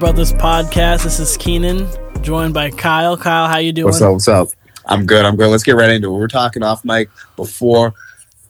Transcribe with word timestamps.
Brothers 0.00 0.32
podcast. 0.32 1.04
This 1.04 1.20
is 1.20 1.36
Keenan, 1.36 1.86
joined 2.22 2.54
by 2.54 2.70
Kyle. 2.70 3.18
Kyle, 3.18 3.46
how 3.48 3.58
you 3.58 3.70
doing? 3.70 3.84
What's 3.84 4.00
up? 4.00 4.14
What's 4.14 4.28
up? 4.28 4.48
I'm 4.86 5.04
good. 5.04 5.26
I'm 5.26 5.36
good. 5.36 5.48
Let's 5.48 5.62
get 5.62 5.76
right 5.76 5.90
into 5.90 6.08
it. 6.08 6.18
We're 6.18 6.26
talking 6.26 6.62
off 6.62 6.86
mic 6.86 7.10
before. 7.36 7.92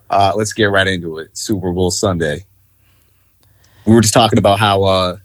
Uh, 0.08 0.32
let's 0.36 0.52
get 0.52 0.66
right 0.66 0.86
into 0.86 1.18
it. 1.18 1.36
Super 1.36 1.72
Bowl 1.72 1.90
Sunday. 1.90 2.46
We 3.84 3.94
were 3.96 4.00
just 4.00 4.14
talking 4.14 4.38
about 4.38 4.60
how, 4.60 4.84
uh, 4.84 5.16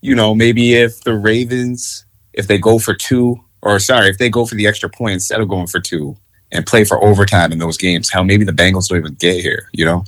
you 0.00 0.14
know, 0.14 0.34
maybe 0.34 0.74
if 0.74 1.02
the 1.02 1.14
Ravens, 1.14 2.06
if 2.32 2.46
they 2.46 2.56
go 2.56 2.78
for 2.78 2.94
two, 2.94 3.38
or 3.60 3.78
sorry, 3.80 4.08
if 4.08 4.16
they 4.16 4.30
go 4.30 4.46
for 4.46 4.54
the 4.54 4.66
extra 4.66 4.88
point 4.88 5.12
instead 5.12 5.42
of 5.42 5.48
going 5.48 5.66
for 5.66 5.78
two 5.78 6.16
and 6.52 6.64
play 6.64 6.84
for 6.84 7.02
overtime 7.04 7.52
in 7.52 7.58
those 7.58 7.76
games, 7.76 8.08
how 8.08 8.22
maybe 8.22 8.46
the 8.46 8.52
Bengals 8.52 8.88
don't 8.88 8.98
even 8.98 9.14
get 9.14 9.42
here. 9.42 9.68
You 9.72 9.84
know, 9.84 10.04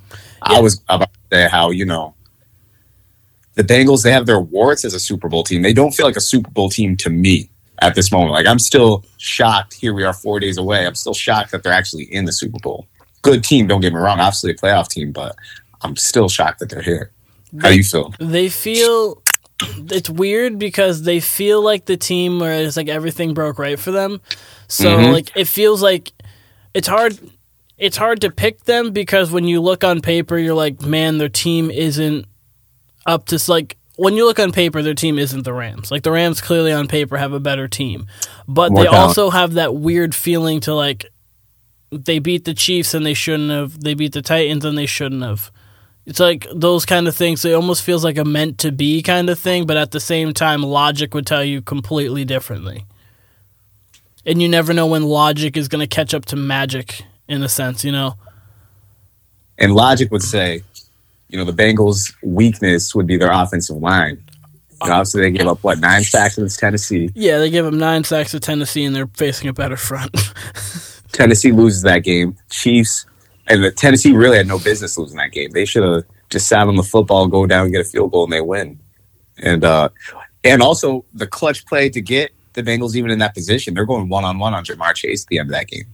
Yeah. 0.48 0.56
I 0.56 0.60
was 0.60 0.80
about 0.88 1.12
to 1.12 1.20
say 1.30 1.48
how 1.48 1.70
you 1.70 1.84
know 1.84 2.13
the 3.54 3.62
Bengals 3.64 4.02
they 4.02 4.12
have 4.12 4.26
their 4.26 4.40
warts 4.40 4.84
as 4.84 4.94
a 4.94 5.00
Super 5.00 5.28
Bowl 5.28 5.44
team. 5.44 5.62
They 5.62 5.72
don't 5.72 5.92
feel 5.92 6.06
like 6.06 6.16
a 6.16 6.20
Super 6.20 6.50
Bowl 6.50 6.68
team 6.70 6.96
to 6.98 7.10
me 7.10 7.50
at 7.80 7.94
this 7.94 8.10
moment. 8.12 8.32
Like 8.32 8.46
I'm 8.46 8.58
still 8.58 9.04
shocked. 9.18 9.74
Here 9.74 9.94
we 9.94 10.04
are, 10.04 10.12
four 10.12 10.40
days 10.40 10.56
away. 10.58 10.86
I'm 10.86 10.94
still 10.94 11.14
shocked 11.14 11.50
that 11.52 11.62
they're 11.62 11.72
actually 11.72 12.04
in 12.04 12.24
the 12.24 12.32
Super 12.32 12.58
Bowl. 12.62 12.86
Good 13.22 13.42
team, 13.44 13.66
don't 13.66 13.80
get 13.80 13.92
me 13.92 13.98
wrong. 13.98 14.20
Obviously 14.20 14.50
a 14.50 14.54
playoff 14.54 14.88
team, 14.88 15.12
but 15.12 15.34
I'm 15.82 15.96
still 15.96 16.28
shocked 16.28 16.58
that 16.60 16.68
they're 16.70 16.82
here. 16.82 17.10
How 17.60 17.68
do 17.70 17.76
you 17.76 17.84
feel? 17.84 18.12
They 18.18 18.48
feel 18.48 19.22
it's 19.90 20.10
weird 20.10 20.58
because 20.58 21.02
they 21.02 21.20
feel 21.20 21.62
like 21.62 21.86
the 21.86 21.96
team 21.96 22.40
where 22.40 22.52
it's 22.64 22.76
like 22.76 22.88
everything 22.88 23.34
broke 23.34 23.58
right 23.58 23.78
for 23.78 23.92
them. 23.92 24.20
So 24.66 24.96
Mhm. 24.98 25.12
like 25.12 25.30
it 25.36 25.46
feels 25.46 25.80
like 25.82 26.12
it's 26.74 26.88
hard 26.88 27.18
it's 27.78 27.96
hard 27.96 28.20
to 28.22 28.30
pick 28.30 28.64
them 28.64 28.90
because 28.92 29.30
when 29.30 29.44
you 29.44 29.60
look 29.60 29.84
on 29.84 30.00
paper 30.00 30.36
you're 30.38 30.54
like, 30.54 30.80
man, 30.82 31.18
their 31.18 31.28
team 31.28 31.70
isn't 31.70 32.26
up 33.06 33.26
to 33.26 33.38
like 33.48 33.76
when 33.96 34.14
you 34.14 34.26
look 34.26 34.38
on 34.38 34.52
paper 34.52 34.82
their 34.82 34.94
team 34.94 35.18
isn't 35.18 35.42
the 35.42 35.52
Rams. 35.52 35.90
Like 35.90 36.02
the 36.02 36.12
Rams 36.12 36.40
clearly 36.40 36.72
on 36.72 36.88
paper 36.88 37.16
have 37.16 37.32
a 37.32 37.40
better 37.40 37.68
team. 37.68 38.06
But 38.48 38.72
More 38.72 38.82
they 38.82 38.90
talent. 38.90 39.08
also 39.08 39.30
have 39.30 39.54
that 39.54 39.76
weird 39.76 40.14
feeling 40.14 40.60
to 40.60 40.74
like 40.74 41.06
they 41.90 42.18
beat 42.18 42.44
the 42.44 42.54
Chiefs 42.54 42.94
and 42.94 43.06
they 43.06 43.14
shouldn't 43.14 43.50
have. 43.50 43.80
They 43.80 43.94
beat 43.94 44.12
the 44.12 44.22
Titans 44.22 44.64
and 44.64 44.76
they 44.76 44.86
shouldn't 44.86 45.22
have. 45.22 45.50
It's 46.06 46.20
like 46.20 46.46
those 46.54 46.84
kind 46.84 47.08
of 47.08 47.16
things. 47.16 47.44
It 47.44 47.54
almost 47.54 47.82
feels 47.82 48.04
like 48.04 48.18
a 48.18 48.24
meant 48.24 48.58
to 48.58 48.72
be 48.72 49.00
kind 49.00 49.30
of 49.30 49.38
thing, 49.38 49.66
but 49.66 49.76
at 49.76 49.90
the 49.90 50.00
same 50.00 50.34
time, 50.34 50.62
logic 50.62 51.14
would 51.14 51.26
tell 51.26 51.44
you 51.44 51.62
completely 51.62 52.24
differently. 52.24 52.84
And 54.26 54.40
you 54.42 54.48
never 54.48 54.72
know 54.72 54.86
when 54.86 55.04
logic 55.04 55.56
is 55.56 55.68
going 55.68 55.80
to 55.80 55.86
catch 55.86 56.12
up 56.12 56.26
to 56.26 56.36
magic, 56.36 57.04
in 57.28 57.42
a 57.42 57.48
sense, 57.48 57.84
you 57.84 57.92
know? 57.92 58.16
And 59.58 59.74
logic 59.74 60.10
would 60.10 60.22
say, 60.22 60.62
you 61.34 61.44
know, 61.44 61.50
the 61.50 61.62
Bengals' 61.64 62.14
weakness 62.22 62.94
would 62.94 63.08
be 63.08 63.16
their 63.16 63.32
offensive 63.32 63.76
line. 63.78 64.22
You 64.80 64.88
know, 64.88 64.94
obviously, 64.94 65.22
they 65.22 65.30
gave 65.32 65.48
up 65.48 65.64
what 65.64 65.80
nine 65.80 66.04
sacks 66.04 66.38
against 66.38 66.60
Tennessee. 66.60 67.10
Yeah, 67.16 67.38
they 67.38 67.50
give 67.50 67.64
them 67.64 67.76
nine 67.76 68.04
sacks 68.04 68.30
to 68.30 68.38
Tennessee 68.38 68.84
and 68.84 68.94
they're 68.94 69.08
facing 69.08 69.48
a 69.48 69.52
better 69.52 69.76
front. 69.76 70.14
Tennessee 71.12 71.50
loses 71.50 71.82
that 71.82 72.04
game. 72.04 72.36
Chiefs 72.50 73.06
and 73.48 73.64
the 73.64 73.72
Tennessee 73.72 74.12
really 74.12 74.36
had 74.36 74.46
no 74.46 74.60
business 74.60 74.96
losing 74.96 75.16
that 75.16 75.32
game. 75.32 75.50
They 75.50 75.64
should 75.64 75.82
have 75.82 76.04
just 76.30 76.46
sat 76.46 76.68
on 76.68 76.76
the 76.76 76.84
football, 76.84 77.26
go 77.26 77.46
down, 77.46 77.72
get 77.72 77.80
a 77.80 77.84
field 77.84 78.12
goal, 78.12 78.24
and 78.24 78.32
they 78.32 78.40
win. 78.40 78.78
And 79.38 79.64
uh, 79.64 79.88
and 80.44 80.62
also 80.62 81.04
the 81.14 81.26
clutch 81.26 81.66
play 81.66 81.88
to 81.88 82.00
get 82.00 82.30
the 82.52 82.62
Bengals 82.62 82.94
even 82.94 83.10
in 83.10 83.18
that 83.18 83.34
position. 83.34 83.74
They're 83.74 83.86
going 83.86 84.08
one 84.08 84.22
on 84.22 84.38
one 84.38 84.54
on 84.54 84.64
Ja'Marr 84.64 84.94
Chase 84.94 85.24
at 85.24 85.28
the 85.30 85.40
end 85.40 85.48
of 85.48 85.54
that 85.54 85.66
game. 85.66 85.86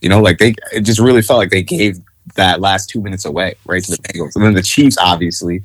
You 0.00 0.08
know, 0.08 0.20
like 0.20 0.38
they 0.38 0.56
it 0.72 0.80
just 0.80 0.98
really 0.98 1.22
felt 1.22 1.38
like 1.38 1.50
they 1.50 1.62
gave 1.62 2.00
that 2.34 2.60
last 2.60 2.88
two 2.88 3.00
minutes 3.00 3.24
away 3.24 3.54
right 3.66 3.82
to 3.82 3.90
the 3.90 3.98
Bengals. 3.98 4.36
And 4.36 4.44
then 4.44 4.54
the 4.54 4.62
Chiefs, 4.62 4.96
obviously, 4.98 5.62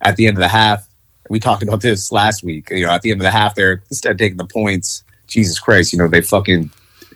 at 0.00 0.16
the 0.16 0.26
end 0.26 0.36
of 0.36 0.40
the 0.40 0.48
half, 0.48 0.86
we 1.28 1.38
talked 1.38 1.62
about 1.62 1.80
this 1.80 2.10
last 2.10 2.42
week. 2.42 2.70
You 2.70 2.86
know, 2.86 2.92
at 2.92 3.02
the 3.02 3.10
end 3.10 3.20
of 3.20 3.24
the 3.24 3.30
half, 3.30 3.54
they're 3.54 3.82
instead 3.90 4.12
of 4.12 4.18
taking 4.18 4.38
the 4.38 4.46
points. 4.46 5.04
Jesus 5.26 5.60
Christ, 5.60 5.92
you 5.92 5.98
know, 5.98 6.08
they 6.08 6.22
fucking 6.22 6.70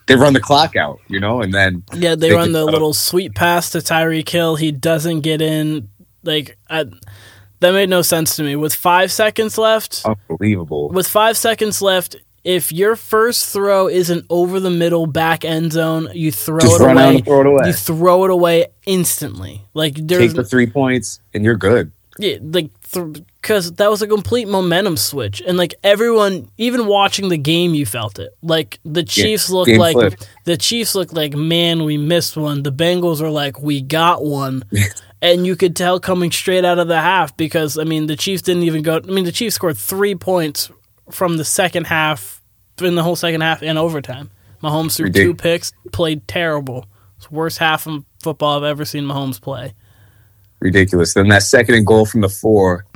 they 0.07 0.17
run 0.17 0.35
the 0.35 0.41
clock 0.41 0.77
out, 0.77 1.01
you 1.09 1.19
know, 1.19 1.41
and 1.41 1.53
then 1.53 1.83
yeah, 1.95 2.15
they 2.15 2.29
They 2.29 2.35
run 2.35 2.53
the 2.53 2.65
little 2.65 2.93
sweet 2.93 3.35
pass 3.35 3.71
to 3.71 3.79
Tyreek 3.79 4.29
Hill. 4.29 4.57
He 4.57 4.71
doesn't 4.71 5.21
get 5.21 5.41
in. 5.41 5.89
Like, 6.23 6.57
I, 6.69 6.85
that 7.61 7.73
made 7.73 7.89
no 7.89 8.03
sense 8.03 8.37
to 8.37 8.43
me. 8.43 8.57
With 8.57 8.75
five 8.75 9.11
seconds 9.11 9.57
left, 9.57 10.05
unbelievable. 10.05 10.91
with 10.91 11.09
five 11.09 11.37
seconds 11.37 11.81
left, 11.81 12.17
if 12.45 12.71
your 12.71 12.95
first 12.95 13.51
throw 13.51 13.89
isn't 13.89 14.27
over 14.29 14.61
the 14.61 14.71
middle 14.71 15.07
back 15.07 15.45
end 15.45 15.73
zone, 15.73 16.09
you 16.13 16.31
throw 16.31 16.59
it 16.59 16.81
away. 16.81 17.21
throw 17.23 17.41
it 17.41 17.47
away. 17.47 17.67
You 17.67 17.73
throw 17.73 18.25
it 18.25 18.31
away 18.31 18.67
instantly. 18.85 19.65
Like 19.73 19.95
Take 19.95 20.07
there's 20.07 20.35
the 20.35 20.45
three 20.45 20.67
points, 20.67 21.21
and 21.33 21.43
you're 21.43 21.57
good. 21.57 21.91
yeah, 22.19 22.37
like 22.43 22.71
because 23.41 23.73
that 23.73 23.91
was 23.91 24.03
a 24.03 24.07
complete 24.07 24.47
momentum 24.47 24.99
switch, 24.99 25.43
and 25.47 25.57
like 25.57 25.75
everyone, 25.83 26.51
even 26.59 26.87
watching 26.87 27.31
the 27.31 27.39
game, 27.39 27.75
you 27.75 27.87
felt 27.87 28.19
it. 28.19 28.37
Like 28.43 28.79
the 28.85 29.03
Chiefs 29.03 29.49
looked 29.49 29.71
like 29.71 29.95
flipped. 29.95 30.29
the 30.45 30.59
Chiefs 30.59 30.95
looked 30.95 31.15
like 31.15 31.35
man, 31.35 31.85
we 31.85 31.97
missed 31.97 32.37
one. 32.37 32.63
The 32.63 32.73
Bengals 32.73 33.23
are 33.23 33.31
like 33.31 33.59
we 33.61 33.81
got 33.81 34.23
one. 34.23 34.65
And 35.23 35.47
you 35.47 35.57
could 35.57 35.75
tell 35.75 36.01
coming 36.01 36.31
straight 36.31 36.67
out 36.67 36.79
of 36.79 36.87
the 36.87 37.01
half 37.01 37.35
because 37.39 37.79
I 37.79 37.85
mean 37.85 38.09
the 38.09 38.17
Chiefs 38.17 38.43
didn't 38.43 38.65
even 38.65 38.83
go. 38.83 38.97
I 38.97 39.11
mean 39.11 39.25
the 39.25 39.33
Chiefs 39.33 39.55
scored 39.55 39.79
three 39.79 40.15
points 40.15 40.71
from 41.11 41.37
the 41.37 41.45
second 41.45 41.87
half, 41.87 42.41
in 42.81 42.95
the 42.95 43.03
whole 43.03 43.17
second 43.17 43.41
half 43.41 43.63
and 43.63 43.79
overtime. 43.79 44.31
Mahomes 44.63 44.97
threw 44.97 45.11
two 45.11 45.35
picks, 45.35 45.73
played 45.93 46.27
terrible. 46.27 46.87
It's 47.19 47.31
worst 47.31 47.59
half 47.59 47.87
of 47.87 48.05
football 48.23 48.59
I've 48.59 48.65
ever 48.65 48.85
seen 48.85 49.05
Mahomes 49.05 49.41
play. 49.41 49.75
Ridiculous. 50.61 51.15
Then 51.15 51.29
that 51.29 51.43
second 51.43 51.75
and 51.75 51.87
goal 51.87 52.07
from 52.07 52.23
the 52.23 52.29
four, 52.29 52.87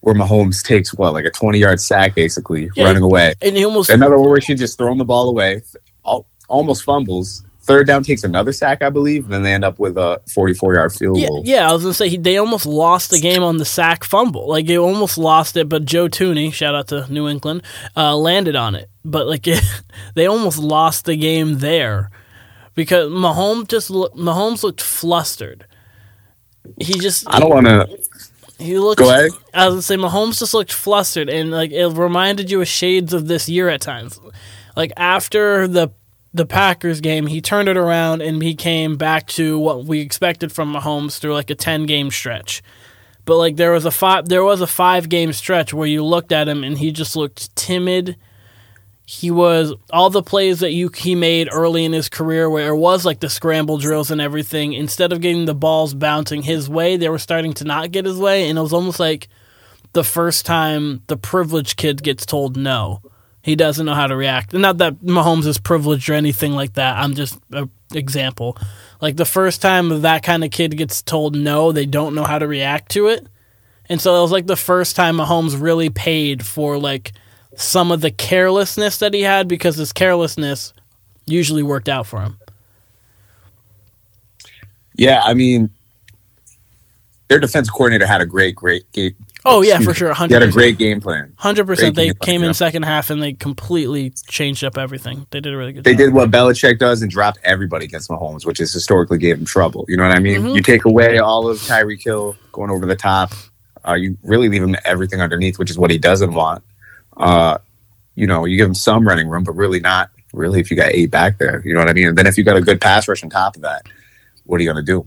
where 0.00 0.14
Mahomes 0.14 0.62
takes 0.62 0.92
what, 0.94 1.14
like 1.14 1.24
a 1.24 1.30
20 1.30 1.58
yard 1.58 1.80
sack, 1.80 2.14
basically 2.14 2.68
Yeah. 2.74 2.84
running 2.84 3.02
away. 3.02 3.34
And 3.40 3.56
he 3.56 3.64
almost 3.64 3.88
Another 3.88 4.18
one 4.18 4.28
where 4.30 4.40
she 4.40 4.54
just 4.54 4.76
throwing 4.76 4.98
the 4.98 5.04
ball 5.04 5.30
away, 5.30 5.62
almost 6.48 6.84
fumbles. 6.84 7.44
Third 7.64 7.86
down 7.86 8.02
takes 8.02 8.24
another 8.24 8.52
sack, 8.52 8.82
I 8.82 8.90
believe. 8.90 9.24
And 9.24 9.32
then 9.32 9.42
they 9.44 9.52
end 9.52 9.64
up 9.64 9.78
with 9.78 9.96
a 9.96 10.20
44 10.34 10.74
yard 10.74 10.92
field 10.92 11.16
Yeah, 11.18 11.28
goal. 11.28 11.42
yeah, 11.44 11.70
I 11.70 11.72
was 11.72 11.82
gonna 11.82 11.94
say 11.94 12.08
he, 12.08 12.16
they 12.16 12.36
almost 12.36 12.66
lost 12.66 13.10
the 13.10 13.20
game 13.20 13.42
on 13.42 13.56
the 13.58 13.64
sack 13.64 14.02
fumble. 14.04 14.48
Like 14.48 14.66
they 14.66 14.76
almost 14.78 15.16
lost 15.16 15.56
it, 15.56 15.68
but 15.68 15.84
Joe 15.84 16.08
Thuney, 16.08 16.52
shout 16.52 16.74
out 16.74 16.88
to 16.88 17.06
New 17.12 17.28
England, 17.28 17.62
uh, 17.96 18.16
landed 18.16 18.56
on 18.56 18.74
it. 18.74 18.90
But 19.04 19.26
like 19.28 19.46
they 20.14 20.26
almost 20.26 20.58
lost 20.58 21.04
the 21.04 21.16
game 21.16 21.58
there 21.60 22.10
because 22.74 23.10
Mahomes 23.10 23.68
just 23.68 23.90
look, 23.90 24.14
Mahomes 24.14 24.62
looked 24.62 24.80
flustered. 24.80 25.66
He 26.80 26.94
just 26.98 27.24
I 27.28 27.38
don't 27.40 27.50
want 27.50 27.66
to 27.66 27.88
he 28.58 28.78
looked. 28.78 28.98
go 29.00 29.10
ahead. 29.10 29.30
I 29.54 29.66
was 29.66 29.74
gonna 29.74 29.82
say 29.82 29.96
Mahomes 29.96 30.38
just 30.38 30.54
looked 30.54 30.72
flustered, 30.72 31.28
and 31.28 31.50
like 31.50 31.70
it 31.72 31.86
reminded 31.88 32.50
you 32.50 32.60
of 32.60 32.68
shades 32.68 33.12
of 33.12 33.26
this 33.28 33.48
year 33.48 33.68
at 33.68 33.80
times. 33.80 34.20
Like 34.76 34.92
after 34.96 35.66
the 35.66 35.90
the 36.34 36.46
Packers 36.46 37.00
game, 37.00 37.26
he 37.26 37.40
turned 37.40 37.68
it 37.68 37.76
around 37.76 38.22
and 38.22 38.42
he 38.42 38.54
came 38.54 38.96
back 38.96 39.26
to 39.28 39.58
what 39.58 39.84
we 39.84 40.00
expected 40.00 40.50
from 40.52 40.72
Mahomes 40.72 41.18
through 41.18 41.34
like 41.34 41.50
a 41.50 41.54
ten 41.54 41.86
game 41.86 42.10
stretch. 42.10 42.62
But 43.24 43.36
like 43.36 43.56
there 43.56 43.72
was 43.72 43.84
a 43.84 43.90
five 43.90 44.28
there 44.28 44.42
was 44.42 44.60
a 44.60 44.66
five 44.66 45.08
game 45.08 45.32
stretch 45.32 45.72
where 45.72 45.86
you 45.86 46.04
looked 46.04 46.32
at 46.32 46.48
him 46.48 46.64
and 46.64 46.78
he 46.78 46.90
just 46.90 47.16
looked 47.16 47.54
timid. 47.54 48.16
He 49.04 49.30
was 49.30 49.74
all 49.92 50.10
the 50.10 50.22
plays 50.22 50.60
that 50.60 50.72
you 50.72 50.88
he 50.88 51.14
made 51.14 51.48
early 51.52 51.84
in 51.84 51.92
his 51.92 52.08
career 52.08 52.48
where 52.48 52.70
it 52.70 52.76
was 52.76 53.04
like 53.04 53.20
the 53.20 53.28
scramble 53.28 53.76
drills 53.76 54.10
and 54.10 54.20
everything. 54.20 54.72
Instead 54.72 55.12
of 55.12 55.20
getting 55.20 55.44
the 55.44 55.54
balls 55.54 55.92
bouncing 55.92 56.42
his 56.42 56.68
way, 56.68 56.96
they 56.96 57.08
were 57.08 57.18
starting 57.18 57.52
to 57.54 57.64
not 57.64 57.90
get 57.90 58.06
his 58.06 58.16
way, 58.16 58.48
and 58.48 58.58
it 58.58 58.62
was 58.62 58.72
almost 58.72 58.98
like 58.98 59.28
the 59.92 60.04
first 60.04 60.46
time 60.46 61.02
the 61.08 61.16
privileged 61.16 61.76
kid 61.76 62.02
gets 62.02 62.24
told 62.24 62.56
no. 62.56 63.02
He 63.42 63.56
doesn't 63.56 63.84
know 63.84 63.94
how 63.94 64.06
to 64.06 64.16
react. 64.16 64.52
Not 64.52 64.78
that 64.78 65.00
Mahomes 65.00 65.46
is 65.46 65.58
privileged 65.58 66.08
or 66.08 66.14
anything 66.14 66.52
like 66.52 66.74
that. 66.74 66.96
I'm 66.96 67.14
just 67.14 67.38
an 67.50 67.70
example. 67.92 68.56
Like 69.00 69.16
the 69.16 69.24
first 69.24 69.60
time 69.60 70.02
that 70.02 70.22
kind 70.22 70.44
of 70.44 70.52
kid 70.52 70.76
gets 70.76 71.02
told 71.02 71.34
no, 71.34 71.72
they 71.72 71.86
don't 71.86 72.14
know 72.14 72.22
how 72.22 72.38
to 72.38 72.46
react 72.46 72.92
to 72.92 73.08
it. 73.08 73.26
And 73.88 74.00
so 74.00 74.16
it 74.16 74.22
was 74.22 74.30
like 74.30 74.46
the 74.46 74.56
first 74.56 74.94
time 74.94 75.16
Mahomes 75.16 75.60
really 75.60 75.90
paid 75.90 76.46
for 76.46 76.78
like 76.78 77.12
some 77.56 77.90
of 77.90 78.00
the 78.00 78.12
carelessness 78.12 78.98
that 78.98 79.12
he 79.12 79.22
had 79.22 79.48
because 79.48 79.76
his 79.76 79.92
carelessness 79.92 80.72
usually 81.26 81.64
worked 81.64 81.88
out 81.88 82.06
for 82.06 82.22
him. 82.22 82.38
Yeah, 84.94 85.20
I 85.24 85.34
mean, 85.34 85.70
their 87.28 87.40
defense 87.40 87.68
coordinator 87.68 88.06
had 88.06 88.20
a 88.20 88.26
great, 88.26 88.54
great. 88.54 88.84
Oh 89.44 89.62
yeah, 89.62 89.80
for 89.80 89.92
sure, 89.92 90.08
He 90.10 90.14
hundred 90.14 90.40
had 90.40 90.48
a 90.48 90.52
great 90.52 90.78
game 90.78 91.00
plan. 91.00 91.32
Hundred 91.36 91.66
percent. 91.66 91.96
They 91.96 92.06
game 92.06 92.14
plan, 92.14 92.26
came 92.26 92.42
in 92.42 92.48
yeah. 92.48 92.52
second 92.52 92.84
half 92.84 93.10
and 93.10 93.20
they 93.20 93.32
completely 93.32 94.10
changed 94.28 94.62
up 94.62 94.78
everything. 94.78 95.26
They 95.30 95.40
did 95.40 95.52
a 95.52 95.56
really 95.56 95.72
good. 95.72 95.84
They 95.84 95.92
job. 95.92 95.98
did 95.98 96.14
what 96.14 96.30
Belichick 96.30 96.78
does 96.78 97.02
and 97.02 97.10
dropped 97.10 97.38
everybody 97.42 97.84
against 97.86 98.08
Mahomes, 98.08 98.46
which 98.46 98.58
has 98.58 98.72
historically 98.72 99.18
gave 99.18 99.38
him 99.38 99.44
trouble. 99.44 99.84
You 99.88 99.96
know 99.96 100.06
what 100.06 100.16
I 100.16 100.20
mean? 100.20 100.42
Mhm. 100.42 100.54
You 100.54 100.62
take 100.62 100.84
away 100.84 101.18
all 101.18 101.48
of 101.48 101.58
Tyreek 101.58 102.04
Hill 102.04 102.36
going 102.52 102.70
over 102.70 102.86
the 102.86 102.96
top. 102.96 103.32
Uh, 103.86 103.94
you 103.94 104.16
really 104.22 104.48
leave 104.48 104.62
him 104.62 104.76
everything 104.84 105.20
underneath, 105.20 105.58
which 105.58 105.70
is 105.70 105.76
what 105.78 105.90
he 105.90 105.98
doesn't 105.98 106.34
want. 106.34 106.62
Uh, 107.16 107.58
you 108.14 108.26
know, 108.28 108.44
you 108.44 108.56
give 108.56 108.68
him 108.68 108.74
some 108.74 109.06
running 109.06 109.28
room, 109.28 109.42
but 109.42 109.52
really 109.52 109.80
not 109.80 110.10
really 110.32 110.60
if 110.60 110.70
you 110.70 110.76
got 110.76 110.92
eight 110.92 111.10
back 111.10 111.38
there. 111.38 111.62
You 111.64 111.74
know 111.74 111.80
what 111.80 111.88
I 111.88 111.92
mean? 111.92 112.08
And 112.08 112.16
then 112.16 112.26
if 112.26 112.38
you 112.38 112.44
got 112.44 112.56
a 112.56 112.60
good 112.60 112.80
pass 112.80 113.08
rush 113.08 113.24
on 113.24 113.30
top 113.30 113.56
of 113.56 113.62
that, 113.62 113.86
what 114.44 114.60
are 114.60 114.62
you 114.62 114.72
going 114.72 114.84
to 114.84 114.92
do? 114.92 115.04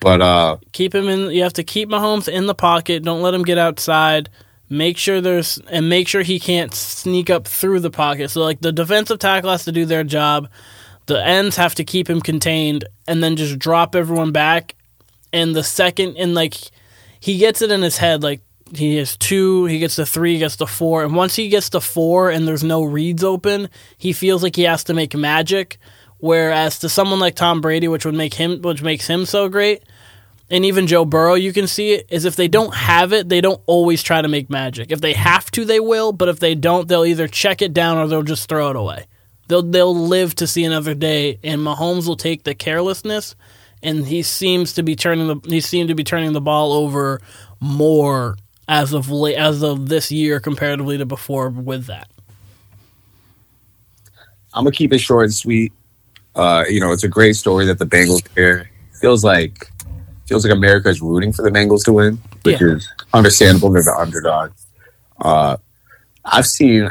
But 0.00 0.22
uh, 0.22 0.56
Keep 0.72 0.94
him 0.94 1.08
in. 1.08 1.30
You 1.30 1.42
have 1.42 1.52
to 1.54 1.64
keep 1.64 1.88
Mahomes 1.88 2.28
in 2.28 2.46
the 2.46 2.54
pocket. 2.54 3.02
Don't 3.02 3.22
let 3.22 3.34
him 3.34 3.42
get 3.42 3.58
outside. 3.58 4.30
Make 4.68 4.96
sure 4.96 5.20
there's 5.20 5.58
and 5.70 5.88
make 5.88 6.08
sure 6.08 6.22
he 6.22 6.40
can't 6.40 6.72
sneak 6.72 7.28
up 7.28 7.46
through 7.46 7.80
the 7.80 7.90
pocket. 7.90 8.30
So 8.30 8.42
like 8.42 8.60
the 8.60 8.72
defensive 8.72 9.18
tackle 9.18 9.50
has 9.50 9.64
to 9.64 9.72
do 9.72 9.84
their 9.84 10.04
job. 10.04 10.48
The 11.06 11.22
ends 11.22 11.56
have 11.56 11.74
to 11.76 11.84
keep 11.84 12.08
him 12.08 12.20
contained 12.20 12.84
and 13.06 13.22
then 13.22 13.36
just 13.36 13.58
drop 13.58 13.94
everyone 13.94 14.32
back. 14.32 14.76
And 15.32 15.54
the 15.54 15.64
second 15.64 16.16
and 16.16 16.34
like 16.34 16.54
he 17.18 17.38
gets 17.38 17.62
it 17.62 17.70
in 17.70 17.82
his 17.82 17.98
head 17.98 18.22
like 18.22 18.42
he 18.72 18.96
has 18.96 19.16
two, 19.16 19.64
he 19.64 19.78
gets 19.80 19.96
the 19.96 20.06
three, 20.06 20.34
he 20.34 20.38
gets 20.38 20.56
the 20.56 20.66
four, 20.66 21.02
and 21.02 21.14
once 21.14 21.34
he 21.34 21.48
gets 21.48 21.70
the 21.70 21.80
four 21.80 22.30
and 22.30 22.46
there's 22.46 22.64
no 22.64 22.84
reads 22.84 23.24
open, 23.24 23.68
he 23.98 24.12
feels 24.12 24.42
like 24.42 24.56
he 24.56 24.62
has 24.62 24.84
to 24.84 24.94
make 24.94 25.14
magic. 25.14 25.78
Whereas 26.18 26.78
to 26.80 26.88
someone 26.88 27.18
like 27.18 27.34
Tom 27.34 27.60
Brady, 27.60 27.88
which 27.88 28.04
would 28.04 28.14
make 28.14 28.34
him, 28.34 28.60
which 28.60 28.82
makes 28.82 29.06
him 29.06 29.24
so 29.24 29.48
great, 29.48 29.82
and 30.50 30.64
even 30.64 30.88
Joe 30.88 31.04
Burrow, 31.04 31.34
you 31.34 31.52
can 31.52 31.68
see 31.68 31.92
it 31.92 32.06
is 32.10 32.24
if 32.24 32.34
they 32.34 32.48
don't 32.48 32.74
have 32.74 33.12
it, 33.12 33.28
they 33.28 33.40
don't 33.40 33.60
always 33.66 34.02
try 34.02 34.20
to 34.20 34.28
make 34.28 34.50
magic. 34.50 34.90
If 34.90 35.00
they 35.00 35.12
have 35.12 35.50
to, 35.52 35.64
they 35.64 35.78
will, 35.78 36.12
but 36.12 36.28
if 36.28 36.40
they 36.40 36.56
don't, 36.56 36.88
they'll 36.88 37.04
either 37.04 37.28
check 37.28 37.62
it 37.62 37.72
down 37.72 37.98
or 37.98 38.08
they'll 38.08 38.24
just 38.24 38.48
throw 38.48 38.70
it 38.70 38.76
away. 38.76 39.06
They'll 39.46 39.62
they'll 39.62 39.94
live 39.96 40.34
to 40.36 40.46
see 40.46 40.64
another 40.64 40.94
day, 40.94 41.38
and 41.42 41.60
Mahomes 41.60 42.06
will 42.06 42.16
take 42.16 42.44
the 42.44 42.54
carelessness, 42.54 43.34
and 43.82 44.06
he 44.06 44.22
seems 44.22 44.72
to 44.74 44.82
be 44.82 44.96
turning 44.96 45.26
the 45.28 45.40
he 45.48 45.60
seemed 45.60 45.88
to 45.88 45.94
be 45.94 46.04
turning 46.04 46.32
the 46.32 46.40
ball 46.40 46.72
over 46.72 47.20
more 47.60 48.36
as 48.68 48.92
of 48.92 49.10
late, 49.10 49.36
as 49.36 49.62
of 49.62 49.88
this 49.88 50.12
year 50.12 50.40
comparatively 50.40 50.98
to 50.98 51.06
before 51.06 51.48
with 51.48 51.86
that. 51.86 52.08
I'm 54.54 54.64
gonna 54.64 54.72
keep 54.72 54.92
it 54.92 54.98
short 54.98 55.24
and 55.24 55.34
sweet. 55.34 55.72
Uh, 56.34 56.64
you 56.68 56.80
know, 56.80 56.92
it's 56.92 57.04
a 57.04 57.08
great 57.08 57.34
story 57.34 57.66
that 57.66 57.78
the 57.78 57.86
Bengals 57.86 58.22
here 58.36 58.70
feels 59.00 59.24
like 59.24 59.68
feels 60.30 60.44
like 60.46 60.54
America 60.54 60.88
is 60.88 61.02
rooting 61.02 61.32
for 61.32 61.42
the 61.42 61.50
Bengals 61.50 61.84
to 61.84 61.92
win, 61.92 62.16
which 62.44 62.60
Yeah. 62.60 62.68
is 62.76 62.88
understandable. 63.12 63.70
They're 63.72 63.82
the 63.82 63.96
underdog. 63.98 64.52
Uh, 65.20 65.56
I've 66.24 66.46
seen, 66.46 66.88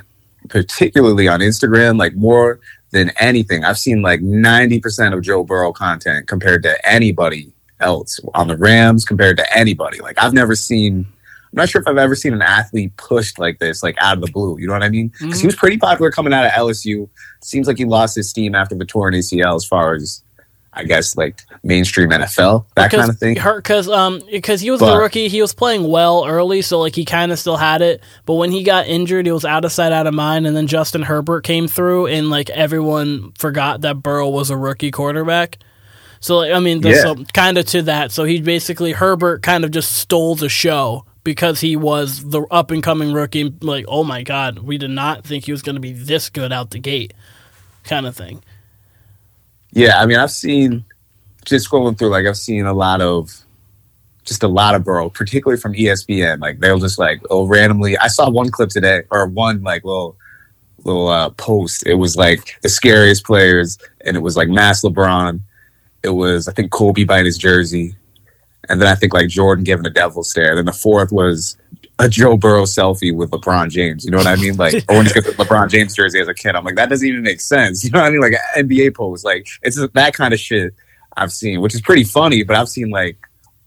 particularly 0.50 1.30
on 1.30 1.39
Instagram, 1.39 1.97
like 1.97 2.15
more 2.15 2.59
than 2.91 3.12
anything, 3.18 3.63
I've 3.63 3.77
seen 3.77 4.01
like 4.01 4.19
90% 4.21 5.13
of 5.13 5.21
Joe 5.21 5.44
Burrow 5.45 5.71
content 5.71 6.27
compared 6.27 6.63
to 6.63 6.75
anybody 6.88 7.53
else 7.80 8.19
on 8.33 8.50
the 8.50 8.57
Rams, 8.57 9.06
compared 9.06 9.38
to 9.38 9.57
anybody. 9.57 10.00
Like, 10.01 10.21
I've 10.21 10.33
never 10.33 10.53
seen, 10.53 11.06
I'm 11.51 11.53
not 11.53 11.69
sure 11.69 11.80
if 11.81 11.88
I've 11.88 11.97
ever 11.97 12.15
seen 12.15 12.33
an 12.33 12.41
athlete 12.41 12.91
pushed 12.97 13.39
like 13.39 13.59
this, 13.59 13.81
like 13.83 13.95
out 14.01 14.18
of 14.18 14.25
the 14.25 14.31
blue. 14.33 14.57
You 14.59 14.68
know 14.68 14.74
what 14.74 14.83
I 14.83 14.89
mean? 14.89 15.13
Because 15.21 15.39
he 15.39 15.47
was 15.47 15.56
pretty 15.56 15.77
popular 15.77 16.12
coming 16.12 16.33
out 16.33 16.45
of 16.45 16.51
LSU. 16.51 17.07
Seems 17.41 17.68
like 17.68 17.77
he 17.77 17.86
lost 17.86 18.18
his 18.18 18.30
steam 18.30 18.53
after 18.53 18.75
the 18.75 18.83
torn 18.86 19.13
ACL 19.13 19.56
as 19.56 19.63
far 19.65 19.94
as, 19.95 20.24
I 20.71 20.83
guess, 20.83 21.18
like 21.18 21.42
mainstream 21.63 22.10
NFL, 22.12 22.66
that 22.75 22.92
kind 22.92 23.10
of 23.10 23.18
thing. 23.18 23.36
Hurt 23.36 23.63
Because 23.63 23.89
um, 23.89 24.21
because 24.31 24.62
he 24.62 24.69
was 24.71 24.80
But- 24.80 24.95
a 24.95 25.00
rookie, 25.00 25.27
he 25.27 25.42
was 25.42 25.54
playing 25.54 25.89
well 25.89 26.25
early, 26.27 26.62
so 26.62 26.80
like 26.80 26.95
he 26.95 27.06
kind 27.06 27.31
of 27.31 27.39
still 27.39 27.57
had 27.57 27.81
it. 27.81 28.01
But 28.25 28.36
when 28.36 28.51
he 28.51 28.63
got 28.63 28.88
injured, 28.88 29.25
he 29.25 29.31
was 29.31 29.45
out 29.45 29.66
of 29.66 29.71
sight, 29.71 29.92
out 29.92 30.06
of 30.07 30.13
mind. 30.13 30.45
And 30.45 30.56
then 30.56 30.68
Justin 30.68 31.01
Herbert 31.01 31.42
came 31.44 31.68
through, 31.68 32.07
and 32.07 32.30
like 32.30 32.50
everyone 32.51 33.31
forgot 33.38 33.81
that 33.81 34.04
Burrow 34.04 34.30
was 34.30 34.50
a 34.51 34.57
rookie 34.57 34.92
quarterback. 34.92 35.57
So 36.19 36.38
like, 36.38 36.51
I 36.51 36.60
mean, 36.60 36.81
Yeah. 36.83 37.01
so 37.01 37.15
kind 37.33 37.57
of 37.57 37.65
to 37.68 37.81
that. 37.83 38.12
So 38.12 38.25
he 38.25 38.39
basically 38.42 38.92
Herbert 38.92 39.42
kind 39.42 39.63
of 39.63 39.72
just 39.72 39.92
stole 39.95 40.36
the 40.36 40.50
show 40.50 41.06
because 41.24 41.62
he 41.62 41.75
was 41.75 42.30
the 42.30 42.44
up 42.51 42.72
and 42.72 42.83
coming 42.83 43.12
rookie. 43.12 43.54
Like, 43.62 43.86
oh 43.88 44.04
my 44.04 44.22
god, 44.22 44.60
we 44.60 44.77
did 44.77 44.92
not 44.92 45.24
think 45.25 45.45
he 45.45 45.51
was 45.51 45.62
going 45.63 45.75
to 45.75 45.80
be 45.81 45.94
this 45.94 46.30
good 46.30 46.51
out 46.54 46.69
the 46.72 46.80
gate, 46.80 47.13
kind 47.83 48.06
of 48.06 48.15
thing. 48.15 48.44
Yeah, 49.71 50.00
I 50.00 50.06
mean, 50.06 50.18
I've 50.18 50.31
seen 50.31 50.86
just 51.45 51.69
scrolling 51.69 51.98
through, 51.98 52.10
like 52.10 52.25
I've 52.25 52.38
seen 52.38 52.66
a 52.66 52.74
lot 52.74 53.01
of 53.01 53.45
just 54.25 54.44
a 54.44 54.48
lot 54.48 54.75
of 54.75 54.83
Burrow, 54.83 55.10
particularly 55.10 55.60
from 55.60 55.74
ESPN. 55.74 56.39
Like 56.39 56.60
they'll 56.60 56.80
just 56.80 57.00
like 57.00 57.21
oh 57.30 57.48
randomly. 57.48 57.98
I 57.98 58.07
saw 58.07 58.30
one 58.30 58.51
clip 58.51 58.69
today 58.69 59.04
or 59.12 59.25
one 59.27 59.62
like 59.63 59.83
little 59.83 60.16
little 60.86 61.07
uh, 61.07 61.31
post. 61.31 61.86
It 61.86 61.95
was 61.95 62.16
like 62.16 62.60
the 62.62 62.69
scariest 62.69 63.25
players, 63.25 63.77
and 64.06 64.16
it 64.16 64.21
was 64.21 64.38
like 64.38 64.50
Mass 64.50 64.83
LeBron. 64.83 65.42
It 66.04 66.10
was 66.10 66.48
I 66.48 66.54
think 66.54 66.72
Kobe 66.72 67.04
buying 67.04 67.25
his 67.25 67.38
jersey, 67.38 67.95
and 68.69 68.80
then 68.80 68.88
I 68.88 68.95
think 68.95 69.13
like 69.13 69.30
Jordan 69.30 69.63
giving 69.63 69.86
a 69.86 69.92
devil 69.92 70.24
stare. 70.24 70.56
Then 70.56 70.65
the 70.65 70.74
fourth 70.74 71.12
was 71.12 71.57
a 72.00 72.07
Joe 72.07 72.38
Burrow 72.38 72.63
selfie 72.63 73.13
with 73.13 73.30
LeBron 73.31 73.69
James. 73.69 74.06
You 74.06 74.12
know 74.12 74.18
what 74.18 74.28
I 74.28 74.38
mean? 74.38 74.56
Like, 74.56 74.74
or 74.90 74.96
when 74.98 75.06
you 75.06 75.13
get 75.13 75.25
the 75.25 75.31
LeBron 75.31 75.69
James 75.69 75.94
jersey 75.94 76.19
as 76.19 76.30
a 76.30 76.34
kid, 76.34 76.56
I'm 76.56 76.63
like, 76.63 76.75
that 76.75 76.90
doesn't 76.90 77.07
even 77.07 77.22
make 77.22 77.42
sense. 77.42 77.84
You 77.90 77.92
know 77.92 78.01
what 78.01 78.07
I 78.07 78.12
mean? 78.12 78.22
Like 78.22 78.34
NBA 78.56 78.96
pose. 78.96 79.24
Like 79.24 79.48
it's 79.63 79.80
that 79.94 80.13
kind 80.13 80.34
of 80.34 80.40
shit 80.40 80.74
I've 81.18 81.31
seen, 81.31 81.60
which 81.60 81.74
is 81.74 81.81
pretty 81.81 82.04
funny. 82.04 82.44
But 82.44 82.56
I've 82.56 82.69
seen 82.69 82.90
like 82.90 83.18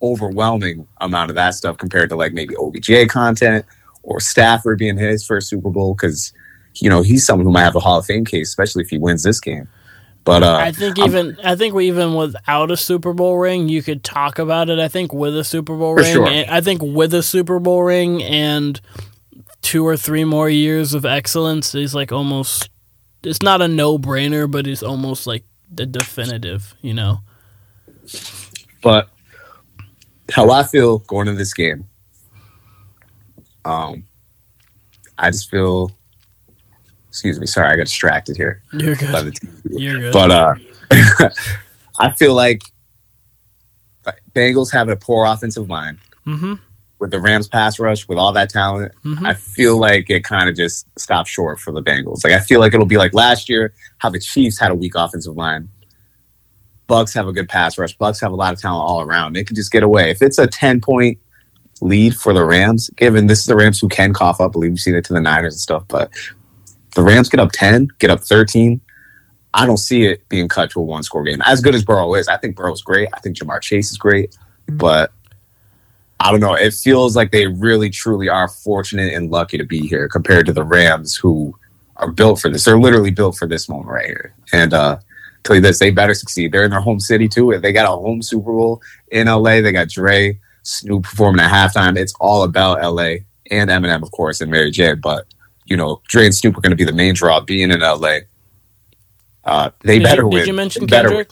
overwhelming 0.00 0.86
amount 1.00 1.30
of 1.30 1.36
that 1.36 1.54
stuff 1.54 1.76
compared 1.76 2.08
to 2.10 2.16
like 2.16 2.32
maybe 2.32 2.54
OBJ 2.56 3.08
content 3.08 3.66
or 4.02 4.20
Stafford 4.20 4.78
being 4.78 4.96
his 4.96 5.26
first 5.26 5.48
Super 5.48 5.70
Bowl 5.70 5.94
because 5.94 6.32
you 6.76 6.88
know 6.88 7.02
he's 7.02 7.26
someone 7.26 7.46
who 7.46 7.52
might 7.52 7.64
have 7.64 7.76
a 7.76 7.80
Hall 7.80 7.98
of 7.98 8.06
Fame 8.06 8.24
case, 8.24 8.48
especially 8.48 8.84
if 8.84 8.90
he 8.90 8.98
wins 8.98 9.22
this 9.22 9.40
game. 9.40 9.68
But 10.24 10.42
uh, 10.44 10.54
I 10.60 10.70
think 10.72 10.98
I'm- 11.00 11.08
even 11.08 11.36
I 11.42 11.56
think 11.56 11.74
we 11.74 11.88
even 11.88 12.14
without 12.14 12.70
a 12.70 12.76
Super 12.76 13.12
Bowl 13.12 13.38
ring, 13.38 13.68
you 13.68 13.82
could 13.82 14.04
talk 14.04 14.38
about 14.38 14.70
it. 14.70 14.78
I 14.78 14.88
think 14.88 15.12
with 15.12 15.36
a 15.36 15.42
Super 15.44 15.76
Bowl 15.76 15.94
ring, 15.94 16.12
sure. 16.12 16.26
I 16.28 16.60
think 16.60 16.80
with 16.82 17.12
a 17.14 17.22
Super 17.22 17.58
Bowl 17.58 17.82
ring 17.82 18.22
and 18.22 18.80
two 19.62 19.84
or 19.86 19.96
three 19.96 20.24
more 20.24 20.48
years 20.48 20.94
of 20.94 21.04
excellence, 21.04 21.74
is 21.74 21.94
like 21.94 22.12
almost. 22.12 22.68
It's 23.24 23.42
not 23.42 23.62
a 23.62 23.68
no 23.68 23.98
brainer, 23.98 24.50
but 24.50 24.66
it's 24.66 24.82
almost 24.82 25.26
like 25.26 25.44
the 25.72 25.86
definitive. 25.86 26.74
You 26.82 26.94
know, 26.94 27.20
But 28.82 29.08
how 30.30 30.50
I 30.50 30.62
feel 30.64 30.98
going 30.98 31.28
into 31.28 31.38
this 31.38 31.54
game, 31.54 31.84
um, 33.64 34.04
I 35.18 35.30
just 35.30 35.50
feel. 35.50 35.90
Excuse 37.12 37.38
me, 37.38 37.44
sorry, 37.46 37.68
I 37.68 37.76
got 37.76 37.84
distracted 37.84 38.38
here. 38.38 38.62
you're 38.72 38.94
good. 38.94 39.36
You're 39.68 39.98
good. 40.00 40.12
But 40.14 40.30
uh, 40.30 40.54
I 42.00 42.10
feel 42.12 42.32
like 42.32 42.62
Bengals 44.34 44.72
have 44.72 44.88
a 44.88 44.96
poor 44.96 45.26
offensive 45.26 45.68
line 45.68 46.00
mm-hmm. 46.26 46.54
with 47.00 47.10
the 47.10 47.20
Rams 47.20 47.48
pass 47.48 47.78
rush 47.78 48.08
with 48.08 48.16
all 48.16 48.32
that 48.32 48.48
talent. 48.48 48.92
Mhm. 49.04 49.26
I 49.26 49.34
feel 49.34 49.78
like 49.78 50.08
it 50.08 50.24
kind 50.24 50.48
of 50.48 50.56
just 50.56 50.86
stopped 50.98 51.28
short 51.28 51.60
for 51.60 51.70
the 51.70 51.82
Bengals. 51.82 52.24
Like 52.24 52.32
I 52.32 52.40
feel 52.40 52.60
like 52.60 52.72
it'll 52.72 52.86
be 52.86 52.96
like 52.96 53.12
last 53.12 53.46
year 53.50 53.74
how 53.98 54.08
the 54.08 54.18
Chiefs 54.18 54.58
had 54.58 54.70
a 54.70 54.74
weak 54.74 54.94
offensive 54.94 55.36
line. 55.36 55.68
Bucks 56.86 57.12
have 57.12 57.28
a 57.28 57.32
good 57.32 57.50
pass 57.50 57.76
rush. 57.76 57.94
Bucks 57.98 58.20
have 58.20 58.32
a 58.32 58.36
lot 58.36 58.54
of 58.54 58.60
talent 58.60 58.88
all 58.88 59.02
around. 59.02 59.34
They 59.34 59.44
can 59.44 59.54
just 59.54 59.70
get 59.70 59.82
away. 59.82 60.10
If 60.10 60.22
it's 60.22 60.38
a 60.38 60.46
ten 60.46 60.80
point 60.80 61.18
lead 61.82 62.16
for 62.16 62.32
the 62.32 62.44
Rams, 62.44 62.88
given 62.96 63.26
this 63.26 63.40
is 63.40 63.46
the 63.46 63.56
Rams 63.56 63.80
who 63.80 63.88
can 63.88 64.14
cough 64.14 64.40
up, 64.40 64.50
I 64.50 64.52
believe 64.52 64.70
we've 64.70 64.80
seen 64.80 64.94
it 64.94 65.04
to 65.06 65.12
the 65.12 65.20
Niners 65.20 65.52
and 65.52 65.60
stuff, 65.60 65.84
but 65.88 66.10
the 66.94 67.02
Rams 67.02 67.28
get 67.28 67.40
up 67.40 67.52
ten, 67.52 67.88
get 67.98 68.10
up 68.10 68.20
thirteen. 68.20 68.80
I 69.54 69.66
don't 69.66 69.78
see 69.78 70.06
it 70.06 70.26
being 70.28 70.48
cut 70.48 70.70
to 70.70 70.80
a 70.80 70.82
one 70.82 71.02
score 71.02 71.22
game. 71.22 71.42
As 71.44 71.60
good 71.60 71.74
as 71.74 71.84
Burrow 71.84 72.14
is, 72.14 72.28
I 72.28 72.38
think 72.38 72.56
Burrow's 72.56 72.82
great. 72.82 73.08
I 73.12 73.20
think 73.20 73.36
Ja'Marr 73.36 73.60
Chase 73.60 73.90
is 73.90 73.98
great, 73.98 74.36
but 74.66 75.12
I 76.20 76.30
don't 76.30 76.40
know. 76.40 76.54
It 76.54 76.72
feels 76.72 77.16
like 77.16 77.32
they 77.32 77.48
really, 77.48 77.90
truly 77.90 78.28
are 78.28 78.48
fortunate 78.48 79.12
and 79.12 79.30
lucky 79.30 79.58
to 79.58 79.64
be 79.64 79.86
here 79.86 80.08
compared 80.08 80.46
to 80.46 80.52
the 80.52 80.62
Rams, 80.62 81.16
who 81.16 81.54
are 81.96 82.10
built 82.10 82.40
for 82.40 82.48
this. 82.48 82.64
They're 82.64 82.78
literally 82.78 83.10
built 83.10 83.36
for 83.36 83.46
this 83.46 83.68
moment 83.68 83.88
right 83.88 84.06
here. 84.06 84.34
And 84.52 84.72
uh, 84.72 84.98
tell 85.42 85.56
you 85.56 85.62
this, 85.62 85.78
they 85.78 85.90
better 85.90 86.14
succeed. 86.14 86.52
They're 86.52 86.64
in 86.64 86.70
their 86.70 86.80
home 86.80 87.00
city 87.00 87.28
too. 87.28 87.58
They 87.58 87.72
got 87.72 87.86
a 87.86 87.96
home 87.96 88.22
Super 88.22 88.52
Bowl 88.52 88.80
in 89.10 89.26
LA. 89.26 89.60
They 89.60 89.72
got 89.72 89.88
Dre, 89.88 90.38
Snoop 90.62 91.02
performing 91.02 91.44
at 91.44 91.50
halftime. 91.50 91.98
It's 91.98 92.14
all 92.20 92.44
about 92.44 92.80
LA 92.82 93.16
and 93.50 93.68
Eminem, 93.68 94.02
of 94.02 94.12
course, 94.12 94.40
and 94.40 94.50
Mary 94.50 94.70
J. 94.70 94.94
But 94.94 95.26
you 95.72 95.76
know, 95.78 96.00
Dre 96.06 96.26
and 96.26 96.34
Snoop 96.34 96.56
are 96.56 96.60
going 96.60 96.70
to 96.70 96.76
be 96.76 96.84
the 96.84 96.92
main 96.92 97.14
draw 97.14 97.40
being 97.40 97.70
in 97.70 97.80
LA. 97.80 98.18
Uh, 99.44 99.70
they 99.80 99.98
Did, 99.98 100.04
better 100.04 100.22
you, 100.22 100.28
win. 100.28 100.38
did 100.38 100.46
you 100.46 100.52
mention 100.52 100.86
better 100.86 101.08
Kendrick? 101.08 101.30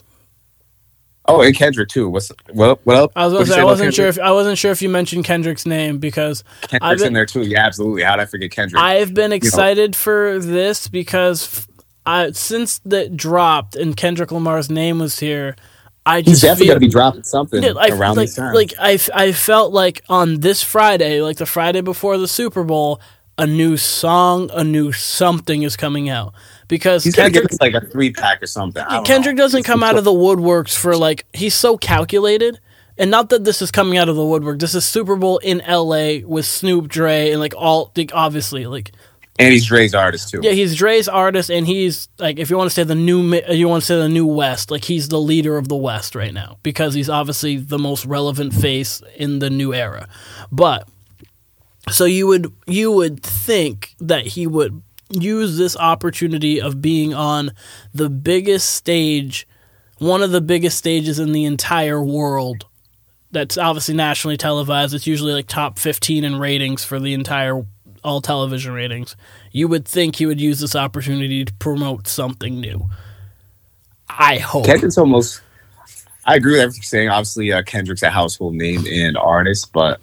Oh, 1.27 1.41
and 1.41 1.55
Kendrick 1.55 1.87
too. 1.89 2.09
What's 2.09 2.31
what? 2.51 2.83
What 2.85 2.97
up? 2.97 3.11
I 3.15 3.25
was 3.25 3.33
gonna 3.33 3.45
say, 3.45 3.59
I 3.61 3.63
wasn't 3.63 3.93
sure 3.93 4.07
if 4.07 4.19
I 4.19 4.31
wasn't 4.31 4.57
sure 4.57 4.71
if 4.71 4.81
you 4.81 4.89
mentioned 4.89 5.23
Kendrick's 5.23 5.65
name 5.67 5.99
because 5.99 6.43
Kendrick's 6.61 6.83
I've 6.83 6.97
been- 6.97 7.07
in 7.07 7.13
there 7.13 7.25
too. 7.27 7.43
Yeah, 7.43 7.65
absolutely. 7.65 8.01
How 8.03 8.15
did 8.17 8.23
I 8.23 8.25
forget 8.25 8.51
Kendrick? 8.51 8.81
I've 8.81 9.13
been 9.13 9.31
excited 9.31 9.95
for 9.95 10.39
this 10.39 10.87
because 10.87 11.67
I 12.05 12.31
since 12.31 12.79
that 12.85 13.15
dropped 13.15 13.75
and 13.75 13.95
Kendrick 13.95 14.31
Lamar's 14.31 14.69
name 14.71 14.97
was 14.99 15.19
here, 15.19 15.55
I 16.05 16.21
just 16.21 16.29
He's 16.29 16.41
definitely 16.41 16.65
feel, 16.65 16.75
to 16.75 16.79
be 16.81 16.89
dropping 16.89 17.23
something 17.23 17.61
Yeah, 17.63 17.73
I, 17.79 17.89
around 17.89 18.17
like, 18.17 18.27
this 18.27 18.35
time. 18.35 18.53
like 18.55 18.73
I, 18.79 18.99
I 19.13 19.31
felt 19.31 19.71
like 19.71 20.01
on 20.09 20.39
this 20.39 20.63
Friday, 20.63 21.21
like 21.21 21.37
the 21.37 21.45
Friday 21.45 21.81
before 21.81 22.17
the 22.17 22.27
Super 22.27 22.63
Bowl, 22.63 22.99
a 23.37 23.47
new 23.47 23.77
song, 23.77 24.49
a 24.53 24.63
new 24.63 24.91
something 24.91 25.63
is 25.63 25.75
coming 25.75 26.09
out 26.09 26.33
because 26.67 27.03
He's 27.03 27.15
going 27.15 27.31
to 27.31 27.39
Kendrick 27.39 27.61
like 27.61 27.73
a 27.73 27.85
three 27.85 28.11
pack 28.11 28.41
or 28.41 28.47
something. 28.47 28.83
Kendrick 29.05 29.35
know. 29.35 29.43
doesn't 29.43 29.63
come 29.63 29.83
out 29.83 29.97
of 29.97 30.03
the 30.03 30.11
woodworks 30.11 30.75
for 30.75 30.95
like 30.95 31.25
he's 31.33 31.55
so 31.55 31.77
calculated. 31.77 32.59
And 32.97 33.09
not 33.09 33.29
that 33.29 33.45
this 33.45 33.61
is 33.61 33.71
coming 33.71 33.97
out 33.97 34.09
of 34.09 34.15
the 34.15 34.25
woodwork. 34.25 34.59
This 34.59 34.75
is 34.75 34.85
Super 34.85 35.15
Bowl 35.15 35.39
in 35.39 35.61
LA 35.67 36.17
with 36.23 36.45
Snoop 36.45 36.87
Dre 36.87 37.31
and 37.31 37.39
like 37.39 37.55
all 37.57 37.91
like 37.95 38.11
obviously 38.13 38.67
like 38.67 38.91
and 39.39 39.53
he's 39.53 39.65
Dre's 39.65 39.95
artist 39.95 40.29
too. 40.29 40.41
yeah, 40.43 40.51
he's 40.51 40.75
Dre's 40.75 41.07
artist, 41.07 41.49
and 41.49 41.65
he's 41.65 42.09
like, 42.19 42.37
if 42.37 42.49
you 42.49 42.57
want 42.57 42.69
to 42.69 42.73
say 42.73 42.83
the 42.83 42.93
new, 42.93 43.33
you 43.49 43.67
want 43.67 43.81
to 43.81 43.85
say 43.87 43.95
the 43.95 44.09
new 44.09 44.27
West, 44.27 44.69
like 44.69 44.83
he's 44.83 45.09
the 45.09 45.19
leader 45.19 45.57
of 45.57 45.67
the 45.67 45.75
West 45.75 46.13
right 46.13 46.33
now 46.33 46.57
because 46.61 46.93
he's 46.93 47.09
obviously 47.09 47.57
the 47.57 47.79
most 47.79 48.05
relevant 48.05 48.53
face 48.53 49.01
in 49.15 49.39
the 49.39 49.49
new 49.49 49.73
era. 49.73 50.07
But 50.51 50.87
So 51.91 52.05
you 52.05 52.27
would 52.27 52.51
you 52.67 52.91
would 52.91 53.21
think 53.21 53.95
that 53.99 54.25
he 54.25 54.47
would 54.47 54.81
use 55.09 55.57
this 55.57 55.75
opportunity 55.77 56.61
of 56.61 56.81
being 56.81 57.13
on 57.13 57.51
the 57.93 58.09
biggest 58.09 58.69
stage, 58.71 59.47
one 59.97 60.23
of 60.23 60.31
the 60.31 60.41
biggest 60.41 60.77
stages 60.77 61.19
in 61.19 61.31
the 61.31 61.45
entire 61.45 62.03
world. 62.03 62.65
That's 63.31 63.57
obviously 63.57 63.95
nationally 63.95 64.37
televised. 64.37 64.93
It's 64.93 65.07
usually 65.07 65.33
like 65.33 65.47
top 65.47 65.79
15 65.79 66.23
in 66.23 66.37
ratings 66.37 66.83
for 66.83 66.99
the 66.99 67.13
entire 67.13 67.65
all 68.03 68.21
television 68.21 68.73
ratings. 68.73 69.15
You 69.51 69.67
would 69.67 69.87
think 69.87 70.15
he 70.15 70.25
would 70.25 70.41
use 70.41 70.59
this 70.59 70.75
opportunity 70.75 71.45
to 71.45 71.53
promote 71.53 72.07
something 72.07 72.59
new. 72.59 72.89
I 74.09 74.37
hope. 74.39 74.65
Kendrick's 74.65 74.97
almost. 74.97 75.41
I 76.25 76.35
agree 76.35 76.53
with 76.53 76.61
everything 76.61 76.79
you're 76.81 76.83
saying. 76.83 77.09
Obviously, 77.09 77.51
uh, 77.51 77.63
Kendrick's 77.63 78.03
a 78.03 78.09
household 78.09 78.53
name 78.55 78.85
and 78.85 79.17
artist, 79.17 79.71
but 79.73 80.01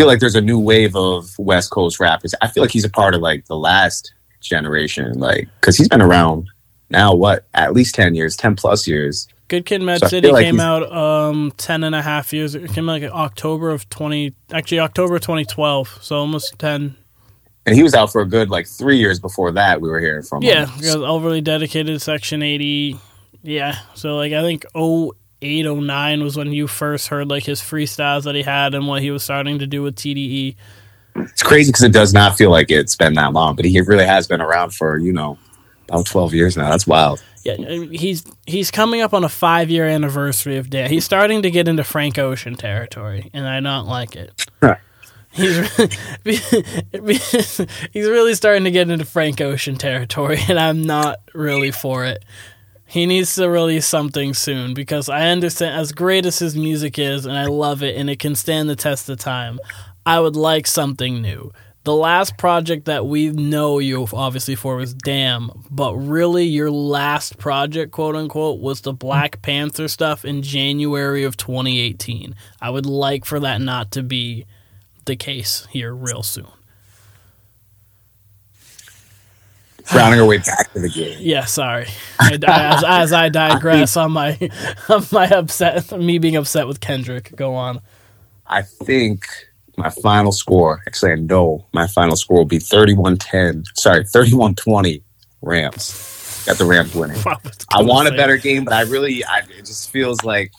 feel 0.00 0.06
like 0.06 0.20
there's 0.20 0.34
a 0.34 0.40
new 0.40 0.58
wave 0.58 0.96
of 0.96 1.38
West 1.38 1.70
Coast 1.70 2.00
rappers. 2.00 2.34
I 2.40 2.48
feel 2.48 2.62
like 2.62 2.70
he's 2.72 2.84
a 2.84 2.90
part 2.90 3.14
of 3.14 3.20
like 3.20 3.46
the 3.46 3.56
last 3.56 4.12
generation, 4.40 5.18
like 5.18 5.48
because 5.60 5.76
he's 5.76 5.88
been 5.88 6.02
around 6.02 6.48
now. 6.88 7.14
What 7.14 7.46
at 7.54 7.72
least 7.74 7.94
ten 7.94 8.14
years, 8.14 8.36
ten 8.36 8.56
plus 8.56 8.86
years. 8.88 9.28
Good 9.48 9.66
Kid, 9.66 9.82
Mad 9.82 9.98
So 10.00 10.06
City 10.06 10.30
like 10.30 10.44
came 10.44 10.54
he's- 10.56 10.64
out 10.64 10.92
um 10.92 11.52
10 11.56 11.82
and 11.84 11.94
a 11.94 12.00
half 12.02 12.32
years. 12.32 12.54
It 12.54 12.72
came 12.72 12.88
out 12.88 13.02
like 13.02 13.10
October 13.10 13.70
of 13.70 13.88
20, 13.90 14.32
actually 14.52 14.78
October 14.78 15.18
2012. 15.18 15.98
So 16.00 16.16
almost 16.16 16.56
10. 16.60 16.96
And 17.66 17.74
he 17.74 17.82
was 17.82 17.92
out 17.94 18.12
for 18.12 18.20
a 18.22 18.26
good 18.26 18.48
like 18.48 18.68
three 18.68 18.98
years 18.98 19.18
before 19.18 19.50
that. 19.52 19.80
We 19.80 19.88
were 19.90 19.98
hearing 20.00 20.22
from 20.22 20.42
Yeah, 20.44 20.66
him. 20.66 21.02
overly 21.02 21.40
dedicated 21.40 22.00
section 22.00 22.42
80. 22.44 22.96
Yeah. 23.42 23.76
So 23.94 24.14
like 24.16 24.32
I 24.32 24.40
think 24.42 24.64
08, 24.76 25.10
09 25.42 26.22
was 26.22 26.36
when 26.36 26.52
you 26.52 26.66
first 26.66 27.08
heard 27.08 27.28
like 27.28 27.44
his 27.44 27.60
freestyles 27.60 28.24
that 28.24 28.34
he 28.34 28.42
had 28.42 28.74
and 28.74 28.86
what 28.86 29.02
he 29.02 29.10
was 29.10 29.22
starting 29.22 29.58
to 29.58 29.66
do 29.66 29.82
with. 29.82 29.96
TDE. 29.96 30.56
It's 31.16 31.42
crazy 31.42 31.70
because 31.72 31.82
it 31.82 31.92
does 31.92 32.12
not 32.12 32.36
feel 32.36 32.50
like 32.50 32.70
it's 32.70 32.96
been 32.96 33.14
that 33.14 33.32
long, 33.32 33.56
but 33.56 33.64
he 33.64 33.80
really 33.80 34.06
has 34.06 34.26
been 34.26 34.40
around 34.40 34.70
for 34.74 34.96
you 34.98 35.12
know 35.12 35.38
about 35.88 36.06
twelve 36.06 36.32
years 36.32 36.56
now. 36.56 36.70
That's 36.70 36.86
wild. 36.86 37.22
Yeah, 37.44 37.56
he's 37.90 38.24
he's 38.46 38.70
coming 38.70 39.00
up 39.00 39.14
on 39.14 39.24
a 39.24 39.28
five 39.28 39.70
year 39.70 39.86
anniversary 39.86 40.56
of 40.58 40.70
Damn. 40.70 40.90
He's 40.90 41.04
starting 41.04 41.42
to 41.42 41.50
get 41.50 41.68
into 41.68 41.84
Frank 41.84 42.18
Ocean 42.18 42.54
territory, 42.54 43.30
and 43.32 43.46
I 43.48 43.60
don't 43.60 43.86
like 43.86 44.14
it. 44.14 44.46
Huh. 44.62 44.76
He's 45.32 45.56
he's 47.92 48.08
really 48.08 48.34
starting 48.34 48.64
to 48.64 48.70
get 48.70 48.90
into 48.90 49.04
Frank 49.04 49.40
Ocean 49.40 49.76
territory, 49.76 50.38
and 50.48 50.58
I'm 50.58 50.82
not 50.82 51.20
really 51.34 51.70
for 51.70 52.04
it. 52.04 52.24
He 52.90 53.06
needs 53.06 53.36
to 53.36 53.48
release 53.48 53.86
something 53.86 54.34
soon 54.34 54.74
because 54.74 55.08
I 55.08 55.28
understand 55.28 55.78
as 55.78 55.92
great 55.92 56.26
as 56.26 56.40
his 56.40 56.56
music 56.56 56.98
is, 56.98 57.24
and 57.24 57.38
I 57.38 57.44
love 57.44 57.84
it, 57.84 57.96
and 57.96 58.10
it 58.10 58.18
can 58.18 58.34
stand 58.34 58.68
the 58.68 58.74
test 58.74 59.08
of 59.08 59.20
time. 59.20 59.60
I 60.04 60.18
would 60.18 60.34
like 60.34 60.66
something 60.66 61.22
new. 61.22 61.52
The 61.84 61.94
last 61.94 62.36
project 62.36 62.86
that 62.86 63.06
we 63.06 63.30
know 63.30 63.78
you 63.78 64.08
obviously 64.12 64.56
for 64.56 64.74
was 64.74 64.92
Damn, 64.92 65.52
but 65.70 65.94
really 65.94 66.46
your 66.46 66.72
last 66.72 67.38
project, 67.38 67.92
quote 67.92 68.16
unquote, 68.16 68.58
was 68.58 68.80
the 68.80 68.92
Black 68.92 69.40
Panther 69.40 69.86
stuff 69.86 70.24
in 70.24 70.42
January 70.42 71.22
of 71.22 71.36
2018. 71.36 72.34
I 72.60 72.70
would 72.70 72.86
like 72.86 73.24
for 73.24 73.38
that 73.38 73.60
not 73.60 73.92
to 73.92 74.02
be 74.02 74.46
the 75.04 75.14
case 75.14 75.68
here 75.70 75.94
real 75.94 76.24
soon. 76.24 76.48
Rounding 79.94 80.20
our 80.20 80.26
way 80.26 80.38
back 80.38 80.72
to 80.72 80.80
the 80.80 80.88
game. 80.88 81.18
Yeah, 81.20 81.44
sorry. 81.44 81.86
I, 82.18 82.38
as, 82.46 82.84
as 82.84 83.12
I 83.12 83.28
digress 83.28 83.96
on 83.96 84.12
my 84.12 84.38
on 84.88 85.04
my 85.10 85.28
upset, 85.28 85.90
me 85.98 86.18
being 86.18 86.36
upset 86.36 86.66
with 86.66 86.80
Kendrick. 86.80 87.34
Go 87.34 87.54
on. 87.54 87.80
I 88.46 88.62
think 88.62 89.26
my 89.76 89.90
final 89.90 90.32
score, 90.32 90.82
actually, 90.86 91.12
I 91.12 91.16
know 91.16 91.66
my 91.72 91.86
final 91.86 92.16
score 92.16 92.38
will 92.38 92.44
be 92.44 92.58
31 92.58 93.18
10. 93.18 93.64
Sorry, 93.74 94.04
31 94.04 94.54
20 94.54 95.02
Rams. 95.42 96.42
Got 96.46 96.58
the 96.58 96.64
Rams 96.64 96.94
winning. 96.94 97.18
I 97.74 97.82
want 97.82 98.08
a 98.08 98.12
better 98.12 98.36
game, 98.36 98.64
but 98.64 98.72
I 98.72 98.82
really, 98.82 99.24
I, 99.24 99.40
it 99.56 99.66
just 99.66 99.90
feels 99.90 100.22
like 100.24 100.52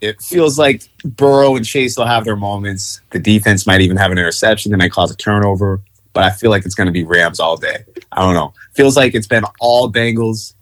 it 0.00 0.20
feels 0.22 0.58
like 0.58 0.82
Burrow 1.04 1.56
and 1.56 1.64
Chase 1.64 1.96
will 1.96 2.06
have 2.06 2.24
their 2.24 2.36
moments. 2.36 3.00
The 3.10 3.18
defense 3.18 3.66
might 3.66 3.80
even 3.82 3.96
have 3.96 4.10
an 4.10 4.18
interception. 4.18 4.70
They 4.70 4.76
might 4.76 4.92
cause 4.92 5.10
a 5.10 5.16
turnover, 5.16 5.82
but 6.12 6.24
I 6.24 6.30
feel 6.30 6.50
like 6.50 6.64
it's 6.64 6.74
going 6.74 6.86
to 6.86 6.92
be 6.92 7.04
Rams 7.04 7.40
all 7.40 7.56
day. 7.56 7.84
I 8.12 8.22
don't 8.22 8.34
know. 8.34 8.52
Feels 8.74 8.96
like 8.96 9.14
it's 9.14 9.26
been 9.26 9.44
all 9.60 9.90
Bengals, 9.90 10.54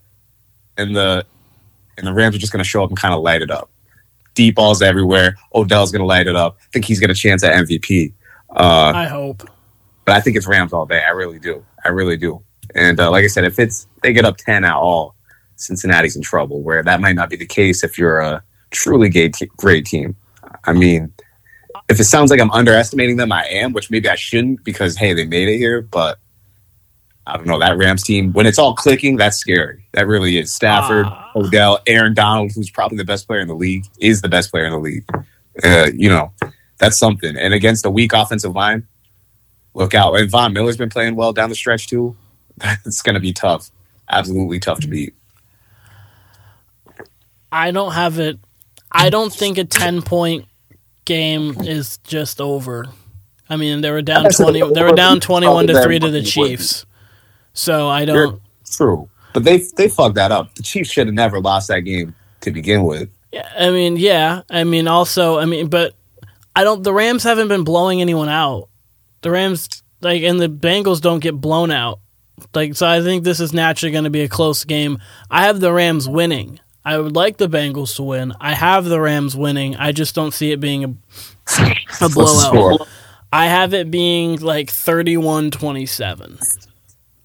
and 0.77 0.95
the 0.95 1.25
and 1.97 2.07
the 2.07 2.13
Rams 2.13 2.35
are 2.35 2.39
just 2.39 2.51
going 2.53 2.63
to 2.63 2.69
show 2.69 2.83
up 2.83 2.89
and 2.89 2.97
kind 2.97 3.13
of 3.13 3.21
light 3.21 3.41
it 3.41 3.51
up. 3.51 3.69
Deep 4.35 4.55
balls 4.55 4.81
everywhere. 4.81 5.35
Odell's 5.53 5.91
going 5.91 6.01
to 6.01 6.05
light 6.05 6.27
it 6.27 6.35
up. 6.35 6.57
I 6.61 6.65
think 6.71 6.85
he's 6.85 6.99
got 6.99 7.09
a 7.09 7.15
chance 7.15 7.43
at 7.43 7.53
MVP. 7.65 8.13
Uh, 8.55 8.93
I 8.95 9.05
hope. 9.05 9.49
but 10.05 10.15
I 10.15 10.21
think 10.21 10.37
it's 10.37 10.47
Rams 10.47 10.71
all 10.73 10.85
day. 10.85 11.03
I 11.05 11.11
really 11.11 11.39
do. 11.39 11.63
I 11.83 11.89
really 11.89 12.17
do. 12.17 12.41
And 12.75 12.99
uh, 12.99 13.11
like 13.11 13.23
I 13.23 13.27
said, 13.27 13.43
if 13.43 13.59
it's 13.59 13.87
they 14.03 14.13
get 14.13 14.25
up 14.25 14.37
ten 14.37 14.63
at 14.63 14.75
all, 14.75 15.15
Cincinnati's 15.55 16.15
in 16.15 16.21
trouble. 16.21 16.61
Where 16.61 16.83
that 16.83 17.01
might 17.01 17.15
not 17.15 17.29
be 17.29 17.35
the 17.35 17.45
case 17.45 17.83
if 17.83 17.97
you're 17.97 18.19
a 18.19 18.43
truly 18.71 19.09
gay 19.09 19.29
te- 19.29 19.49
great 19.57 19.85
team. 19.85 20.15
I 20.65 20.73
mean, 20.73 21.11
if 21.89 21.99
it 21.99 22.05
sounds 22.05 22.31
like 22.31 22.39
I'm 22.39 22.51
underestimating 22.51 23.17
them, 23.17 23.31
I 23.31 23.45
am, 23.45 23.73
which 23.73 23.89
maybe 23.91 24.07
I 24.09 24.15
shouldn't 24.15 24.63
because 24.63 24.95
hey, 24.95 25.13
they 25.13 25.25
made 25.25 25.49
it 25.49 25.57
here. 25.57 25.81
But 25.81 26.19
I 27.25 27.35
don't 27.35 27.47
know 27.47 27.59
that 27.59 27.77
Rams 27.77 28.03
team 28.03 28.31
when 28.33 28.45
it's 28.45 28.57
all 28.59 28.75
clicking, 28.75 29.17
that's 29.17 29.37
scary. 29.37 29.85
That 29.93 30.07
really 30.07 30.37
is. 30.37 30.53
Stafford, 30.53 31.05
Ah. 31.07 31.31
Odell, 31.35 31.79
Aaron 31.87 32.13
Donald, 32.13 32.51
who's 32.53 32.69
probably 32.69 32.97
the 32.97 33.05
best 33.05 33.27
player 33.27 33.39
in 33.39 33.47
the 33.47 33.55
league, 33.55 33.85
is 33.99 34.21
the 34.21 34.29
best 34.29 34.51
player 34.51 34.65
in 34.65 34.71
the 34.71 34.79
league. 34.79 35.05
Uh, 35.63 35.89
you 35.93 36.09
know, 36.09 36.31
that's 36.77 36.97
something. 36.97 37.35
And 37.35 37.53
against 37.53 37.85
a 37.85 37.89
weak 37.89 38.13
offensive 38.13 38.55
line, 38.55 38.87
look 39.73 39.93
out. 39.93 40.13
And 40.15 40.29
Von 40.29 40.53
Miller's 40.53 40.77
been 40.77 40.89
playing 40.89 41.15
well 41.15 41.33
down 41.33 41.49
the 41.49 41.55
stretch 41.55 41.87
too. 41.87 42.15
It's 42.85 43.01
going 43.01 43.15
to 43.15 43.19
be 43.21 43.33
tough. 43.33 43.71
Absolutely 44.09 44.59
tough 44.59 44.79
to 44.81 44.87
beat. 44.87 45.13
I 47.51 47.71
don't 47.71 47.93
have 47.93 48.19
it. 48.19 48.39
I 48.91 49.09
don't 49.09 49.31
think 49.33 49.57
a 49.57 49.63
ten 49.65 50.01
point 50.01 50.45
game 51.09 51.55
is 51.61 51.97
just 52.03 52.39
over. 52.39 52.85
I 53.49 53.55
mean, 53.55 53.81
they 53.81 53.89
were 53.89 54.03
down 54.03 54.25
twenty. 54.29 54.61
They 54.61 54.83
were 54.83 54.93
down 54.95 55.19
twenty-one 55.19 55.65
to 55.67 55.81
three 55.81 55.97
to 55.99 56.11
the. 56.11 56.21
Chiefs. 56.21 56.85
So 57.53 57.89
I 57.89 58.01
You're- 58.03 58.13
don't. 58.13 58.41
True, 58.71 59.09
but 59.33 59.43
they 59.43 59.57
they 59.75 59.89
fucked 59.89 60.13
that 60.15 60.31
up. 60.31 60.53
The 60.53 60.61
Chiefs 60.61 60.91
should 60.91 61.07
have 61.07 61.15
never 61.15 61.41
lost 61.41 61.67
that 61.69 61.79
game 61.79 62.13
to 62.41 62.51
begin 62.51 62.83
with. 62.83 63.09
Yeah, 63.31 63.49
I 63.57 63.71
mean, 63.71 63.97
yeah. 63.97 64.43
I 64.51 64.63
mean, 64.63 64.87
also, 64.87 65.39
I 65.39 65.45
mean, 65.45 65.67
but 65.67 65.95
I 66.55 66.63
don't. 66.63 66.83
The 66.83 66.93
Rams 66.93 67.23
haven't 67.23 67.47
been 67.47 67.63
blowing 67.63 67.99
anyone 68.01 68.29
out. 68.29 68.69
The 69.21 69.31
Rams, 69.31 69.81
like, 70.01 70.21
and 70.21 70.39
the 70.39 70.47
Bengals 70.47 71.01
don't 71.01 71.19
get 71.19 71.41
blown 71.41 71.71
out. 71.71 71.99
Like, 72.53 72.75
so 72.75 72.87
I 72.87 73.01
think 73.01 73.23
this 73.23 73.39
is 73.39 73.51
naturally 73.51 73.91
going 73.91 74.03
to 74.03 74.09
be 74.11 74.21
a 74.21 74.29
close 74.29 74.63
game. 74.63 74.99
I 75.31 75.45
have 75.47 75.59
the 75.59 75.73
Rams 75.73 76.07
winning. 76.07 76.59
I 76.89 76.97
would 76.97 77.15
like 77.15 77.37
the 77.37 77.47
Bengals 77.47 77.95
to 77.97 78.03
win. 78.03 78.33
I 78.41 78.55
have 78.55 78.83
the 78.83 78.99
Rams 78.99 79.35
winning. 79.35 79.75
I 79.75 79.91
just 79.91 80.15
don't 80.15 80.33
see 80.33 80.51
it 80.51 80.59
being 80.59 80.83
a, 80.83 80.87
a 82.01 82.09
blowout. 82.09 82.87
I 83.31 83.45
have 83.45 83.75
it 83.75 83.91
being 83.91 84.39
like 84.39 84.71
31 84.71 85.51
27. 85.51 86.39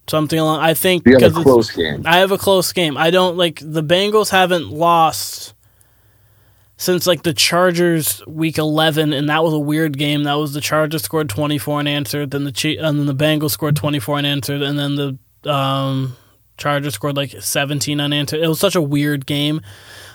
Something 0.07 0.37
along. 0.37 0.59
I 0.59 0.75
think 0.75 1.07
You 1.07 1.17
have 1.17 1.35
a 1.35 1.41
close 1.41 1.71
game. 1.71 2.03
I 2.05 2.17
have 2.17 2.31
a 2.31 2.37
close 2.37 2.71
game. 2.73 2.95
I 2.95 3.09
don't 3.09 3.37
like 3.37 3.59
the 3.59 3.81
Bengals 3.81 4.29
haven't 4.29 4.69
lost 4.69 5.55
since 6.77 7.07
like 7.07 7.23
the 7.23 7.33
Chargers 7.33 8.21
week 8.27 8.59
11 8.59 9.13
and 9.13 9.29
that 9.29 9.43
was 9.43 9.53
a 9.53 9.59
weird 9.59 9.97
game. 9.97 10.25
That 10.25 10.35
was 10.35 10.53
the 10.53 10.61
Chargers 10.61 11.01
scored 11.01 11.27
24 11.27 11.79
unanswered, 11.79 12.29
then 12.29 12.43
the 12.43 12.77
and 12.79 12.99
then 12.99 13.07
the 13.07 13.15
Bengals 13.15 13.49
scored 13.49 13.75
24 13.75 14.17
unanswered 14.19 14.61
and 14.61 14.77
then 14.77 14.95
the 14.95 15.51
um 15.51 16.15
Chargers 16.57 16.93
scored 16.95 17.17
like 17.17 17.31
17 17.39 17.99
unanswered. 17.99 18.41
It 18.41 18.47
was 18.47 18.59
such 18.59 18.75
a 18.75 18.81
weird 18.81 19.25
game, 19.25 19.61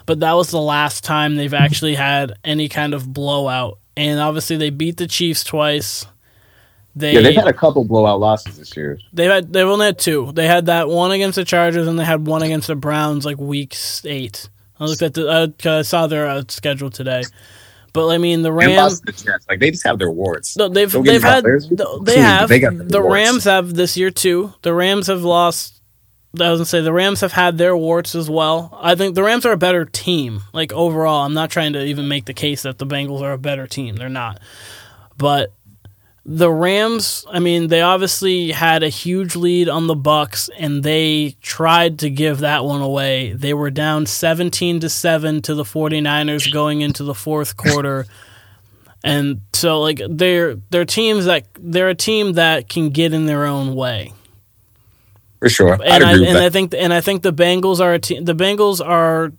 but 0.07 0.21
that 0.21 0.33
was 0.33 0.51
the 0.51 0.61
last 0.61 1.05
time 1.05 1.37
they've 1.37 1.53
actually 1.55 1.95
had 1.95 2.35
any 2.45 2.69
kind 2.69 2.95
of 2.95 3.13
blowout. 3.13 3.79
And 3.97 4.19
obviously 4.21 4.57
they 4.57 4.71
beat 4.71 4.97
the 4.97 5.07
Chiefs 5.07 5.45
twice. 5.45 6.07
They 6.97 7.13
Yeah, 7.15 7.21
they've 7.21 7.37
had 7.37 7.47
a 7.47 7.53
couple 7.53 7.85
blowout 7.85 8.19
losses 8.21 8.59
this 8.59 8.77
year. 8.77 8.99
They've 9.13 9.31
had 9.31 9.53
they've 9.53 9.67
only 9.67 9.87
had 9.87 9.99
two. 9.99 10.33
They 10.33 10.47
had 10.47 10.67
that 10.67 10.89
one 10.89 11.13
against 11.13 11.37
the 11.37 11.45
Chargers, 11.45 11.87
and 11.87 11.99
they 11.99 12.05
had 12.05 12.27
one 12.27 12.43
against 12.43 12.67
the 12.67 12.75
Browns, 12.75 13.25
like 13.25 13.39
week 13.39 13.77
eight. 14.05 14.49
I 14.79 14.87
looked 14.87 15.03
at 15.03 15.15
the 15.15 15.29
uh, 15.29 15.49
I 15.79 15.83
saw 15.83 16.07
their 16.07 16.27
uh, 16.27 16.43
schedule 16.49 16.91
today, 16.91 17.23
but 17.93 18.09
I 18.09 18.19
mean 18.19 18.43
the 18.43 18.51
Rams. 18.53 19.01
the 19.03 19.41
Like 19.49 19.61
they 19.61 19.71
just 19.71 19.87
have 19.87 19.99
their 19.99 20.11
warts. 20.11 20.57
No, 20.57 20.69
they've 20.69 20.91
they've 20.91 21.23
had 21.23 21.45
there's- 21.45 21.69
they 22.03 22.19
have 22.19 22.49
they 22.49 22.59
got 22.59 22.77
the. 22.77 23.03
Rams 23.03 23.45
have 23.45 23.75
this 23.75 23.97
year 23.97 24.11
too. 24.11 24.53
The 24.63 24.73
Rams 24.75 25.07
have 25.09 25.23
lost. 25.23 25.80
I 26.39 26.51
was 26.51 26.61
gonna 26.61 26.67
say 26.67 26.81
the 26.81 26.93
Rams 26.93 27.23
have 27.23 27.33
had 27.33 27.59
their 27.59 27.77
warts 27.77 28.15
as 28.15 28.31
well. 28.31 28.79
I 28.81 28.95
think 28.95 29.15
the 29.15 29.23
Rams 29.23 29.45
are 29.47 29.53
a 29.53 29.57
better 29.57 29.85
team. 29.85 30.43
Like 30.53 30.73
overall, 30.73 31.25
I'm 31.25 31.35
not 31.35 31.51
trying 31.51 31.73
to 31.73 31.85
even 31.85 32.07
make 32.07 32.27
the 32.27 32.35
case 32.35 32.63
that 32.63 32.79
the 32.79 32.87
Bengals 32.87 33.21
are 33.21 33.33
a 33.33 33.39
better 33.39 33.67
team. 33.67 33.97
They're 33.97 34.09
not. 34.09 34.41
But 35.17 35.53
the 36.25 36.51
Rams, 36.51 37.25
I 37.29 37.41
mean, 37.41 37.67
they 37.67 37.81
obviously 37.81 38.53
had 38.53 38.83
a 38.83 38.89
huge 38.89 39.35
lead 39.35 39.69
on 39.69 39.89
the 39.89 39.97
Bucks 39.97 40.49
and 40.57 40.83
they 40.83 41.37
tried 41.41 41.99
to 42.01 42.11
give 42.11 42.39
that 42.39 42.65
one 42.65 42.83
away. 42.83 43.33
They 43.33 43.53
were 43.53 43.71
down 43.71 44.07
17 44.07 44.81
to 44.81 44.89
7 44.89 45.43
to 45.43 45.55
the 45.55 45.65
49ers 45.65 46.53
going 46.53 46.83
into 46.83 47.03
the 47.03 47.15
fourth 47.15 47.57
quarter. 47.57 48.07
And 49.03 49.41
so 49.53 49.81
like 49.81 50.01
they're 50.09 50.57
they're 50.69 50.85
teams 50.85 51.25
that 51.25 51.47
they're 51.59 51.89
a 51.89 51.95
team 51.95 52.35
that 52.35 52.69
can 52.69 52.91
get 52.91 53.15
in 53.15 53.27
their 53.27 53.47
own 53.47 53.75
way. 53.75 54.13
For 55.41 55.49
sure. 55.49 55.75
I'd 55.75 55.81
And 55.81 56.05
I 56.05 56.13
agree 56.13 56.21
with 56.21 56.37
and. 56.37 56.39
I 56.39 56.51
think 56.51 56.75
and 56.75 56.93
I 56.93 57.01
think 57.01 57.23
the 57.23 57.33
Bengals 57.33 57.81
are 57.81 57.95
a 57.95 57.99
team 57.99 58.25
the 58.25 58.35
Bengals 58.35 58.85
are 58.85 59.33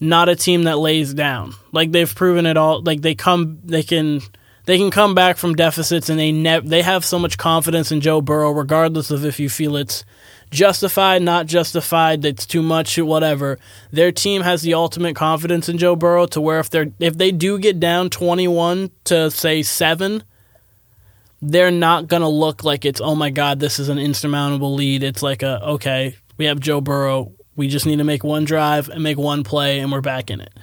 not 0.00 0.28
a 0.28 0.34
team 0.34 0.64
that 0.64 0.78
lays 0.78 1.14
down. 1.14 1.54
Like 1.70 1.92
they've 1.92 2.12
proven 2.12 2.46
it 2.46 2.56
all 2.56 2.82
like 2.82 3.02
they 3.02 3.14
come 3.14 3.60
they 3.64 3.82
can 3.82 4.20
they 4.64 4.78
can 4.78 4.90
come 4.90 5.14
back 5.14 5.36
from 5.36 5.54
deficits 5.54 6.08
and 6.08 6.18
they 6.18 6.32
ne- 6.32 6.60
they 6.60 6.82
have 6.82 7.04
so 7.04 7.18
much 7.18 7.38
confidence 7.38 7.92
in 7.92 8.00
Joe 8.00 8.20
Burrow 8.20 8.50
regardless 8.50 9.10
of 9.10 9.24
if 9.24 9.38
you 9.38 9.48
feel 9.48 9.76
it's 9.76 10.04
justified, 10.50 11.22
not 11.22 11.46
justified, 11.46 12.22
that's 12.22 12.46
too 12.46 12.62
much, 12.62 12.98
whatever. 12.98 13.58
Their 13.90 14.12
team 14.12 14.42
has 14.42 14.62
the 14.62 14.74
ultimate 14.74 15.16
confidence 15.16 15.68
in 15.68 15.78
Joe 15.78 15.96
Burrow 15.96 16.26
to 16.26 16.40
where 16.40 16.60
if 16.60 16.70
they're 16.70 16.92
if 17.00 17.18
they 17.18 17.32
do 17.32 17.58
get 17.58 17.80
down 17.80 18.10
21 18.10 18.90
to 19.04 19.30
say 19.30 19.62
7, 19.62 20.22
they're 21.42 21.72
not 21.72 22.06
going 22.06 22.22
to 22.22 22.28
look 22.28 22.62
like 22.62 22.84
it's 22.84 23.00
oh 23.00 23.16
my 23.16 23.30
god, 23.30 23.58
this 23.58 23.78
is 23.80 23.88
an 23.88 23.98
insurmountable 23.98 24.74
lead. 24.74 25.02
It's 25.02 25.22
like 25.22 25.42
a 25.42 25.62
okay, 25.70 26.16
we 26.38 26.46
have 26.46 26.60
Joe 26.60 26.80
Burrow. 26.80 27.32
We 27.56 27.68
just 27.68 27.84
need 27.84 27.96
to 27.96 28.04
make 28.04 28.24
one 28.24 28.44
drive 28.44 28.88
and 28.88 29.02
make 29.02 29.18
one 29.18 29.42
play 29.42 29.80
and 29.80 29.92
we're 29.92 30.00
back 30.00 30.30
in 30.30 30.40
it. 30.40 30.56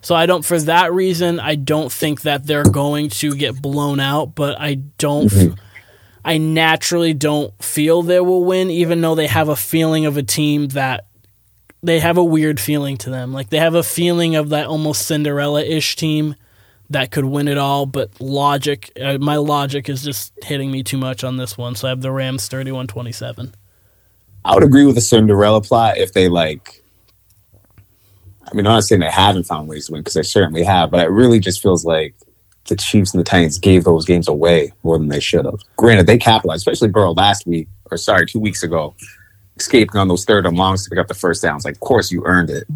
So 0.00 0.14
I 0.14 0.26
don't 0.26 0.44
for 0.44 0.58
that 0.60 0.92
reason 0.92 1.38
I 1.38 1.54
don't 1.54 1.92
think 1.92 2.22
that 2.22 2.46
they're 2.46 2.64
going 2.64 3.10
to 3.10 3.36
get 3.36 3.60
blown 3.60 4.00
out, 4.00 4.34
but 4.34 4.58
I 4.58 4.74
don't 4.74 5.28
mm-hmm. 5.28 5.54
I 6.24 6.38
naturally 6.38 7.12
don't 7.12 7.52
feel 7.62 8.02
they 8.02 8.18
will 8.18 8.44
win 8.44 8.70
even 8.70 9.00
though 9.00 9.14
they 9.14 9.26
have 9.28 9.48
a 9.48 9.56
feeling 9.56 10.06
of 10.06 10.16
a 10.16 10.22
team 10.22 10.68
that 10.68 11.06
they 11.82 12.00
have 12.00 12.16
a 12.16 12.24
weird 12.24 12.58
feeling 12.58 12.96
to 12.98 13.10
them. 13.10 13.32
Like 13.32 13.50
they 13.50 13.58
have 13.58 13.74
a 13.74 13.82
feeling 13.82 14.34
of 14.34 14.48
that 14.48 14.66
almost 14.66 15.06
Cinderella-ish 15.06 15.94
team 15.94 16.34
that 16.90 17.10
could 17.10 17.24
win 17.24 17.48
it 17.48 17.58
all, 17.58 17.86
but 17.86 18.10
logic 18.20 18.92
uh, 19.00 19.18
my 19.18 19.36
logic 19.36 19.88
is 19.88 20.02
just 20.02 20.32
hitting 20.42 20.70
me 20.70 20.82
too 20.82 20.98
much 20.98 21.24
on 21.24 21.36
this 21.36 21.58
one. 21.58 21.74
So 21.74 21.88
I 21.88 21.90
have 21.90 22.00
the 22.00 22.12
Rams 22.12 22.48
31-27. 22.48 23.52
I 24.44 24.54
would 24.54 24.62
agree 24.62 24.86
with 24.86 24.94
the 24.94 25.00
Cinderella 25.00 25.60
plot 25.60 25.98
if 25.98 26.12
they 26.12 26.28
like. 26.28 26.82
I 28.48 28.54
mean, 28.54 28.64
I'm 28.64 28.74
not 28.74 28.84
saying 28.84 29.00
they 29.00 29.10
haven't 29.10 29.44
found 29.44 29.68
ways 29.68 29.86
to 29.86 29.92
win 29.92 30.02
because 30.02 30.14
they 30.14 30.22
certainly 30.22 30.62
have, 30.62 30.92
but 30.92 31.00
it 31.00 31.10
really 31.10 31.40
just 31.40 31.60
feels 31.60 31.84
like 31.84 32.14
the 32.68 32.76
Chiefs 32.76 33.12
and 33.12 33.20
the 33.20 33.24
Titans 33.24 33.58
gave 33.58 33.82
those 33.82 34.04
games 34.04 34.28
away 34.28 34.72
more 34.84 34.98
than 34.98 35.08
they 35.08 35.18
should 35.18 35.44
have. 35.44 35.60
Granted, 35.76 36.06
they 36.06 36.18
capitalized, 36.18 36.60
especially 36.60 36.88
Burrow 36.88 37.12
last 37.12 37.46
week, 37.46 37.68
or 37.90 37.96
sorry, 37.96 38.26
two 38.26 38.38
weeks 38.38 38.62
ago, 38.62 38.94
escaping 39.56 39.98
on 39.98 40.06
those 40.06 40.24
third 40.24 40.46
and 40.46 40.56
longs 40.56 40.84
to 40.84 40.90
pick 40.90 40.98
up 40.98 41.08
the 41.08 41.14
first 41.14 41.42
downs. 41.42 41.64
Like, 41.64 41.74
of 41.74 41.80
course, 41.80 42.12
you 42.12 42.24
earned 42.24 42.50
it, 42.50 42.68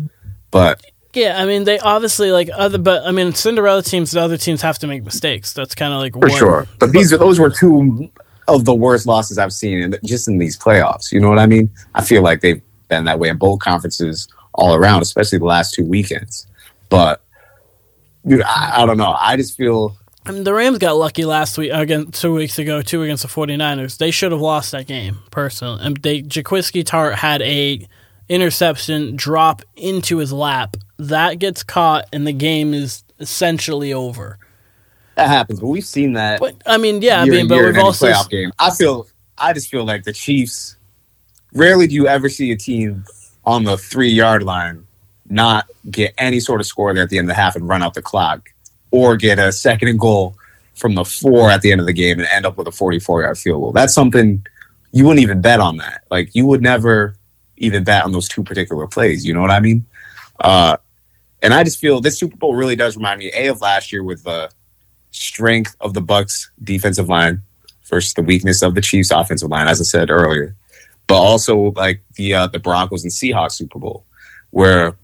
but 0.50 0.84
Yeah, 1.12 1.40
I 1.40 1.46
mean 1.46 1.64
they 1.64 1.78
obviously 1.78 2.30
like 2.30 2.48
other, 2.54 2.78
but 2.78 3.04
I 3.04 3.10
mean 3.10 3.32
Cinderella 3.34 3.82
teams. 3.82 4.12
The 4.12 4.20
other 4.20 4.36
teams 4.36 4.62
have 4.62 4.78
to 4.80 4.86
make 4.86 5.04
mistakes. 5.04 5.52
That's 5.52 5.74
kind 5.74 5.92
of 5.92 6.00
like 6.00 6.12
for 6.12 6.20
what, 6.20 6.32
sure. 6.32 6.66
But 6.78 6.92
these 6.92 7.12
are 7.12 7.18
those 7.18 7.40
were 7.40 7.50
two 7.50 8.10
of 8.46 8.64
the 8.64 8.74
worst 8.74 9.06
losses 9.06 9.38
I've 9.38 9.52
seen 9.52 9.78
in, 9.78 9.98
just 10.04 10.28
in 10.28 10.38
these 10.38 10.58
playoffs. 10.58 11.12
You 11.12 11.20
know 11.20 11.28
what 11.28 11.38
I 11.38 11.46
mean? 11.46 11.70
I 11.94 12.04
feel 12.04 12.22
like 12.22 12.40
they've 12.40 12.62
been 12.88 13.04
that 13.04 13.18
way 13.18 13.28
in 13.28 13.38
both 13.38 13.60
conferences 13.60 14.28
all 14.54 14.74
around, 14.74 15.02
especially 15.02 15.38
the 15.38 15.44
last 15.44 15.74
two 15.74 15.84
weekends. 15.84 16.46
But 16.88 17.22
dude, 18.26 18.42
I, 18.42 18.82
I 18.82 18.86
don't 18.86 18.98
know. 18.98 19.16
I 19.18 19.36
just 19.36 19.56
feel 19.56 19.96
I 20.26 20.32
mean, 20.32 20.44
the 20.44 20.52
Rams 20.52 20.78
got 20.78 20.96
lucky 20.96 21.24
last 21.24 21.56
week 21.56 21.72
again, 21.72 22.10
two 22.10 22.34
weeks 22.34 22.58
ago, 22.58 22.82
two 22.82 23.02
against 23.02 23.22
the 23.22 23.28
49ers. 23.28 23.96
They 23.96 24.10
should 24.10 24.32
have 24.32 24.40
lost 24.40 24.70
that 24.72 24.86
game, 24.86 25.18
personally. 25.30 25.80
And 25.82 25.96
they 25.96 26.22
Jaquiski 26.22 26.84
Tartt 26.84 27.14
had 27.14 27.40
a 27.42 27.88
interception 28.30 29.16
drop 29.16 29.60
into 29.76 30.18
his 30.18 30.32
lap. 30.32 30.76
That 30.98 31.38
gets 31.38 31.62
caught, 31.62 32.06
and 32.12 32.26
the 32.26 32.32
game 32.32 32.72
is 32.72 33.04
essentially 33.18 33.92
over. 33.92 34.38
that 35.16 35.28
happens, 35.28 35.60
but 35.60 35.66
we've 35.66 35.84
seen 35.84 36.14
that. 36.14 36.40
But 36.40 36.54
I 36.64 36.78
mean, 36.78 37.02
yeah, 37.02 37.20
I 37.20 37.26
mean, 37.26 37.48
but 37.48 37.58
we've 37.58 37.76
also 37.76 38.06
playoff 38.06 38.30
game. 38.30 38.52
I 38.58 38.70
feel. 38.70 39.06
I 39.36 39.52
just 39.52 39.70
feel 39.70 39.84
like 39.84 40.04
the 40.04 40.12
Chiefs. 40.12 40.76
Rarely 41.52 41.88
do 41.88 41.94
you 41.94 42.06
ever 42.06 42.28
see 42.28 42.52
a 42.52 42.56
team 42.56 43.04
on 43.44 43.64
the 43.64 43.76
three 43.76 44.10
yard 44.10 44.44
line 44.44 44.86
not 45.28 45.68
get 45.90 46.14
any 46.18 46.38
sort 46.40 46.60
of 46.60 46.66
score 46.66 46.94
there 46.94 47.02
at 47.02 47.10
the 47.10 47.18
end 47.18 47.24
of 47.28 47.34
the 47.34 47.40
half 47.40 47.56
and 47.56 47.68
run 47.68 47.82
out 47.82 47.94
the 47.94 48.02
clock, 48.02 48.50
or 48.90 49.16
get 49.16 49.38
a 49.38 49.50
second 49.50 49.88
and 49.88 49.98
goal 49.98 50.36
from 50.74 50.94
the 50.94 51.04
four 51.04 51.50
at 51.50 51.62
the 51.62 51.72
end 51.72 51.80
of 51.80 51.86
the 51.86 51.92
game 51.92 52.18
and 52.18 52.28
end 52.32 52.46
up 52.46 52.56
with 52.56 52.68
a 52.68 52.72
forty 52.72 53.00
four 53.00 53.22
yard 53.22 53.36
field 53.38 53.60
goal. 53.60 53.72
That's 53.72 53.94
something 53.94 54.46
you 54.92 55.04
wouldn't 55.04 55.22
even 55.22 55.40
bet 55.40 55.60
on 55.60 55.78
that. 55.78 56.04
Like 56.10 56.34
you 56.34 56.46
would 56.46 56.62
never 56.62 57.14
even 57.60 57.84
bet 57.84 58.04
on 58.04 58.10
those 58.10 58.28
two 58.28 58.42
particular 58.42 58.88
plays. 58.88 59.24
You 59.24 59.32
know 59.34 59.40
what 59.40 59.50
I 59.50 59.60
mean? 59.60 59.86
Uh, 60.40 60.76
and 61.42 61.54
I 61.54 61.62
just 61.62 61.78
feel 61.78 62.00
this 62.00 62.18
Super 62.18 62.36
Bowl 62.36 62.54
really 62.54 62.76
does 62.76 62.96
remind 62.96 63.20
me 63.20 63.30
a 63.32 63.48
of 63.48 63.60
last 63.60 63.92
year 63.92 64.02
with 64.02 64.24
the 64.24 64.50
strength 65.10 65.76
of 65.80 65.94
the 65.94 66.00
Bucks 66.00 66.50
defensive 66.62 67.08
line 67.08 67.42
versus 67.84 68.14
the 68.14 68.22
weakness 68.22 68.62
of 68.62 68.74
the 68.74 68.80
Chiefs 68.80 69.10
offensive 69.10 69.50
line, 69.50 69.68
as 69.68 69.80
I 69.80 69.84
said 69.84 70.10
earlier, 70.10 70.56
but 71.06 71.16
also 71.16 71.72
like 71.72 72.02
the 72.14 72.34
uh, 72.34 72.46
the 72.46 72.58
Broncos 72.58 73.04
and 73.04 73.12
Seahawks 73.12 73.52
Super 73.52 73.78
Bowl, 73.78 74.04
where 74.50 74.96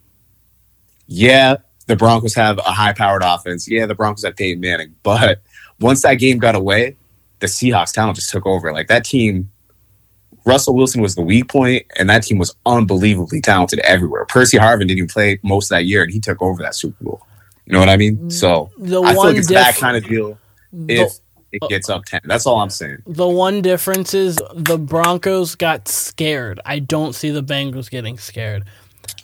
yeah, 1.07 1.57
the 1.87 1.97
Broncos 1.97 2.35
have 2.35 2.59
a 2.59 2.62
high 2.73 2.92
powered 2.92 3.23
offense. 3.25 3.69
Yeah, 3.69 3.87
the 3.87 3.95
Broncos 3.95 4.25
have 4.25 4.37
Peyton 4.37 4.61
Manning, 4.61 4.95
but 5.03 5.42
once 5.81 6.03
that 6.03 6.14
game 6.14 6.38
got 6.38 6.55
away, 6.55 6.97
the 7.40 7.47
Seahawks 7.47 7.92
talent 7.92 8.16
just 8.16 8.31
took 8.31 8.47
over. 8.47 8.73
Like 8.73 8.88
that 8.88 9.05
team. 9.05 9.51
Russell 10.46 10.76
Wilson 10.76 11.02
was 11.02 11.16
the 11.16 11.22
weak 11.22 11.48
point, 11.48 11.85
and 11.96 12.09
that 12.09 12.22
team 12.22 12.38
was 12.38 12.54
unbelievably 12.64 13.40
talented 13.40 13.80
everywhere. 13.80 14.24
Percy 14.26 14.56
Harvin 14.56 14.80
didn't 14.80 14.98
even 14.98 15.09
play 15.09 15.40
most 15.42 15.66
of 15.66 15.76
that 15.76 15.87
year, 15.87 16.04
and 16.04 16.12
he 16.12 16.20
took 16.20 16.40
over 16.40 16.62
that 16.62 16.76
Super 16.76 17.02
Bowl. 17.02 17.26
You 17.66 17.72
know 17.72 17.80
what 17.80 17.88
I 17.88 17.96
mean? 17.96 18.16
Mm-hmm. 18.16 18.28
So 18.30 18.70
the 18.78 19.02
I 19.02 19.12
feel 19.12 19.24
like 19.24 19.37
it's 19.37 19.48
that 19.48 19.74
kind 19.74 19.96
of 19.96 20.06
deal 20.06 20.38
if 20.88 21.18
it 21.50 21.62
uh, 21.62 21.66
gets 21.66 21.88
up 21.88 22.04
10. 22.04 22.20
That's 22.24 22.46
all 22.46 22.61
I'm 22.61 22.70
saying. 22.70 23.02
the 23.06 23.26
one 23.26 23.61
difference 23.61 24.14
is 24.14 24.38
the 24.54 24.78
Broncos 24.78 25.56
got 25.56 25.88
scared. 25.88 26.61
I 26.64 26.78
don't 26.78 27.14
see 27.14 27.30
the 27.30 27.42
Bengals 27.42 27.90
getting 27.90 28.16
scared. 28.16 28.64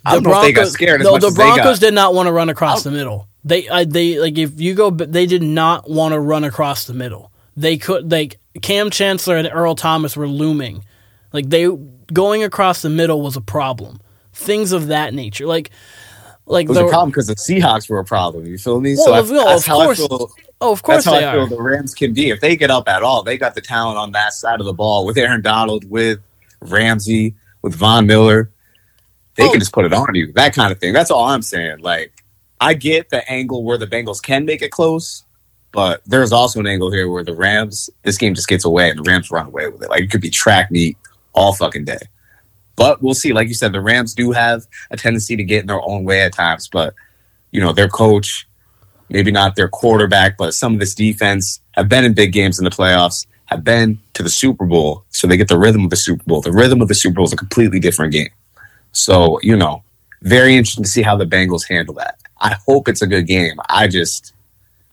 I 0.05 0.15
don't 0.15 0.25
know 0.25 0.41
if 0.41 0.43
they 0.43 0.53
got 0.53 0.69
scared 0.69 1.03
as 1.03 1.07
no, 1.07 1.13
much 1.13 1.23
the 1.23 1.31
Broncos 1.31 1.79
did 1.79 1.95
not 1.95 2.15
want 2.15 2.27
to 2.27 2.33
run 2.33 2.49
across 2.49 2.85
oh. 2.85 2.91
the 2.91 2.97
middle. 2.97 3.29
They, 3.45 3.69
I, 3.69 3.85
they 3.85 4.19
like 4.19 4.39
if 4.39 4.61
you 4.61 4.75
go, 4.75 4.91
they 4.91 5.27
did 5.27 5.43
not 5.43 5.89
want 5.89 6.15
to 6.15 6.21
run 6.21 6.43
across 6.43 6.87
the 6.87 6.95
middle. 6.95 7.31
They 7.57 7.77
could 7.77 8.11
like 8.11 8.41
Kam 8.61 8.91
Chancellor 8.91 9.37
and 9.37 9.49
Earl 9.53 9.77
Thomas 9.77 10.17
were 10.17 10.29
looming. 10.29 10.85
Like 11.33 11.49
they 11.49 11.69
going 12.13 12.43
across 12.45 12.83
the 12.83 12.91
middle 12.91 13.23
was 13.23 13.37
a 13.37 13.41
problem. 13.41 14.01
Things 14.35 14.73
of 14.73 14.89
that 14.89 15.15
nature, 15.15 15.47
like 15.47 15.71
like 16.47 16.65
It 16.67 16.71
was 16.71 16.79
the 16.79 16.87
a 16.87 16.89
problem 16.89 17.11
because 17.11 17.27
the 17.29 17.35
Seahawks 17.37 17.89
were 17.89 17.99
a 17.99 18.05
problem. 18.05 18.47
You 18.47 18.59
feel 18.59 18.81
me? 18.81 18.95
Well, 18.97 19.05
so 19.07 19.13
I, 19.13 19.19
of- 19.21 19.29
that's 19.29 19.63
of 19.63 19.67
how 19.67 19.85
course 19.85 20.01
I 20.01 20.09
feel. 20.09 20.31
oh, 20.61 20.73
of 20.73 20.83
course 20.83 21.05
That's 21.05 21.07
how 21.07 21.21
they 21.21 21.27
I 21.27 21.33
feel 21.33 21.43
are. 21.45 21.49
the 21.49 21.63
Rams 21.63 21.95
can 21.95 22.13
be. 22.13 22.31
If 22.31 22.41
they 22.41 22.57
get 22.57 22.71
up 22.71 22.89
at 22.89 23.03
all, 23.03 23.23
they 23.23 23.37
got 23.39 23.55
the 23.55 23.61
talent 23.61 23.99
on 23.99 24.13
that 24.13 24.33
side 24.33 24.59
of 24.61 24.67
the 24.67 24.73
ball 24.73 25.07
with 25.07 25.17
Aaron 25.19 25.43
Donald, 25.43 25.89
with 25.89 26.19
Ramsey, 26.61 27.35
with 27.63 27.75
Von 27.75 28.07
Miller. 28.07 28.51
They 29.37 29.45
Oh. 29.45 29.51
can 29.51 29.61
just 29.61 29.73
put 29.73 29.85
it 29.85 29.93
on 29.93 30.15
you. 30.15 30.33
That 30.33 30.55
kind 30.55 30.73
of 30.73 30.79
thing. 30.79 30.93
That's 30.93 31.11
all 31.11 31.25
I'm 31.25 31.43
saying. 31.43 31.79
Like, 31.79 32.13
I 32.61 32.75
get 32.75 33.11
the 33.11 33.29
angle 33.31 33.65
where 33.65 33.79
the 33.79 33.87
Bengals 33.87 34.21
can 34.23 34.45
make 34.45 34.63
it 34.63 34.71
close, 34.71 35.25
but 35.73 36.03
there's 36.07 36.33
also 36.33 36.61
an 36.61 36.67
angle 36.67 36.91
here 36.93 37.09
where 37.11 37.25
the 37.25 37.35
Rams, 37.35 37.89
this 38.03 38.19
game 38.19 38.35
just 38.35 38.49
gets 38.49 38.65
away 38.65 38.91
and 38.91 38.99
the 38.99 39.09
Rams 39.11 39.31
run 39.31 39.47
away 39.47 39.69
with 39.69 39.83
it. 39.83 39.91
Like, 39.91 40.03
it 40.03 40.11
could 40.11 40.21
be 40.21 40.31
track 40.31 40.71
meet 40.71 40.97
all 41.33 41.53
fucking 41.53 41.85
day. 41.85 41.99
But 42.77 43.03
we'll 43.03 43.15
see. 43.15 43.33
Like 43.33 43.49
you 43.49 43.55
said, 43.55 43.73
the 43.73 43.81
Rams 43.81 44.15
do 44.15 44.33
have 44.33 44.67
a 44.91 44.97
tendency 44.97 45.37
to 45.37 45.45
get 45.45 45.61
in 45.61 45.67
their 45.67 45.83
own 45.83 46.05
way 46.05 46.23
at 46.23 46.33
times, 46.33 46.69
but, 46.69 46.95
you 47.51 47.61
know, 47.61 47.73
their 47.73 47.89
coach, 47.89 48.49
maybe 49.09 49.31
not 49.31 49.57
their 49.57 49.69
quarterback, 49.69 50.39
but 50.39 50.55
some 50.55 50.73
of 50.73 50.81
this 50.81 50.95
defense 50.95 51.61
have 51.73 51.89
been 51.89 52.05
in 52.05 52.15
big 52.15 52.33
games 52.33 52.59
in 52.59 52.65
the 52.65 52.71
playoffs, 52.71 53.27
have 53.47 53.63
been 53.63 53.99
to 54.15 54.23
the 54.23 54.31
Super 54.31 54.65
Bowl, 54.65 55.05
so 55.11 55.27
they 55.27 55.37
get 55.37 55.49
the 55.49 55.59
rhythm 55.59 55.85
of 55.85 55.91
the 55.91 55.97
Super 55.97 56.25
Bowl. 56.25 56.41
The 56.41 56.53
rhythm 56.53 56.81
of 56.81 56.89
the 56.89 56.95
Super 56.95 57.17
Bowl 57.17 57.27
is 57.27 57.33
a 57.33 57.37
completely 57.37 57.79
different 57.79 58.13
game. 58.13 58.31
So, 58.93 59.39
you 59.43 59.57
know, 59.57 59.85
very 60.23 60.57
interesting 60.57 60.85
to 60.85 60.91
see 60.91 61.03
how 61.03 61.17
the 61.17 61.27
Bengals 61.27 61.69
handle 61.69 61.95
that. 61.97 62.19
I 62.41 62.57
hope 62.67 62.89
it's 62.89 63.03
a 63.03 63.07
good 63.07 63.27
game. 63.27 63.61
I 63.69 63.87
just, 63.87 64.33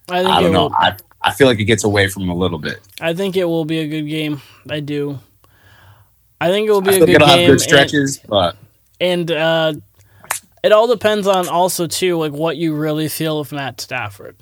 I 0.09 0.19
I 0.19 0.41
don't 0.41 0.51
know. 0.51 0.69
I, 0.77 0.95
I 1.21 1.33
feel 1.33 1.47
like 1.47 1.59
it 1.59 1.65
gets 1.65 1.83
away 1.83 2.07
from 2.07 2.29
a 2.29 2.35
little 2.35 2.59
bit. 2.59 2.79
I 2.99 3.13
think 3.13 3.37
it 3.37 3.45
will 3.45 3.65
be 3.65 3.79
a 3.79 3.87
good 3.87 4.07
game. 4.07 4.41
I 4.69 4.81
do. 4.81 5.19
I 6.41 6.49
think 6.49 6.67
it 6.67 6.71
will 6.71 6.81
be 6.81 6.91
a 6.95 6.99
good 7.05 7.21
game. 7.37 7.47
good 7.49 7.61
and- 7.61 8.27
but 8.27 8.55
and 9.01 9.31
uh, 9.31 9.73
it 10.63 10.71
all 10.71 10.87
depends 10.87 11.27
on 11.27 11.47
also 11.47 11.87
too 11.87 12.17
like 12.17 12.31
what 12.31 12.57
you 12.57 12.75
really 12.75 13.07
feel 13.07 13.39
of 13.39 13.51
Matt 13.51 13.79
Stafford. 13.81 14.35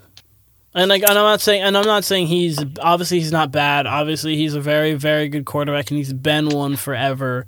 And 0.75 0.89
like, 0.89 1.01
and 1.01 1.11
I'm 1.11 1.15
not 1.15 1.41
saying, 1.41 1.63
and 1.63 1.75
I'm 1.75 1.85
not 1.85 2.03
saying 2.03 2.27
he's 2.27 2.59
obviously 2.79 3.19
he's 3.19 3.31
not 3.31 3.51
bad. 3.51 3.87
Obviously, 3.87 4.35
he's 4.35 4.53
a 4.53 4.61
very, 4.61 4.93
very 4.93 5.27
good 5.27 5.45
quarterback, 5.45 5.89
and 5.89 5.97
he's 5.97 6.13
been 6.13 6.49
one 6.49 6.75
forever. 6.75 7.47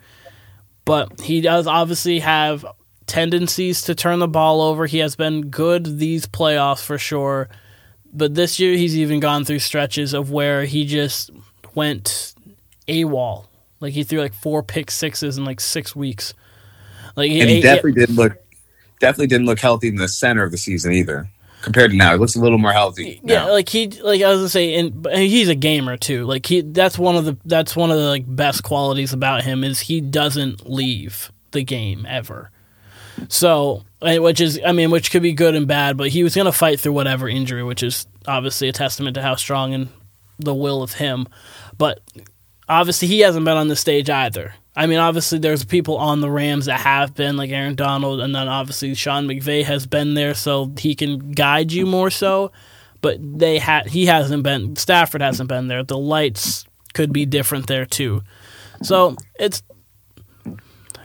But 0.83 1.21
he 1.21 1.41
does 1.41 1.67
obviously 1.67 2.19
have 2.19 2.65
tendencies 3.05 3.83
to 3.83 3.93
turn 3.93 4.17
the 4.17 4.27
ball 4.27 4.61
over. 4.61 4.87
He 4.87 4.97
has 4.99 5.15
been 5.15 5.49
good 5.49 5.99
these 5.99 6.25
playoffs 6.25 6.83
for 6.83 6.97
sure. 6.97 7.49
But 8.11 8.33
this 8.33 8.59
year, 8.59 8.75
he's 8.75 8.97
even 8.97 9.19
gone 9.19 9.45
through 9.45 9.59
stretches 9.59 10.15
of 10.15 10.31
where 10.31 10.65
he 10.65 10.85
just 10.85 11.29
went 11.75 12.33
AWOL. 12.87 13.45
Like 13.79 13.93
he 13.93 14.03
threw 14.03 14.19
like 14.19 14.33
four 14.33 14.63
pick 14.63 14.91
sixes 14.91 15.37
in 15.37 15.45
like 15.45 15.59
six 15.59 15.95
weeks. 15.95 16.33
Like 17.15 17.31
and 17.31 17.49
he 17.49 17.61
definitely 17.61 17.93
didn't 17.93 18.15
look 18.15 18.37
definitely 18.99 19.27
didn't 19.27 19.45
look 19.45 19.59
healthy 19.59 19.87
in 19.87 19.95
the 19.95 20.07
center 20.07 20.43
of 20.43 20.51
the 20.51 20.57
season 20.57 20.93
either. 20.93 21.29
compared 21.61 21.91
to 21.91 21.97
now. 21.97 22.11
He 22.11 22.17
looks 22.17 22.35
a 22.35 22.41
little 22.41 22.57
more 22.57 22.71
healthy. 22.71 23.19
Yeah, 23.23 23.45
now. 23.45 23.51
like 23.51 23.69
he 23.69 23.87
like 23.87 24.21
I 24.21 24.29
was 24.29 24.39
gonna 24.39 24.49
say, 24.49 24.75
and 24.75 25.05
he's 25.07 25.49
a 25.49 25.55
gamer 25.55 25.97
too. 25.97 26.25
Like 26.25 26.45
he 26.45 26.61
that's 26.61 26.97
one 26.97 27.15
of 27.15 27.25
the 27.25 27.37
that's 27.45 27.75
one 27.75 27.91
of 27.91 27.97
the 27.97 28.07
like 28.07 28.23
best 28.27 28.63
qualities 28.63 29.13
about 29.13 29.43
him 29.43 29.63
is 29.63 29.79
he 29.79 30.01
doesn't 30.01 30.69
leave 30.69 31.31
the 31.51 31.63
game 31.63 32.05
ever. 32.07 32.51
So, 33.27 33.83
which 34.01 34.39
is 34.39 34.59
I 34.65 34.71
mean, 34.71 34.91
which 34.91 35.11
could 35.11 35.23
be 35.23 35.33
good 35.33 35.55
and 35.55 35.67
bad, 35.67 35.97
but 35.97 36.09
he 36.09 36.23
was 36.23 36.35
gonna 36.35 36.51
fight 36.51 36.79
through 36.79 36.93
whatever 36.93 37.27
injury, 37.27 37.63
which 37.63 37.83
is 37.83 38.07
obviously 38.27 38.69
a 38.69 38.73
testament 38.73 39.15
to 39.15 39.21
how 39.21 39.35
strong 39.35 39.73
and 39.73 39.89
the 40.37 40.55
will 40.55 40.81
of 40.81 40.93
him. 40.93 41.27
But 41.77 42.01
obviously, 42.69 43.07
he 43.07 43.19
hasn't 43.19 43.45
been 43.45 43.57
on 43.57 43.67
the 43.67 43.75
stage 43.75 44.09
either. 44.09 44.53
I 44.75 44.85
mean, 44.85 44.99
obviously, 44.99 45.39
there's 45.39 45.65
people 45.65 45.97
on 45.97 46.21
the 46.21 46.29
Rams 46.29 46.67
that 46.67 46.79
have 46.79 47.13
been, 47.15 47.35
like 47.35 47.49
Aaron 47.49 47.75
Donald, 47.75 48.21
and 48.21 48.33
then 48.33 48.47
obviously 48.47 48.93
Sean 48.95 49.27
McVay 49.27 49.63
has 49.63 49.85
been 49.85 50.13
there, 50.13 50.33
so 50.33 50.71
he 50.77 50.95
can 50.95 51.31
guide 51.31 51.71
you 51.71 51.85
more 51.85 52.09
so. 52.09 52.51
But 53.01 53.17
they 53.21 53.59
had 53.59 53.87
he 53.87 54.05
hasn't 54.05 54.43
been. 54.43 54.75
Stafford 54.75 55.21
hasn't 55.21 55.49
been 55.49 55.67
there. 55.67 55.83
The 55.83 55.97
lights 55.97 56.65
could 56.93 57.11
be 57.11 57.25
different 57.25 57.67
there 57.67 57.85
too. 57.85 58.23
So 58.83 59.15
it's 59.39 59.63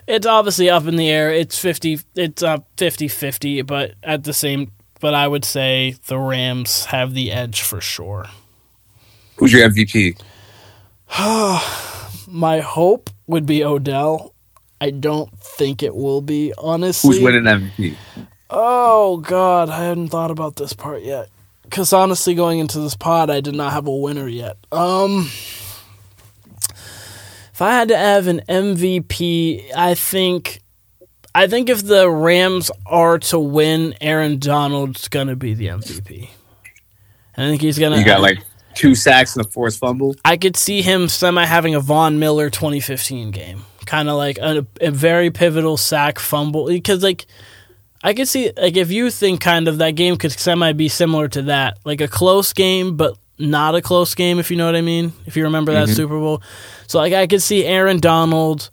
it's 0.07 0.27
obviously 0.27 0.71
up 0.71 0.87
in 0.87 0.97
the 0.97 1.09
air. 1.09 1.33
It's 1.33 1.59
50 1.59 2.01
it's 2.15 2.43
up 2.43 2.69
50-50, 2.77 3.67
but 3.67 3.95
at 4.03 4.25
the 4.25 4.33
same 4.33 4.73
but 5.01 5.15
I 5.15 5.29
would 5.29 5.45
say 5.45 5.97
the 6.07 6.19
Rams 6.19 6.87
have 6.87 7.15
the 7.15 7.31
edge 7.31 7.61
for 7.63 7.81
sure. 7.81 8.27
Who's 9.37 9.53
your 9.53 9.69
MVP? 9.69 10.19
My 12.29 12.61
hope 12.61 13.11
would 13.27 13.47
be 13.47 13.65
Odell. 13.65 14.35
I 14.81 14.91
don't 14.91 15.31
think 15.39 15.83
it 15.83 15.95
will 15.95 16.21
be, 16.21 16.53
honestly. 16.59 17.17
Who's 17.17 17.25
winning 17.25 17.45
MVP? 17.45 17.97
Oh 18.51 19.19
god, 19.19 19.71
I 19.71 19.85
hadn't 19.85 20.09
thought 20.09 20.31
about 20.31 20.57
this 20.57 20.73
part 20.73 21.03
yet. 21.03 21.29
Cuz 21.71 21.93
honestly 21.93 22.35
going 22.35 22.59
into 22.59 22.79
this 22.79 22.95
pod 22.95 23.31
I 23.31 23.41
did 23.41 23.55
not 23.55 23.73
have 23.73 23.87
a 23.87 23.97
winner 23.97 24.29
yet. 24.29 24.57
Um 24.71 25.31
if 27.53 27.63
I 27.63 27.71
had 27.71 27.89
to 27.89 27.97
have 27.97 28.27
an 28.27 28.43
MVP, 28.49 29.73
I 29.77 29.95
think 29.95 30.61
I 31.35 31.47
think 31.47 31.69
if 31.69 31.85
the 31.85 32.11
Rams 32.11 32.71
are 32.87 33.19
to 33.21 33.39
win, 33.39 33.95
Aaron 34.01 34.39
Donald's 34.39 35.09
going 35.09 35.29
to 35.29 35.37
be 35.37 35.55
the 35.55 35.67
MVP. 35.67 36.29
I 37.37 37.41
think 37.49 37.61
he's 37.61 37.79
going 37.79 37.93
to 37.93 37.99
You 37.99 38.05
got 38.05 38.21
like 38.21 38.39
two 38.75 38.95
sacks 38.95 39.37
and 39.37 39.45
a 39.45 39.49
forced 39.49 39.79
fumble. 39.79 40.17
I 40.25 40.37
could 40.37 40.57
see 40.57 40.83
him 40.83 41.09
semi 41.09 41.45
having 41.45 41.75
a 41.75 41.81
Von 41.81 42.19
Miller 42.19 42.51
2015 42.51 43.31
game, 43.31 43.65
kind 43.87 44.09
of 44.09 44.17
like 44.17 44.39
a, 44.39 44.67
a 44.81 44.91
very 44.91 45.31
pivotal 45.31 45.77
sack 45.77 46.19
fumble. 46.19 46.67
Because 46.67 47.03
like 47.03 47.27
I 48.03 48.15
could 48.15 48.29
see 48.29 48.51
like 48.57 48.77
if 48.77 48.91
you 48.91 49.11
think 49.11 49.41
kind 49.41 49.69
of 49.69 49.79
that 49.79 49.93
game 49.93 50.17
could 50.17 50.33
semi 50.33 50.73
be 50.73 50.89
similar 50.89 51.29
to 51.29 51.43
that, 51.43 51.79
like 51.85 52.01
a 52.01 52.09
close 52.09 52.53
game, 52.53 52.97
but 52.97 53.17
not 53.39 53.75
a 53.75 53.83
close 53.83 54.15
game. 54.15 54.39
If 54.39 54.51
you 54.51 54.57
know 54.57 54.67
what 54.67 54.77
I 54.77 54.81
mean. 54.81 55.13
If 55.27 55.37
you 55.37 55.45
remember 55.45 55.73
that 55.73 55.89
Mhm. 55.89 55.97
Super 55.97 56.19
Bowl, 56.19 56.43
so 56.87 56.99
like 56.99 57.13
I 57.13 57.27
could 57.27 57.43
see 57.43 57.65
Aaron 57.65 57.99
Donald. 57.99 58.71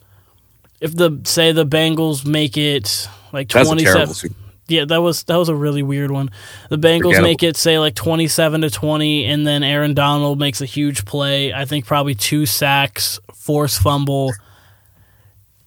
If 0.80 0.96
the 0.96 1.20
say 1.26 1.52
the 1.52 1.66
Bengals 1.66 2.26
make 2.26 2.58
it 2.58 3.08
like 3.32 3.48
twenty 3.48 3.84
seven, 3.86 4.36
yeah, 4.68 4.86
that 4.86 5.02
was 5.02 5.24
that 5.24 5.36
was 5.36 5.50
a 5.50 5.56
really 5.56 5.84
weird 5.84 6.12
one. 6.12 6.30
The 6.70 6.78
Bengals 6.78 7.22
make 7.22 7.44
it 7.44 7.58
say 7.58 7.80
like 7.80 7.96
twenty 7.96 8.28
seven 8.28 8.62
to 8.62 8.70
twenty, 8.70 9.26
and 9.26 9.46
then 9.46 9.64
Aaron 9.64 9.94
Donald 9.94 10.40
makes 10.40 10.62
a 10.62 10.66
huge 10.66 11.06
play. 11.06 11.54
I 11.54 11.66
think 11.66 11.86
probably 11.86 12.16
two 12.16 12.46
sacks, 12.46 13.20
forced 13.34 13.82
fumble, 13.82 14.34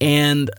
and 0.01 0.51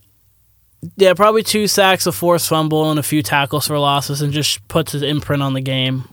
yeah, 0.98 1.13
probably 1.13 1.43
two 1.43 1.67
sacks, 1.67 2.06
a 2.06 2.12
forced 2.12 2.48
fumble, 2.48 2.91
and 2.91 3.00
a 3.00 3.04
few 3.04 3.24
tackles 3.24 3.67
for 3.67 3.80
losses, 3.80 4.21
and 4.21 4.32
just 4.32 4.65
puts 4.67 4.91
his 4.91 5.02
imprint 5.02 5.41
on 5.41 5.54
the 5.54 5.62
game. 5.62 6.08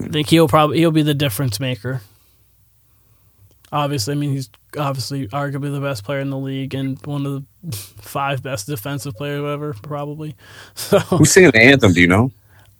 I 0.00 0.08
think 0.08 0.28
he'll 0.28 0.48
probably 0.48 0.78
he'll 0.78 0.90
be 0.90 1.02
the 1.02 1.14
difference 1.14 1.60
maker. 1.60 2.00
Obviously, 3.70 4.12
I 4.12 4.16
mean 4.16 4.30
he's 4.30 4.50
obviously 4.76 5.28
arguably 5.28 5.72
the 5.72 5.80
best 5.80 6.04
player 6.04 6.20
in 6.20 6.30
the 6.30 6.38
league 6.38 6.74
and 6.74 6.98
one 7.06 7.26
of 7.26 7.44
the 7.62 7.76
five 7.76 8.42
best 8.42 8.66
defensive 8.66 9.14
players 9.14 9.44
ever, 9.44 9.74
probably. 9.82 10.34
So 10.74 10.98
Who's 10.98 11.32
singing 11.32 11.50
the 11.52 11.62
anthem? 11.62 11.92
Do 11.92 12.00
you 12.00 12.06
know? 12.08 12.30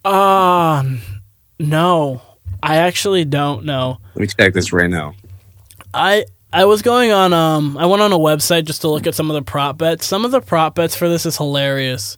um, 0.03 1.01
no, 1.59 2.21
I 2.61 2.77
actually 2.77 3.25
don't 3.25 3.65
know. 3.65 3.97
Let 4.15 4.21
me 4.21 4.27
check 4.27 4.53
this 4.53 4.71
right 4.73 4.89
now. 4.89 5.13
I 5.93 6.25
I 6.51 6.65
was 6.65 6.81
going 6.81 7.11
on 7.11 7.33
um 7.33 7.77
I 7.77 7.85
went 7.85 8.01
on 8.01 8.11
a 8.11 8.17
website 8.17 8.65
just 8.65 8.81
to 8.81 8.89
look 8.89 9.07
at 9.07 9.15
some 9.15 9.29
of 9.29 9.35
the 9.35 9.41
prop 9.41 9.77
bets. 9.77 10.05
Some 10.05 10.25
of 10.25 10.31
the 10.31 10.41
prop 10.41 10.75
bets 10.75 10.95
for 10.95 11.09
this 11.09 11.25
is 11.25 11.37
hilarious. 11.37 12.17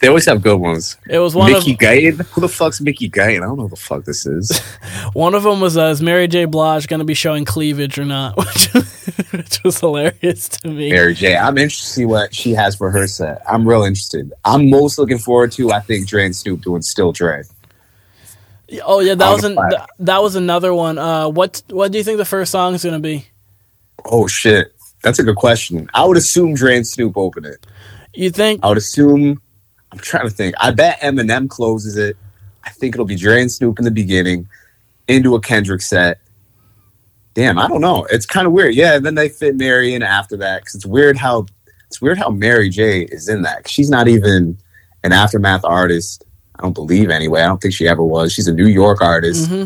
They 0.00 0.08
always 0.08 0.26
have 0.26 0.42
good 0.42 0.58
ones. 0.58 0.96
It 1.08 1.18
was 1.18 1.34
one 1.34 1.52
Mickey 1.52 1.72
of 1.72 1.78
Guyton? 1.78 2.26
Who 2.32 2.40
the 2.40 2.48
fuck's 2.48 2.80
Mickey 2.80 3.08
Guyton? 3.08 3.38
I 3.38 3.46
don't 3.46 3.56
know 3.56 3.64
who 3.64 3.68
the 3.70 3.76
fuck 3.76 4.04
this 4.04 4.26
is. 4.26 4.58
one 5.12 5.34
of 5.34 5.44
them 5.44 5.60
was 5.60 5.76
uh, 5.76 5.86
is 5.86 6.02
Mary 6.02 6.28
J. 6.28 6.44
Blige 6.44 6.88
going 6.88 6.98
to 6.98 7.04
be 7.04 7.14
showing 7.14 7.44
cleavage 7.44 7.98
or 7.98 8.04
not, 8.04 8.36
which, 8.36 8.68
which 9.30 9.64
was 9.64 9.80
hilarious 9.80 10.48
to 10.48 10.68
me. 10.68 10.90
Mary 10.90 11.14
J. 11.14 11.36
I'm 11.36 11.56
interested 11.56 11.86
to 11.86 11.92
see 11.92 12.04
what 12.06 12.34
she 12.34 12.52
has 12.52 12.74
for 12.76 12.90
her 12.90 13.06
set. 13.06 13.40
I'm 13.48 13.66
real 13.66 13.82
interested. 13.82 14.32
I'm 14.44 14.68
most 14.68 14.98
looking 14.98 15.18
forward 15.18 15.52
to, 15.52 15.72
I 15.72 15.80
think, 15.80 16.08
Dre 16.08 16.26
and 16.26 16.36
Snoop 16.36 16.60
doing 16.62 16.82
Still 16.82 17.12
Dre. 17.12 17.44
Oh 18.82 19.00
yeah, 19.00 19.14
that 19.14 19.32
was 19.32 19.44
an, 19.44 19.56
th- 19.70 19.82
that 20.00 20.22
was 20.22 20.36
another 20.36 20.74
one. 20.74 20.98
Uh, 20.98 21.28
what 21.28 21.62
what 21.68 21.90
do 21.90 21.98
you 21.98 22.04
think 22.04 22.18
the 22.18 22.24
first 22.24 22.52
song 22.52 22.74
is 22.74 22.82
going 22.82 22.94
to 22.94 23.00
be? 23.00 23.26
Oh, 24.04 24.26
shit. 24.26 24.74
That's 25.02 25.18
a 25.18 25.22
good 25.22 25.36
question. 25.36 25.88
I 25.94 26.04
would 26.04 26.16
assume 26.16 26.54
Dre 26.54 26.76
and 26.76 26.86
Snoop 26.86 27.16
open 27.16 27.44
it. 27.44 27.66
You 28.14 28.30
think? 28.30 28.60
I 28.64 28.68
would 28.68 28.78
assume. 28.78 29.40
I'm 29.92 29.98
trying 29.98 30.24
to 30.28 30.30
think. 30.30 30.54
I 30.60 30.70
bet 30.70 31.00
Eminem 31.00 31.48
closes 31.48 31.96
it. 31.96 32.16
I 32.64 32.70
think 32.70 32.94
it'll 32.94 33.06
be 33.06 33.16
Dre 33.16 33.40
and 33.40 33.50
Snoop 33.50 33.78
in 33.78 33.84
the 33.84 33.90
beginning, 33.90 34.48
into 35.06 35.34
a 35.34 35.40
Kendrick 35.40 35.80
set. 35.80 36.20
Damn, 37.34 37.58
I 37.58 37.68
don't 37.68 37.80
know. 37.80 38.04
It's 38.10 38.26
kind 38.26 38.46
of 38.46 38.52
weird. 38.52 38.74
Yeah, 38.74 38.96
and 38.96 39.06
then 39.06 39.14
they 39.14 39.28
fit 39.28 39.56
Mary 39.56 39.94
in 39.94 40.02
after 40.02 40.36
that 40.38 40.60
because 40.62 40.74
it's 40.74 40.86
weird 40.86 41.16
how 41.16 41.46
it's 41.86 42.02
weird 42.02 42.18
how 42.18 42.30
Mary 42.30 42.68
J 42.68 43.02
is 43.02 43.28
in 43.28 43.42
that. 43.42 43.68
She's 43.68 43.88
not 43.88 44.08
even 44.08 44.58
an 45.04 45.12
aftermath 45.12 45.64
artist. 45.64 46.24
I 46.56 46.62
don't 46.62 46.74
believe 46.74 47.10
anyway. 47.10 47.42
I 47.42 47.46
don't 47.46 47.62
think 47.62 47.74
she 47.74 47.86
ever 47.88 48.02
was. 48.04 48.32
She's 48.32 48.48
a 48.48 48.52
New 48.52 48.66
York 48.66 49.00
artist. 49.00 49.48
hmm 49.48 49.64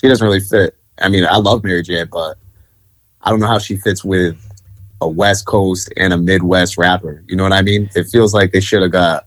She 0.00 0.06
doesn't 0.08 0.24
really 0.24 0.40
fit. 0.40 0.76
I 1.00 1.08
mean, 1.08 1.24
I 1.24 1.36
love 1.36 1.64
Mary 1.64 1.82
J, 1.82 2.04
but 2.04 2.36
I 3.22 3.30
don't 3.30 3.40
know 3.40 3.46
how 3.46 3.58
she 3.58 3.76
fits 3.78 4.04
with 4.04 4.36
a 5.00 5.08
West 5.08 5.46
Coast 5.46 5.92
and 5.96 6.12
a 6.12 6.18
Midwest 6.18 6.76
rapper. 6.76 7.24
You 7.26 7.36
know 7.36 7.42
what 7.42 7.52
I 7.52 7.62
mean? 7.62 7.88
It 7.96 8.04
feels 8.04 8.34
like 8.34 8.52
they 8.52 8.60
should 8.60 8.82
have 8.82 8.92
got 8.92 9.26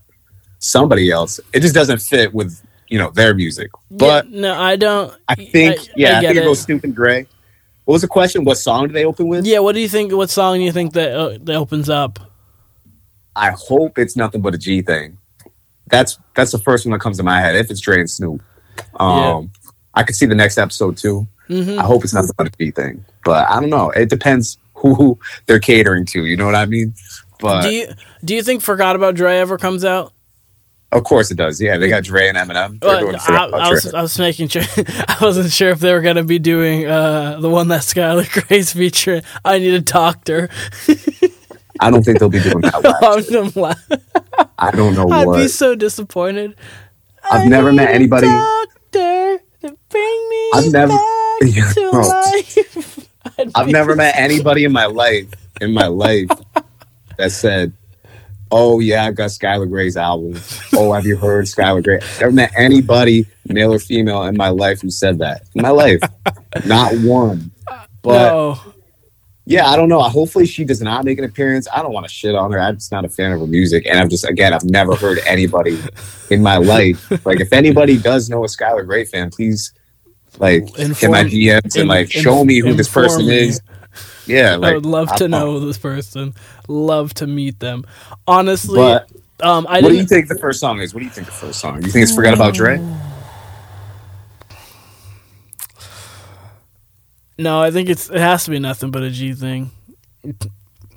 somebody 0.58 1.10
else. 1.10 1.40
It 1.52 1.60
just 1.60 1.74
doesn't 1.74 2.00
fit 2.00 2.32
with 2.34 2.60
you 2.88 2.98
know 2.98 3.10
their 3.10 3.34
music. 3.34 3.70
But 3.90 4.28
yeah, 4.30 4.40
no, 4.40 4.54
I 4.60 4.76
don't. 4.76 5.14
I 5.28 5.34
think 5.34 5.78
I- 5.80 5.84
yeah, 5.96 6.14
I 6.14 6.18
I, 6.18 6.20
think 6.22 6.36
it 6.36 6.44
goes 6.44 6.60
Snoop 6.62 6.84
and 6.84 6.94
Dre. 6.94 7.26
What 7.84 7.92
was 7.94 8.02
the 8.02 8.08
question? 8.08 8.44
What 8.44 8.58
song 8.58 8.88
do 8.88 8.92
they 8.92 9.04
open 9.04 9.28
with? 9.28 9.46
Yeah, 9.46 9.60
what 9.60 9.74
do 9.74 9.80
you 9.80 9.88
think? 9.88 10.12
What 10.12 10.30
song 10.30 10.58
do 10.58 10.64
you 10.64 10.72
think 10.72 10.92
that 10.92 11.12
uh, 11.14 11.38
that 11.42 11.56
opens 11.56 11.88
up? 11.88 12.18
I 13.34 13.52
hope 13.52 13.98
it's 13.98 14.16
nothing 14.16 14.40
but 14.42 14.54
a 14.54 14.58
G 14.58 14.82
thing. 14.82 15.18
That's 15.90 16.18
that's 16.34 16.52
the 16.52 16.58
first 16.58 16.84
one 16.84 16.92
that 16.92 17.00
comes 17.00 17.16
to 17.18 17.22
my 17.22 17.40
head. 17.40 17.56
If 17.56 17.70
it's 17.70 17.80
Dre 17.80 18.00
and 18.00 18.10
Snoop, 18.10 18.42
um, 19.00 19.50
I 19.94 20.02
could 20.02 20.16
see 20.16 20.26
the 20.26 20.34
next 20.34 20.58
episode 20.58 20.96
too. 20.98 21.26
hmm 21.46 21.78
I 21.78 21.82
hope 21.82 22.04
it's 22.04 22.12
nothing 22.12 22.32
but 22.36 22.48
a 22.48 22.50
G 22.58 22.70
thing, 22.72 23.04
but 23.24 23.48
I 23.48 23.58
don't 23.60 23.70
know. 23.70 23.90
It 23.90 24.10
depends 24.10 24.58
who 24.74 25.18
they're 25.46 25.58
catering 25.60 26.04
to. 26.06 26.26
You 26.26 26.36
know 26.36 26.44
what 26.46 26.54
I 26.56 26.66
mean? 26.66 26.94
But 27.40 27.62
do 27.62 27.70
you 27.70 27.88
do 28.24 28.34
you 28.34 28.42
think 28.42 28.60
"Forgot 28.62 28.96
About 28.96 29.14
Dre" 29.14 29.38
ever 29.38 29.56
comes 29.56 29.84
out? 29.84 30.12
Of 30.92 31.04
course 31.04 31.30
it 31.30 31.36
does. 31.36 31.60
Yeah, 31.60 31.76
they 31.78 31.88
got 31.88 32.04
Dre 32.04 32.28
and 32.28 32.36
Eminem. 32.38 32.82
Well, 32.82 33.00
doing 33.00 33.16
I, 33.16 33.44
I 33.44 33.70
was, 33.70 33.92
I 33.94 34.02
was 34.02 34.18
making 34.18 34.48
sure. 34.48 34.62
I 35.08 35.16
wasn't 35.20 35.50
sure 35.52 35.70
if 35.70 35.80
they 35.80 35.92
were 35.92 36.00
gonna 36.00 36.24
be 36.24 36.38
doing 36.38 36.86
uh, 36.86 37.38
the 37.40 37.50
one 37.50 37.68
that 37.68 37.82
Skylar 37.82 38.30
Gray's 38.48 38.72
featuring. 38.72 39.22
I 39.44 39.58
need 39.58 39.74
a 39.74 39.80
doctor. 39.80 40.48
I 41.80 41.90
don't 41.90 42.02
think 42.02 42.18
they'll 42.18 42.28
be 42.28 42.40
doing 42.40 42.60
that. 42.62 42.82
Laughing. 42.82 44.00
I 44.58 44.70
don't 44.72 44.94
know 44.94 45.08
I'd 45.10 45.26
what. 45.26 45.36
be 45.36 45.48
so 45.48 45.74
disappointed. 45.76 46.56
I've 47.30 47.42
I 47.42 47.44
never 47.44 47.72
met 47.72 47.90
anybody- 47.94 48.26
Doctor 48.26 49.38
to 49.60 49.76
bring 49.88 50.28
me 50.30 50.50
I've 50.54 50.72
never- 50.72 50.92
back 50.92 51.02
Yeah, 51.42 51.72
to 51.72 51.90
life. 51.90 53.08
I'd 53.38 53.50
I've 53.54 53.68
never 53.68 53.94
met 53.94 54.16
anybody 54.16 54.64
in 54.64 54.72
my 54.72 54.86
life 54.86 55.26
in 55.60 55.72
my 55.72 55.86
life 55.86 56.30
that 57.16 57.30
said, 57.32 57.72
"Oh 58.50 58.80
yeah, 58.80 59.04
I 59.06 59.12
got 59.12 59.30
Skylar 59.30 59.68
Grey's 59.68 59.96
album." 59.96 60.40
Oh, 60.74 60.92
have 60.92 61.06
you 61.06 61.16
heard 61.16 61.46
Skylar 61.46 61.82
Grey? 61.82 62.00
Never 62.20 62.32
met 62.32 62.52
anybody, 62.56 63.26
male 63.46 63.72
or 63.72 63.78
female, 63.78 64.22
in 64.24 64.36
my 64.36 64.48
life 64.50 64.80
who 64.82 64.90
said 64.90 65.18
that. 65.18 65.42
In 65.54 65.62
my 65.62 65.70
life, 65.70 66.00
not 66.66 66.92
one. 66.98 67.50
But 68.02 68.30
no. 68.30 68.60
yeah, 69.44 69.68
I 69.68 69.76
don't 69.76 69.88
know. 69.88 70.00
Hopefully, 70.02 70.46
she 70.46 70.64
does 70.64 70.80
not 70.80 71.04
make 71.04 71.18
an 71.18 71.24
appearance. 71.24 71.66
I 71.74 71.82
don't 71.82 71.92
want 71.92 72.06
to 72.06 72.12
shit 72.12 72.34
on 72.34 72.52
her. 72.52 72.60
I'm 72.60 72.76
just 72.76 72.92
not 72.92 73.04
a 73.04 73.08
fan 73.08 73.32
of 73.32 73.40
her 73.40 73.46
music, 73.46 73.86
and 73.86 73.98
I'm 73.98 74.08
just 74.08 74.24
again, 74.24 74.52
I've 74.54 74.64
never 74.64 74.94
heard 74.94 75.18
anybody 75.26 75.78
in 76.30 76.42
my 76.42 76.56
life. 76.58 77.10
Like, 77.26 77.40
if 77.40 77.52
anybody 77.52 77.98
does 77.98 78.28
know 78.30 78.44
a 78.44 78.46
Skylar 78.46 78.86
Grey 78.86 79.04
fan, 79.04 79.30
please. 79.30 79.72
Like 80.38 80.68
hit 80.76 81.10
my 81.10 81.20
Inform- 81.20 81.26
DMs 81.30 81.74
in- 81.74 81.80
and 81.80 81.88
like 81.88 82.14
in- 82.14 82.20
show 82.22 82.44
me 82.44 82.60
who 82.60 82.72
this 82.74 82.88
person 82.88 83.26
me. 83.26 83.48
is. 83.48 83.60
Yeah, 84.28 84.56
like, 84.56 84.72
I 84.72 84.74
would 84.74 84.86
love 84.86 85.14
to 85.16 85.24
I, 85.24 85.28
know 85.28 85.58
this 85.60 85.78
person. 85.78 86.34
Love 86.68 87.14
to 87.14 87.26
meet 87.26 87.58
them. 87.58 87.84
Honestly, 88.26 88.76
but, 88.76 89.10
um, 89.40 89.66
I 89.68 89.80
what 89.80 89.90
do 89.90 89.96
you 89.96 90.06
think 90.06 90.28
the 90.28 90.38
first 90.38 90.60
song 90.60 90.80
is? 90.80 90.94
What 90.94 91.00
do 91.00 91.06
you 91.06 91.10
think 91.10 91.26
the 91.26 91.32
first 91.32 91.60
song? 91.60 91.82
You 91.82 91.90
think 91.90 92.04
it's 92.04 92.14
"Forgot 92.14 92.34
About 92.34 92.54
Dre"? 92.54 92.78
No, 97.40 97.62
I 97.62 97.70
think 97.70 97.88
it's 97.88 98.10
it 98.10 98.18
has 98.18 98.46
to 98.46 98.50
be 98.50 98.58
nothing 98.58 98.90
but 98.90 99.04
a 99.04 99.10
G 99.10 99.32
thing. 99.32 99.70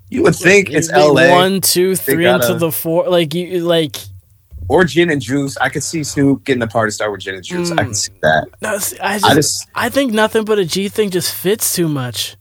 You 0.10 0.24
would 0.24 0.36
think 0.36 0.72
it's, 0.72 0.90
it's 0.90 0.92
L.A. 0.92 1.30
One, 1.30 1.62
two, 1.62 1.96
three 1.96 2.24
gotta, 2.24 2.48
into 2.48 2.58
the 2.58 2.72
four. 2.72 3.08
Like 3.08 3.36
you, 3.36 3.60
like 3.60 3.98
or 4.72 4.86
gin 4.86 5.10
and 5.10 5.22
juice. 5.22 5.58
I 5.58 5.70
could 5.70 5.84
see 5.84 6.04
Snoop 6.04 6.44
getting 6.46 6.62
the 6.62 6.68
party 6.68 6.92
started 6.92 7.12
with 7.12 7.22
gin 7.22 7.36
and 7.36 7.44
juice. 7.44 7.70
Mm. 7.70 7.74
I 7.74 7.76
can 7.78 7.86
hmm. 7.88 7.94
see 7.94 8.14
that. 8.22 8.48
No, 8.62 8.78
see, 8.78 8.98
I, 9.00 9.14
just, 9.20 9.26
I, 9.26 9.36
just, 9.36 9.70
I 9.76 9.90
think 9.90 10.14
nothing 10.14 10.46
but 10.46 10.60
a 10.60 10.66
G 10.66 10.90
thing 10.90 11.10
just 11.10 11.34
fits 11.34 11.76
too 11.76 11.88
much. 11.88 12.38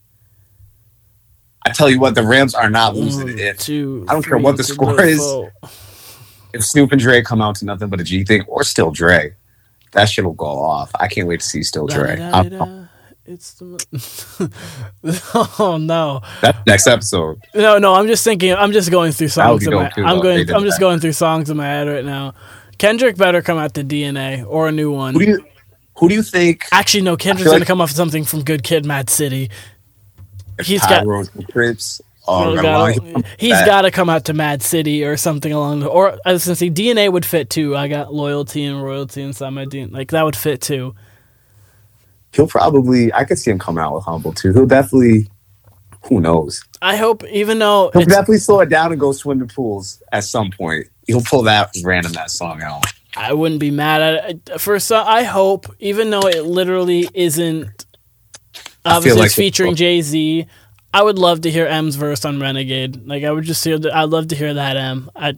I 1.65 1.69
tell 1.71 1.89
you 1.89 1.99
what, 1.99 2.15
the 2.15 2.23
Rams 2.23 2.55
are 2.55 2.69
not 2.69 2.95
losing 2.95 3.27
One, 3.27 3.39
if 3.39 3.59
two, 3.59 4.05
I 4.09 4.13
don't 4.13 4.23
care 4.25 4.37
what 4.37 4.57
the 4.57 4.63
to 4.63 4.73
score 4.73 5.01
is. 5.03 5.21
if 6.53 6.63
Snoop 6.63 6.91
and 6.91 6.99
Dre 7.01 7.21
come 7.21 7.41
out 7.41 7.55
to 7.57 7.65
nothing 7.65 7.89
but 7.89 7.99
a 7.99 8.03
G 8.03 8.23
thing, 8.23 8.43
or 8.47 8.63
still 8.63 8.91
Dre. 8.91 9.35
That 9.91 10.05
shit 10.09 10.23
will 10.25 10.33
go 10.33 10.45
off. 10.45 10.89
I 10.99 11.07
can't 11.07 11.27
wait 11.27 11.41
to 11.41 11.45
see 11.45 11.63
still 11.63 11.85
Dre. 11.87 12.17
It's 13.23 13.53
the 13.53 14.51
oh 15.59 15.77
no 15.77 16.21
That's 16.41 16.57
next 16.65 16.87
episode. 16.87 17.39
no 17.53 17.77
no 17.77 17.93
I'm 17.93 18.07
just 18.07 18.23
thinking 18.23 18.51
I'm 18.53 18.71
just 18.71 18.89
going 18.89 19.11
through 19.11 19.27
songs 19.29 19.63
be 19.65 19.71
in 19.71 19.77
my 19.77 19.89
too, 19.89 20.03
I'm 20.03 20.19
going 20.21 20.39
if 20.39 20.47
they 20.47 20.53
did 20.53 20.55
I'm 20.55 20.63
just 20.63 20.77
that. 20.79 20.81
going 20.81 20.99
through 20.99 21.13
songs 21.13 21.49
in 21.49 21.55
my 21.55 21.65
head 21.67 21.87
right 21.87 22.03
now. 22.03 22.33
Kendrick 22.79 23.15
better 23.17 23.41
come 23.43 23.59
out 23.59 23.75
to 23.75 23.83
DNA 23.83 24.43
or 24.45 24.67
a 24.67 24.71
new 24.71 24.91
one. 24.91 25.13
Who 25.13 25.19
do 25.19 25.25
you 25.31 25.45
who 25.97 26.09
do 26.09 26.15
you 26.15 26.23
think 26.23 26.65
Actually, 26.71 27.03
no. 27.03 27.15
Kendrick's 27.15 27.43
feel 27.43 27.53
gonna 27.53 27.65
come 27.65 27.79
off 27.79 27.89
with 27.89 27.95
something 27.97 28.25
from 28.25 28.43
Good 28.43 28.63
Kid, 28.63 28.85
Mad 28.85 29.09
City. 29.09 29.51
He's 30.61 30.85
got- 30.85 31.05
Crips 31.51 32.01
are 32.27 32.45
He's 32.47 32.55
gonna 32.55 32.61
gotta- 32.61 33.01
line 33.01 33.15
up 33.15 33.65
got 33.65 33.81
to 33.81 33.91
come 33.91 34.09
out 34.09 34.25
to 34.25 34.33
Mad 34.33 34.61
City 34.61 35.03
or 35.03 35.17
something 35.17 35.51
along 35.51 35.79
the. 35.81 35.87
Or 35.87 36.17
I 36.25 36.33
was 36.33 36.45
gonna 36.45 36.55
say 36.55 36.69
DNA 36.69 37.11
would 37.11 37.25
fit 37.25 37.49
too. 37.49 37.75
I 37.75 37.87
got 37.87 38.13
loyalty 38.13 38.63
and 38.63 38.81
royalty 38.83 39.21
inside 39.21 39.49
my 39.51 39.65
DNA. 39.65 39.91
Like 39.91 40.11
that 40.11 40.23
would 40.23 40.35
fit 40.35 40.61
too. 40.61 40.95
He'll 42.33 42.47
probably 42.47 43.13
I 43.13 43.25
could 43.25 43.37
see 43.39 43.51
him 43.51 43.59
come 43.59 43.77
out 43.77 43.93
with 43.93 44.03
humble 44.05 44.33
too. 44.33 44.53
He'll 44.53 44.65
definitely 44.65 45.27
who 46.05 46.19
knows? 46.19 46.63
I 46.81 46.95
hope, 46.95 47.23
even 47.25 47.59
though 47.59 47.91
He'll 47.93 48.05
definitely 48.05 48.39
slow 48.39 48.59
it 48.61 48.69
down 48.69 48.91
and 48.91 48.99
go 48.99 49.11
swim 49.11 49.41
in 49.41 49.47
pools 49.47 50.01
at 50.11 50.23
some 50.23 50.49
point. 50.51 50.87
He'll 51.05 51.21
pull 51.21 51.43
that 51.43 51.69
random 51.83 52.13
that 52.13 52.31
song 52.31 52.61
out. 52.63 52.85
I 53.15 53.33
wouldn't 53.33 53.59
be 53.59 53.71
mad 53.71 54.01
at 54.01 54.29
it. 54.29 54.61
For 54.61 54.79
some, 54.79 55.05
I 55.05 55.23
hope, 55.23 55.67
even 55.79 56.09
though 56.09 56.21
it 56.27 56.45
literally 56.45 57.07
isn't. 57.13 57.85
I 58.83 58.89
feel 58.89 58.97
Obviously, 58.97 59.19
like 59.19 59.25
it's 59.27 59.35
featuring 59.35 59.71
oh. 59.71 59.75
Jay 59.75 60.01
Z. 60.01 60.47
I 60.93 61.03
would 61.03 61.19
love 61.19 61.41
to 61.41 61.51
hear 61.51 61.67
M's 61.67 61.95
verse 61.95 62.25
on 62.25 62.39
Renegade. 62.39 63.07
Like 63.07 63.23
I 63.23 63.31
would 63.31 63.43
just 63.43 63.63
hear. 63.63 63.77
The, 63.77 63.95
I'd 63.95 64.09
love 64.09 64.27
to 64.29 64.35
hear 64.35 64.53
that 64.53 64.75
M. 64.75 65.09
I. 65.15 65.37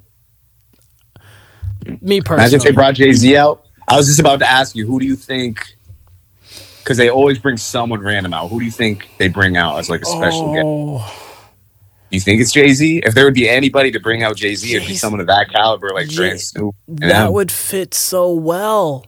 Me 2.02 2.22
personally. 2.22 2.44
Imagine 2.44 2.58
if 2.58 2.64
they 2.64 2.72
brought 2.72 2.96
Jay 2.96 3.12
Z 3.12 3.36
out. 3.38 3.66
I 3.88 3.98
was 3.98 4.08
just 4.08 4.20
about 4.20 4.40
to 4.40 4.50
ask 4.50 4.76
you, 4.76 4.88
who 4.88 5.00
do 5.00 5.06
you 5.06 5.18
think? 5.18 5.76
Because 6.80 6.98
they 6.98 7.10
always 7.10 7.38
bring 7.38 7.58
someone 7.58 8.00
random 8.00 8.34
out. 8.34 8.50
Who 8.50 8.60
do 8.60 8.66
you 8.66 8.72
think 8.72 9.10
they 9.18 9.28
bring 9.28 9.58
out 9.58 9.78
as 9.78 9.90
like 9.90 10.02
a 10.02 10.06
special 10.06 10.54
guest? 10.54 10.66
oh. 10.66 11.30
Do 12.10 12.18
you 12.18 12.22
think 12.22 12.42
it's 12.42 12.52
Jay 12.52 12.72
Z? 12.74 13.02
If 13.06 13.16
there 13.16 13.26
would 13.26 13.34
be 13.34 13.50
anybody 13.50 13.92
to 13.92 14.00
bring 14.00 14.22
out 14.22 14.36
Jay 14.36 14.54
Z, 14.54 14.74
it'd 14.76 14.88
be 14.88 14.96
someone 14.96 15.20
of 15.20 15.28
that 15.28 15.50
caliber, 15.50 15.90
like 15.90 16.10
Dre 16.10 16.28
Jay- 16.28 16.32
and 16.32 16.42
Snoop. 16.42 16.76
That 16.88 17.24
them. 17.24 17.34
would 17.34 17.52
fit 17.52 17.94
so 17.94 18.32
well. 18.34 19.06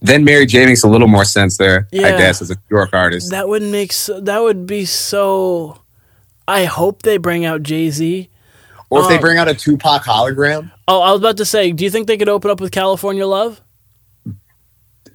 Then 0.00 0.24
Mary 0.24 0.46
J 0.46 0.66
makes 0.66 0.82
a 0.84 0.88
little 0.88 1.08
more 1.08 1.24
sense 1.24 1.56
there, 1.56 1.88
I 1.92 1.98
guess, 2.16 2.40
as 2.40 2.50
a 2.50 2.54
New 2.54 2.76
York 2.76 2.90
artist. 2.92 3.30
That 3.30 3.48
would 3.48 3.62
make 3.62 3.92
so, 3.92 4.20
that 4.20 4.40
would 4.42 4.66
be 4.66 4.84
so. 4.84 5.80
I 6.46 6.64
hope 6.64 7.02
they 7.02 7.16
bring 7.18 7.44
out 7.44 7.62
Jay 7.62 7.90
Z. 7.90 8.30
or 8.90 9.02
if 9.02 9.08
they 9.08 9.18
Oh. 9.18 9.20
bring 9.20 9.36
out 9.36 9.48
a 9.48 9.54
Tupac 9.54 10.04
hologram, 10.04 10.70
Oh, 10.86 11.02
I 11.02 11.10
was 11.12 11.20
about 11.20 11.36
to 11.38 11.44
say, 11.44 11.72
do 11.72 11.84
you 11.84 11.90
think 11.90 12.06
they 12.06 12.16
could 12.16 12.28
open 12.30 12.50
up 12.50 12.58
with 12.60 12.70
California 12.72 13.26
Love? 13.26 13.60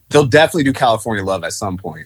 they'll 0.10 0.26
definitely 0.26 0.64
do 0.64 0.74
California 0.74 1.24
Love 1.24 1.44
at 1.44 1.54
some 1.54 1.76
point. 1.78 2.06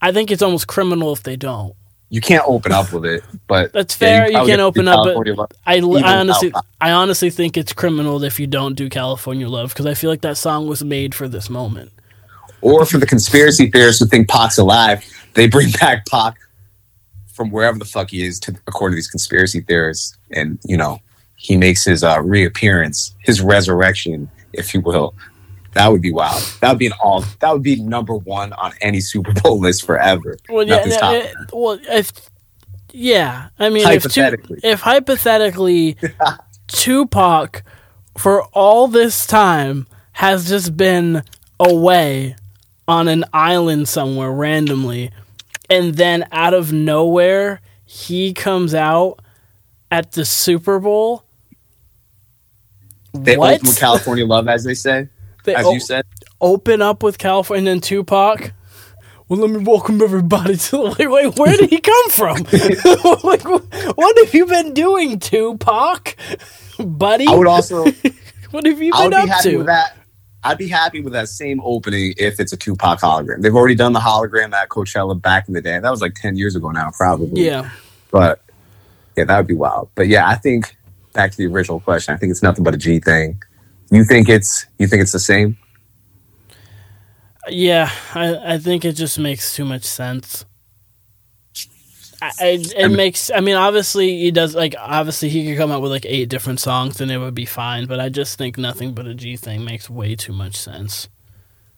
I 0.00 0.12
think 0.12 0.30
it's 0.30 0.42
almost 0.42 0.68
criminal 0.68 1.12
if 1.12 1.24
they 1.24 1.34
don't. 1.34 1.74
You 2.10 2.20
can't 2.20 2.44
open 2.46 2.70
up 2.70 2.92
with 2.92 3.04
it, 3.06 3.24
but 3.46 3.72
That's 3.72 4.00
yeah, 4.00 4.26
fair. 4.26 4.30
You, 4.30 4.46
can't 4.46 4.60
open 4.60 4.86
up, 4.86 5.04
but 5.04 5.14
California. 5.14 5.34
I, 5.66 5.78
I 5.78 6.18
honestly, 6.18 6.52
I 6.80 6.92
honestly 6.92 7.30
think 7.30 7.56
it's 7.56 7.72
criminal 7.72 8.22
if 8.22 8.38
you 8.38 8.46
don't 8.46 8.74
do 8.74 8.88
California 8.88 9.48
Love 9.48 9.70
because 9.70 9.86
I 9.86 9.94
feel 9.94 10.10
like 10.10 10.20
that 10.20 10.36
song 10.36 10.68
was 10.68 10.84
made 10.84 11.14
for 11.14 11.28
this 11.28 11.50
moment. 11.50 11.90
Or 12.60 12.86
for 12.86 12.98
the 12.98 13.06
conspiracy 13.06 13.70
theorists 13.70 14.00
who 14.00 14.06
think 14.06 14.28
Pac's 14.28 14.58
alive, 14.58 15.04
they 15.34 15.48
bring 15.48 15.70
back 15.80 16.06
Pac 16.06 16.38
from 17.32 17.50
wherever 17.50 17.78
the 17.78 17.84
fuck 17.84 18.10
he 18.10 18.24
is, 18.24 18.38
to, 18.40 18.54
according 18.68 18.94
to 18.94 18.96
these 18.96 19.10
conspiracy 19.10 19.60
theorists, 19.60 20.16
and 20.30 20.58
you 20.64 20.76
know 20.76 21.00
he 21.36 21.56
makes 21.56 21.84
his 21.84 22.04
uh, 22.04 22.22
reappearance, 22.22 23.14
his 23.20 23.40
resurrection, 23.40 24.30
if 24.52 24.72
you 24.72 24.80
will. 24.80 25.14
That 25.74 25.90
would 25.90 26.02
be 26.02 26.12
wild. 26.12 26.42
That 26.60 26.70
would 26.70 26.78
be 26.78 26.86
an 26.86 26.92
all. 27.02 27.24
That 27.40 27.52
would 27.52 27.62
be 27.62 27.80
number 27.82 28.14
one 28.14 28.52
on 28.54 28.72
any 28.80 29.00
Super 29.00 29.32
Bowl 29.32 29.58
list 29.60 29.84
forever. 29.84 30.36
Well, 30.48 30.66
yeah, 30.66 30.84
it- 30.86 31.34
well, 31.52 31.78
if 31.88 32.12
yeah, 32.92 33.48
I 33.58 33.70
mean, 33.70 33.86
if, 33.88 34.04
two, 34.04 34.20
Hypothetically. 34.20 34.60
if 34.62 34.80
hypothetically 34.80 35.96
Tupac 36.68 37.64
for 38.16 38.42
all 38.52 38.86
this 38.86 39.26
time 39.26 39.86
has 40.12 40.48
just 40.48 40.76
been 40.76 41.24
away 41.58 42.36
on 42.86 43.08
an 43.08 43.24
island 43.32 43.88
somewhere 43.88 44.30
randomly, 44.30 45.10
and 45.68 45.94
then 45.94 46.24
out 46.30 46.54
of 46.54 46.72
nowhere 46.72 47.60
he 47.84 48.32
comes 48.32 48.74
out 48.74 49.18
at 49.90 50.12
the 50.12 50.24
Super 50.24 50.78
Bowl. 50.78 51.24
They 53.12 53.36
what? 53.36 53.60
open 53.60 53.74
California 53.74 54.26
Love, 54.26 54.48
as 54.48 54.64
they 54.64 54.74
say, 54.74 55.08
They 55.44 55.54
as 55.54 55.66
o- 55.66 55.72
you 55.72 55.80
said. 55.80 56.04
open 56.40 56.82
up 56.82 57.02
with 57.02 57.18
California 57.18 57.58
and 57.60 57.66
then 57.68 57.80
Tupac. 57.80 58.52
Well, 59.28 59.40
let 59.40 59.50
me 59.50 59.64
welcome 59.64 60.02
everybody 60.02 60.56
to 60.56 60.76
like, 60.82 60.98
wait, 60.98 61.38
where 61.38 61.56
did 61.56 61.70
he 61.70 61.80
come 61.80 62.10
from? 62.10 62.36
like, 63.24 63.42
what 63.96 64.18
have 64.18 64.34
you 64.34 64.44
been 64.46 64.74
doing, 64.74 65.18
Tupac, 65.18 66.16
buddy? 66.78 67.26
I 67.26 67.34
would 67.34 67.46
also. 67.46 67.84
what 68.50 68.66
have 68.66 68.82
you 68.82 68.92
been 68.92 69.10
be 69.10 69.16
up 69.16 69.28
happy 69.28 69.50
to? 69.52 69.56
with 69.58 69.66
that. 69.66 69.96
I'd 70.46 70.58
be 70.58 70.68
happy 70.68 71.00
with 71.00 71.14
that 71.14 71.30
same 71.30 71.58
opening 71.64 72.12
if 72.18 72.38
it's 72.38 72.52
a 72.52 72.56
Tupac 72.58 73.00
hologram. 73.00 73.40
They've 73.40 73.54
already 73.54 73.74
done 73.74 73.94
the 73.94 74.00
hologram 74.00 74.52
at 74.52 74.68
Coachella 74.68 75.20
back 75.20 75.48
in 75.48 75.54
the 75.54 75.62
day. 75.62 75.78
That 75.78 75.90
was 75.90 76.02
like 76.02 76.14
ten 76.14 76.36
years 76.36 76.54
ago 76.54 76.70
now, 76.70 76.90
probably. 76.94 77.46
Yeah, 77.46 77.70
But 78.10 78.42
yeah, 79.16 79.24
that 79.24 79.38
would 79.38 79.46
be 79.46 79.54
wild. 79.54 79.88
But 79.94 80.08
yeah, 80.08 80.28
I 80.28 80.34
think 80.34 80.76
back 81.14 81.30
to 81.30 81.36
the 81.38 81.46
original 81.46 81.80
question. 81.80 82.12
I 82.12 82.18
think 82.18 82.30
it's 82.30 82.42
nothing 82.42 82.62
but 82.62 82.74
a 82.74 82.76
G 82.76 83.00
thing. 83.00 83.42
You 83.94 84.04
think 84.04 84.28
it's 84.28 84.66
you 84.78 84.86
think 84.88 85.02
it's 85.02 85.12
the 85.12 85.18
same? 85.20 85.56
yeah. 87.48 87.90
I, 88.14 88.54
I 88.54 88.58
think 88.58 88.84
it 88.84 88.92
just 88.92 89.18
makes 89.18 89.54
too 89.54 89.64
much 89.64 89.84
sense. 89.84 90.44
I, 92.22 92.30
it 92.40 92.74
I 92.78 92.88
mean- 92.88 92.96
makes. 92.96 93.30
I 93.30 93.40
mean, 93.40 93.54
obviously 93.56 94.18
he 94.18 94.30
does. 94.30 94.54
Like, 94.54 94.74
obviously 94.78 95.28
he 95.28 95.46
could 95.46 95.58
come 95.58 95.70
up 95.70 95.82
with 95.82 95.90
like 95.92 96.06
eight 96.06 96.28
different 96.28 96.58
songs 96.60 97.00
and 97.00 97.10
it 97.10 97.18
would 97.18 97.34
be 97.34 97.44
fine. 97.44 97.86
But 97.86 98.00
I 98.00 98.08
just 98.08 98.38
think 98.38 98.56
nothing 98.58 98.94
but 98.94 99.06
a 99.06 99.14
G 99.14 99.36
thing 99.36 99.64
makes 99.64 99.88
way 99.90 100.16
too 100.16 100.32
much 100.32 100.56
sense. 100.56 101.08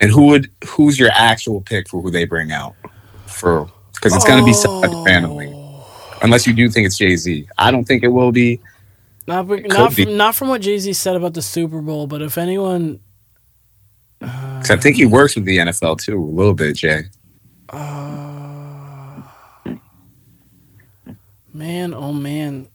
And 0.01 0.11
who 0.11 0.27
would 0.27 0.49
who's 0.67 0.99
your 0.99 1.11
actual 1.13 1.61
pick 1.63 1.89
for 1.89 2.01
who 2.01 2.11
they 2.11 2.25
bring 2.27 2.53
out 2.53 2.75
for? 3.27 3.69
Because 3.95 4.15
it's 4.15 4.25
going 4.25 4.39
to 4.39 4.45
be 4.45 4.53
somebody 4.53 4.93
Oh. 4.95 5.05
randomly, 5.05 5.53
unless 6.23 6.47
you 6.47 6.53
do 6.53 6.69
think 6.71 6.87
it's 6.87 6.97
Jay 6.99 7.17
Z. 7.17 7.49
I 7.59 7.71
don't 7.71 7.85
think 7.85 8.05
it 8.05 8.09
will 8.09 8.31
be. 8.33 8.61
Not, 9.29 9.49
be- 9.49 9.61
not 9.63 9.95
be. 9.97 10.05
from 10.05 10.17
not 10.17 10.35
from 10.35 10.49
what 10.49 10.61
Jay 10.61 10.79
Z 10.79 10.93
said 10.93 11.17
about 11.17 11.35
the 11.35 11.43
Super 11.43 11.81
Bowl, 11.81 12.07
but 12.07 12.23
if 12.23 12.39
anyone, 12.39 13.01
'cause 14.21 14.71
I 14.71 14.77
think 14.77 14.97
he 14.97 15.05
works 15.07 15.35
with 15.35 15.45
the 15.45 15.59
NFL 15.59 15.97
too 15.97 16.19
a 16.19 16.25
little 16.25 16.55
bit, 16.55 16.77
Jay. 16.77 17.05
uh, 17.71 19.23
man, 21.53 21.95
oh 21.95 22.13
man, 22.13 22.69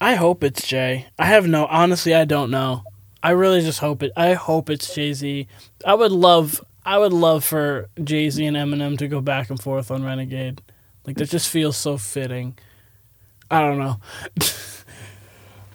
I 0.00 0.14
hope 0.14 0.42
it's 0.42 0.66
Jay. 0.66 1.06
I 1.18 1.26
have 1.26 1.46
no, 1.46 1.66
honestly, 1.66 2.14
I 2.14 2.24
don't 2.24 2.50
know. 2.50 2.82
I 3.22 3.30
really 3.30 3.60
just 3.60 3.80
hope 3.80 4.02
it. 4.02 4.12
I 4.16 4.34
hope 4.34 4.70
it's 4.70 4.94
Jay 4.94 5.12
Z. 5.12 5.46
I 5.84 5.94
would 5.94 6.12
love, 6.12 6.60
I 6.84 6.98
would 6.98 7.12
love 7.12 7.44
for 7.44 7.88
Jay 8.02 8.30
Z 8.30 8.44
and 8.44 8.56
Eminem 8.56 8.96
to 8.98 9.08
go 9.08 9.20
back 9.20 9.50
and 9.50 9.60
forth 9.60 9.90
on 9.90 10.04
Renegade. 10.04 10.62
Like 11.06 11.16
that 11.16 11.30
just 11.30 11.48
feels 11.48 11.76
so 11.76 11.96
fitting. 11.98 12.56
I 13.50 13.60
don't 13.60 13.78
know. 13.78 14.00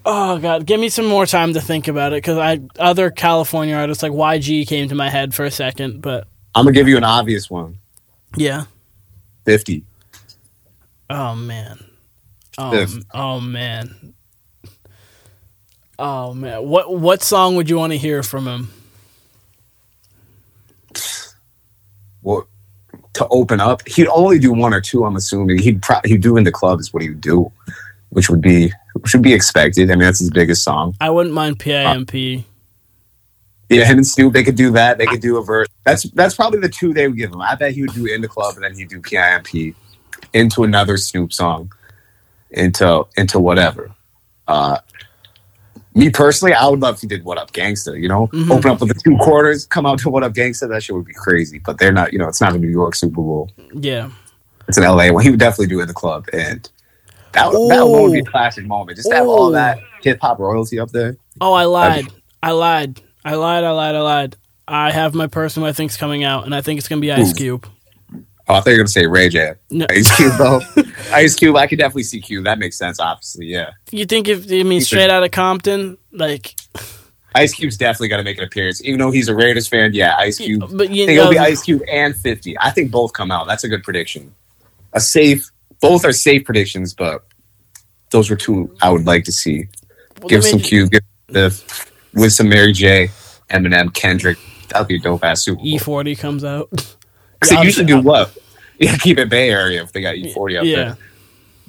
Oh 0.05 0.37
god, 0.39 0.65
give 0.65 0.79
me 0.79 0.89
some 0.89 1.05
more 1.05 1.25
time 1.25 1.53
to 1.53 1.61
think 1.61 1.87
about 1.87 2.11
it 2.13 2.17
because 2.17 2.37
I 2.37 2.59
other 2.77 3.09
California 3.09 3.75
artists 3.75 4.03
like 4.03 4.11
YG 4.11 4.67
came 4.67 4.89
to 4.89 4.95
my 4.95 5.09
head 5.09 5.33
for 5.33 5.45
a 5.45 5.51
second, 5.51 6.01
but 6.01 6.27
I'm 6.55 6.65
gonna 6.65 6.73
give 6.73 6.87
you 6.87 6.97
an 6.97 7.03
obvious 7.03 7.49
one. 7.49 7.77
yeah. 8.35 8.65
Fifty. 9.45 9.83
Oh 11.09 11.35
man. 11.35 11.83
Oh, 12.57 12.87
oh 13.13 13.39
man. 13.39 14.13
Oh 15.99 16.33
man. 16.33 16.67
What 16.67 16.97
what 16.97 17.21
song 17.21 17.55
would 17.55 17.69
you 17.69 17.77
want 17.77 17.93
to 17.93 17.97
hear 17.97 18.23
from 18.23 18.47
him? 18.47 18.69
Well, 22.21 22.47
to 23.13 23.27
open 23.29 23.59
up, 23.59 23.85
he'd 23.87 24.07
only 24.07 24.39
do 24.39 24.53
one 24.53 24.73
or 24.73 24.81
two. 24.81 25.03
I'm 25.05 25.15
assuming 25.15 25.59
he'd 25.59 25.81
pro- 25.81 25.99
he'd 26.05 26.21
do 26.21 26.37
in 26.37 26.43
the 26.45 26.51
clubs. 26.51 26.93
what 26.93 27.03
he 27.03 27.09
would 27.09 27.21
do, 27.21 27.51
which 28.13 28.29
would 28.29 28.41
be 28.41 28.71
which 28.95 29.13
would 29.13 29.21
be 29.23 29.33
expected. 29.33 29.89
I 29.91 29.95
mean, 29.95 30.05
that's 30.05 30.19
his 30.19 30.29
biggest 30.29 30.63
song. 30.63 30.95
I 31.01 31.09
wouldn't 31.09 31.33
mind 31.35 31.59
PIMP. 31.59 32.45
Yeah, 33.69 33.85
him 33.85 33.97
and 33.97 34.05
Snoop, 34.07 34.33
they 34.33 34.43
could 34.43 34.55
do 34.55 34.71
that. 34.71 34.97
They 34.99 35.05
could 35.07 35.21
do 35.21 35.37
a 35.37 35.43
verse. 35.43 35.67
That's 35.83 36.03
that's 36.11 36.35
probably 36.35 36.59
the 36.59 36.69
two 36.69 36.93
they 36.93 37.07
would 37.07 37.17
give 37.17 37.31
him. 37.31 37.41
I 37.41 37.55
bet 37.55 37.73
he 37.73 37.81
would 37.81 37.93
do 37.93 38.05
in 38.05 38.21
the 38.21 38.27
club 38.27 38.55
and 38.55 38.63
then 38.63 38.75
he'd 38.75 38.89
do 38.89 38.99
PIMP 39.01 39.75
into 40.33 40.63
another 40.63 40.97
Snoop 40.97 41.33
song, 41.33 41.71
into 42.51 43.05
into 43.17 43.39
whatever. 43.39 43.91
Uh, 44.47 44.77
me 45.95 46.09
personally, 46.09 46.53
I 46.53 46.67
would 46.67 46.79
love 46.79 46.95
if 46.95 47.01
he 47.01 47.07
did 47.07 47.23
"What 47.23 47.37
Up 47.37 47.51
Gangsta." 47.51 47.99
You 47.99 48.09
know, 48.09 48.27
Mhm. 48.27 48.51
open 48.51 48.71
up 48.71 48.79
with 48.79 48.89
the 48.89 48.99
two 49.03 49.17
quarters, 49.17 49.65
come 49.65 49.85
out 49.85 49.99
to 49.99 50.09
"What 50.09 50.23
Up 50.23 50.33
Gangsta." 50.33 50.67
That 50.69 50.83
shit 50.83 50.95
would 50.95 51.05
be 51.05 51.13
crazy. 51.13 51.59
But 51.59 51.77
they're 51.79 51.91
not. 51.93 52.13
You 52.13 52.19
know, 52.19 52.27
it's 52.27 52.41
not 52.41 52.53
a 52.55 52.59
New 52.59 52.69
York 52.69 52.95
Super 52.95 53.21
Bowl. 53.21 53.49
Yeah. 53.73 54.09
It's 54.67 54.77
an 54.77 54.83
LA 54.83 55.11
one. 55.11 55.23
He 55.23 55.29
would 55.29 55.39
definitely 55.39 55.67
do 55.67 55.79
it 55.79 55.83
in 55.83 55.87
the 55.87 55.93
club, 55.93 56.25
and 56.31 56.69
that 57.33 57.51
would- 57.51 57.71
that 57.71 57.85
would 57.87 58.11
be 58.13 58.19
a 58.19 58.23
classic 58.23 58.65
moment. 58.65 58.97
Just 58.97 59.11
have 59.11 59.27
all 59.27 59.51
that 59.51 59.79
hip 60.01 60.19
hop 60.21 60.39
royalty 60.39 60.79
up 60.79 60.91
there. 60.91 61.17
Oh, 61.41 61.53
I 61.53 61.65
lied. 61.65 62.07
I 62.41 62.51
lied. 62.51 63.01
I 63.25 63.35
lied. 63.35 63.63
I 63.63 63.71
lied. 63.71 63.95
I 63.95 64.01
lied. 64.01 64.35
I 64.67 64.91
have 64.91 65.13
my 65.13 65.27
person 65.27 65.63
who 65.63 65.67
I 65.69 65.73
think's 65.73 65.97
coming 65.97 66.23
out, 66.23 66.45
and 66.45 66.55
I 66.55 66.61
think 66.61 66.77
it's 66.77 66.87
gonna 66.87 67.01
be 67.01 67.11
Ice 67.11 67.31
Ooh. 67.31 67.35
Cube. 67.35 67.67
Oh, 68.47 68.55
I 68.55 68.59
thought 68.59 68.67
you 68.67 68.71
were 68.73 68.77
gonna 68.79 68.87
say 68.89 69.05
Ray 69.07 69.29
J. 69.29 69.53
No. 69.71 69.85
Ice 69.89 70.15
Cube 70.15 70.33
though. 70.37 70.61
Ice 71.13 71.35
Cube, 71.35 71.55
I 71.55 71.67
could 71.67 71.79
definitely 71.79 72.03
see 72.03 72.19
Cube. 72.21 72.43
That 72.45 72.59
makes 72.59 72.77
sense, 72.77 72.99
obviously. 72.99 73.45
Yeah. 73.47 73.71
You 73.91 74.05
think 74.05 74.27
if 74.27 74.51
I 74.51 74.63
mean 74.63 74.81
straight 74.81 75.09
out 75.09 75.23
of 75.23 75.31
Compton, 75.31 75.97
like, 76.11 76.55
Ice 77.35 77.53
Cube's 77.53 77.77
definitely 77.77 78.09
got 78.09 78.17
to 78.17 78.23
make 78.23 78.37
an 78.37 78.43
appearance, 78.43 78.83
even 78.83 78.99
though 78.99 79.11
he's 79.11 79.27
a 79.29 79.35
Raiders 79.35 79.67
fan. 79.67 79.93
Yeah, 79.93 80.15
Ice 80.17 80.37
Cube. 80.37 80.61
but 80.73 80.89
I 80.89 80.91
you 80.91 81.05
think 81.05 81.17
it'll 81.19 81.31
be 81.31 81.39
Ice 81.39 81.63
Cube 81.63 81.81
and 81.89 82.15
Fifty. 82.15 82.57
I 82.59 82.69
think 82.71 82.91
both 82.91 83.13
come 83.13 83.31
out. 83.31 83.47
That's 83.47 83.63
a 83.63 83.69
good 83.69 83.81
prediction. 83.83 84.33
A 84.93 84.99
safe. 84.99 85.49
Both 85.89 86.05
are 86.05 86.13
safe 86.13 86.45
predictions, 86.45 86.93
but 86.93 87.25
those 88.11 88.29
were 88.29 88.35
two 88.35 88.75
I 88.81 88.89
would 88.89 89.05
like 89.05 89.23
to 89.25 89.31
see. 89.31 89.67
well, 90.19 90.29
give 90.29 90.43
some 90.43 90.59
made- 90.59 90.65
Cube, 90.67 90.91
give 90.91 91.01
the 91.27 91.63
with 92.13 92.33
some 92.33 92.49
Mary 92.49 92.73
J, 92.73 93.09
Eminem, 93.49 93.93
Kendrick. 93.93 94.37
That'd 94.69 94.87
be 94.87 94.95
a 94.95 94.99
dope 94.99 95.23
ass 95.23 95.43
Super 95.43 95.57
Bowl. 95.57 95.65
E40 95.65 96.17
comes 96.17 96.43
out. 96.43 96.69
So 97.43 97.55
Yeah, 97.55 97.59
you 97.59 97.65
usually 97.65 97.91
I'm- 97.91 98.01
do 98.03 98.07
what? 98.07 98.37
Yeah, 98.79 98.95
keep 98.97 99.17
it 99.19 99.27
Bay 99.29 99.49
Area 99.49 99.83
if 99.83 99.91
they 99.91 100.01
got 100.01 100.15
E40 100.15 100.59
up 100.59 100.65
Yeah. 100.65 100.75
there. 100.75 100.97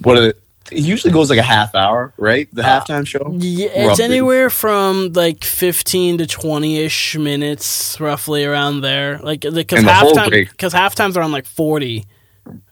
What 0.01 0.17
are 0.17 0.21
the, 0.21 0.27
it 0.71 0.79
usually 0.79 1.13
goes 1.13 1.29
like 1.29 1.37
a 1.37 1.43
half 1.43 1.75
hour, 1.75 2.13
right? 2.17 2.47
The 2.53 2.65
Uh, 2.65 2.79
halftime 2.81 3.05
show. 3.05 3.35
Yeah, 3.37 3.67
it's 3.67 3.87
Roughly. 3.89 4.03
anywhere 4.05 4.49
from 4.49 5.11
like 5.13 5.43
15 5.43 6.17
to 6.19 6.25
20 6.27 6.77
ish 6.79 7.15
minutes, 7.17 7.99
roughly 7.99 8.43
around 8.45 8.81
there. 8.81 9.19
Like, 9.19 9.41
because 9.41 9.83
the 9.83 9.93
whole 9.93 10.13
halftime, 10.15 10.49
because 10.49 10.73
halftime's 10.73 11.15
around 11.17 11.31
like 11.33 11.45
40, 11.45 11.99
or 11.99 12.03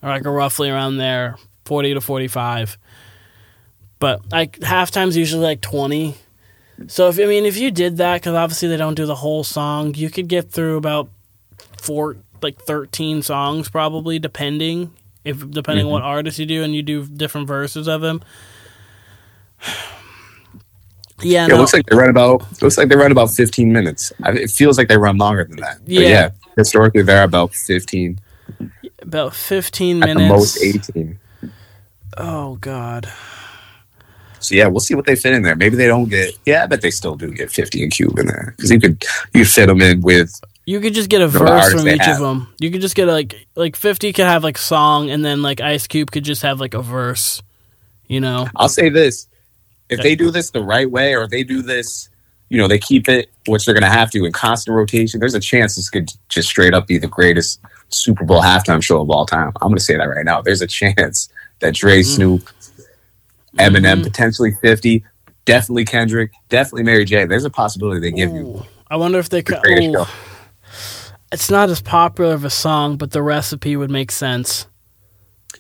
like 0.01 0.25
roughly 0.25 0.69
around 0.69 0.97
there, 0.97 1.35
40 1.65 1.95
to 1.95 2.01
45. 2.01 2.77
But 3.99 4.31
like 4.31 4.59
halftime's 4.59 5.15
usually 5.17 5.43
like 5.43 5.61
20. 5.61 6.15
So 6.87 7.07
if 7.07 7.19
I 7.19 7.25
mean, 7.25 7.45
if 7.45 7.57
you 7.57 7.71
did 7.71 7.97
that, 7.97 8.15
because 8.21 8.33
obviously 8.35 8.67
they 8.67 8.77
don't 8.77 8.95
do 8.95 9.05
the 9.05 9.15
whole 9.15 9.43
song, 9.43 9.93
you 9.95 10.09
could 10.09 10.27
get 10.27 10.51
through 10.51 10.77
about 10.77 11.09
four, 11.77 12.17
like 12.41 12.59
13 12.59 13.21
songs 13.21 13.69
probably, 13.69 14.19
depending 14.19 14.91
if 15.23 15.49
depending 15.51 15.85
Mm-hmm. 15.85 15.93
what 15.93 16.01
artist 16.01 16.37
you 16.39 16.45
do, 16.45 16.63
and 16.63 16.75
you 16.75 16.81
do 16.81 17.05
different 17.05 17.47
verses 17.47 17.87
of 17.87 18.01
them. 18.01 18.21
Yeah, 21.21 21.43
Yeah, 21.43 21.47
no, 21.47 21.55
it 21.55 21.57
looks 21.59 21.73
like 21.73 21.85
they 21.85 21.95
run 21.95 22.09
about 22.09 22.61
looks 22.61 22.77
like 22.77 22.89
they 22.89 22.95
run 22.97 23.11
about 23.11 23.29
15 23.29 23.71
minutes. 23.71 24.11
I, 24.23 24.31
it 24.31 24.49
feels 24.49 24.77
like 24.77 24.89
they 24.89 24.97
run 24.97 25.17
longer 25.17 25.45
than 25.45 25.57
that. 25.57 25.77
But 25.85 25.93
Yeah. 25.93 26.09
yeah, 26.09 26.29
historically 26.57 27.03
they're 27.03 27.23
about 27.23 27.53
15 27.53 28.19
about 29.03 29.35
15 29.35 29.99
minutes. 29.99 30.19
at 30.19 30.23
the 30.23 30.29
most 30.29 30.63
18. 30.63 31.19
Oh 32.17 32.55
god. 32.55 33.11
So 34.39 34.55
yeah, 34.55 34.67
we'll 34.67 34.81
see 34.81 34.93
what 34.93 35.05
they 35.05 35.15
fit 35.15 35.33
in 35.33 35.41
there. 35.41 35.55
Maybe 35.55 35.77
they 35.77 35.87
don't 35.87 36.09
get. 36.09 36.37
Yeah, 36.45 36.63
I 36.63 36.67
bet 36.67 36.81
they 36.81 36.91
still 36.91 37.15
do 37.15 37.31
get 37.31 37.49
50 37.49 37.83
and 37.83 37.91
Cube 37.91 38.19
in 38.19 38.27
there 38.27 38.53
because 38.55 38.71
you 38.71 38.79
could 38.79 39.03
you 39.33 39.45
fit 39.45 39.67
them 39.67 39.81
in 39.81 40.01
with. 40.01 40.33
You 40.65 40.79
could 40.79 40.93
just 40.93 41.09
get 41.09 41.21
a 41.21 41.27
verse 41.27 41.71
from 41.71 41.87
each 41.87 42.01
have. 42.01 42.21
of 42.21 42.21
them. 42.21 42.53
You 42.59 42.71
could 42.71 42.81
just 42.81 42.95
get 42.95 43.07
like 43.07 43.47
like 43.55 43.75
50 43.75 44.13
could 44.13 44.25
have 44.25 44.43
like 44.43 44.57
song 44.57 45.09
and 45.09 45.23
then 45.23 45.41
like 45.41 45.61
Ice 45.61 45.87
Cube 45.87 46.11
could 46.11 46.23
just 46.23 46.41
have 46.41 46.59
like 46.59 46.73
a 46.73 46.81
verse. 46.81 47.41
You 48.07 48.19
know. 48.19 48.47
I'll 48.55 48.69
say 48.69 48.89
this: 48.89 49.27
if 49.89 50.01
they 50.01 50.15
do 50.15 50.29
this 50.29 50.51
the 50.51 50.61
right 50.63 50.89
way, 50.89 51.15
or 51.15 51.23
if 51.23 51.29
they 51.29 51.43
do 51.43 51.61
this, 51.61 52.09
you 52.49 52.57
know, 52.57 52.67
they 52.67 52.79
keep 52.79 53.09
it, 53.09 53.29
which 53.47 53.65
they're 53.65 53.73
going 53.73 53.83
to 53.83 53.89
have 53.89 54.11
to 54.11 54.25
in 54.25 54.31
constant 54.31 54.75
rotation. 54.75 55.19
There's 55.19 55.33
a 55.33 55.39
chance 55.39 55.75
this 55.75 55.89
could 55.89 56.11
just 56.29 56.49
straight 56.49 56.73
up 56.73 56.87
be 56.87 56.97
the 56.97 57.07
greatest 57.07 57.59
Super 57.93 58.23
Bowl 58.25 58.41
halftime 58.41 58.81
show 58.83 59.01
of 59.01 59.09
all 59.09 59.25
time. 59.25 59.51
I'm 59.61 59.69
going 59.69 59.75
to 59.77 59.83
say 59.83 59.95
that 59.97 60.03
right 60.05 60.25
now. 60.25 60.41
There's 60.41 60.61
a 60.61 60.67
chance 60.67 61.29
that 61.59 61.73
Dre, 61.75 62.01
Mm. 62.01 62.05
Snoop, 62.05 62.49
Eminem, 63.57 63.99
Mhm. 64.01 64.03
potentially 64.03 64.51
50, 64.61 65.03
definitely 65.45 65.85
Kendrick, 65.85 66.31
definitely 66.49 66.83
Mary 66.83 67.05
J. 67.05 67.25
There's 67.25 67.45
a 67.45 67.49
possibility 67.49 67.99
they 68.01 68.11
give 68.11 68.31
you 68.33 68.63
I 68.89 68.95
wonder 68.95 69.17
if 69.19 69.29
they 69.29 69.41
could 69.41 69.59
ooh. 69.65 69.93
show. 69.93 70.05
It's 71.31 71.49
not 71.49 71.69
as 71.69 71.81
popular 71.81 72.33
of 72.33 72.45
a 72.45 72.49
song, 72.49 72.97
but 72.97 73.11
the 73.11 73.21
recipe 73.23 73.75
would 73.75 73.89
make 73.89 74.11
sense. 74.11 74.67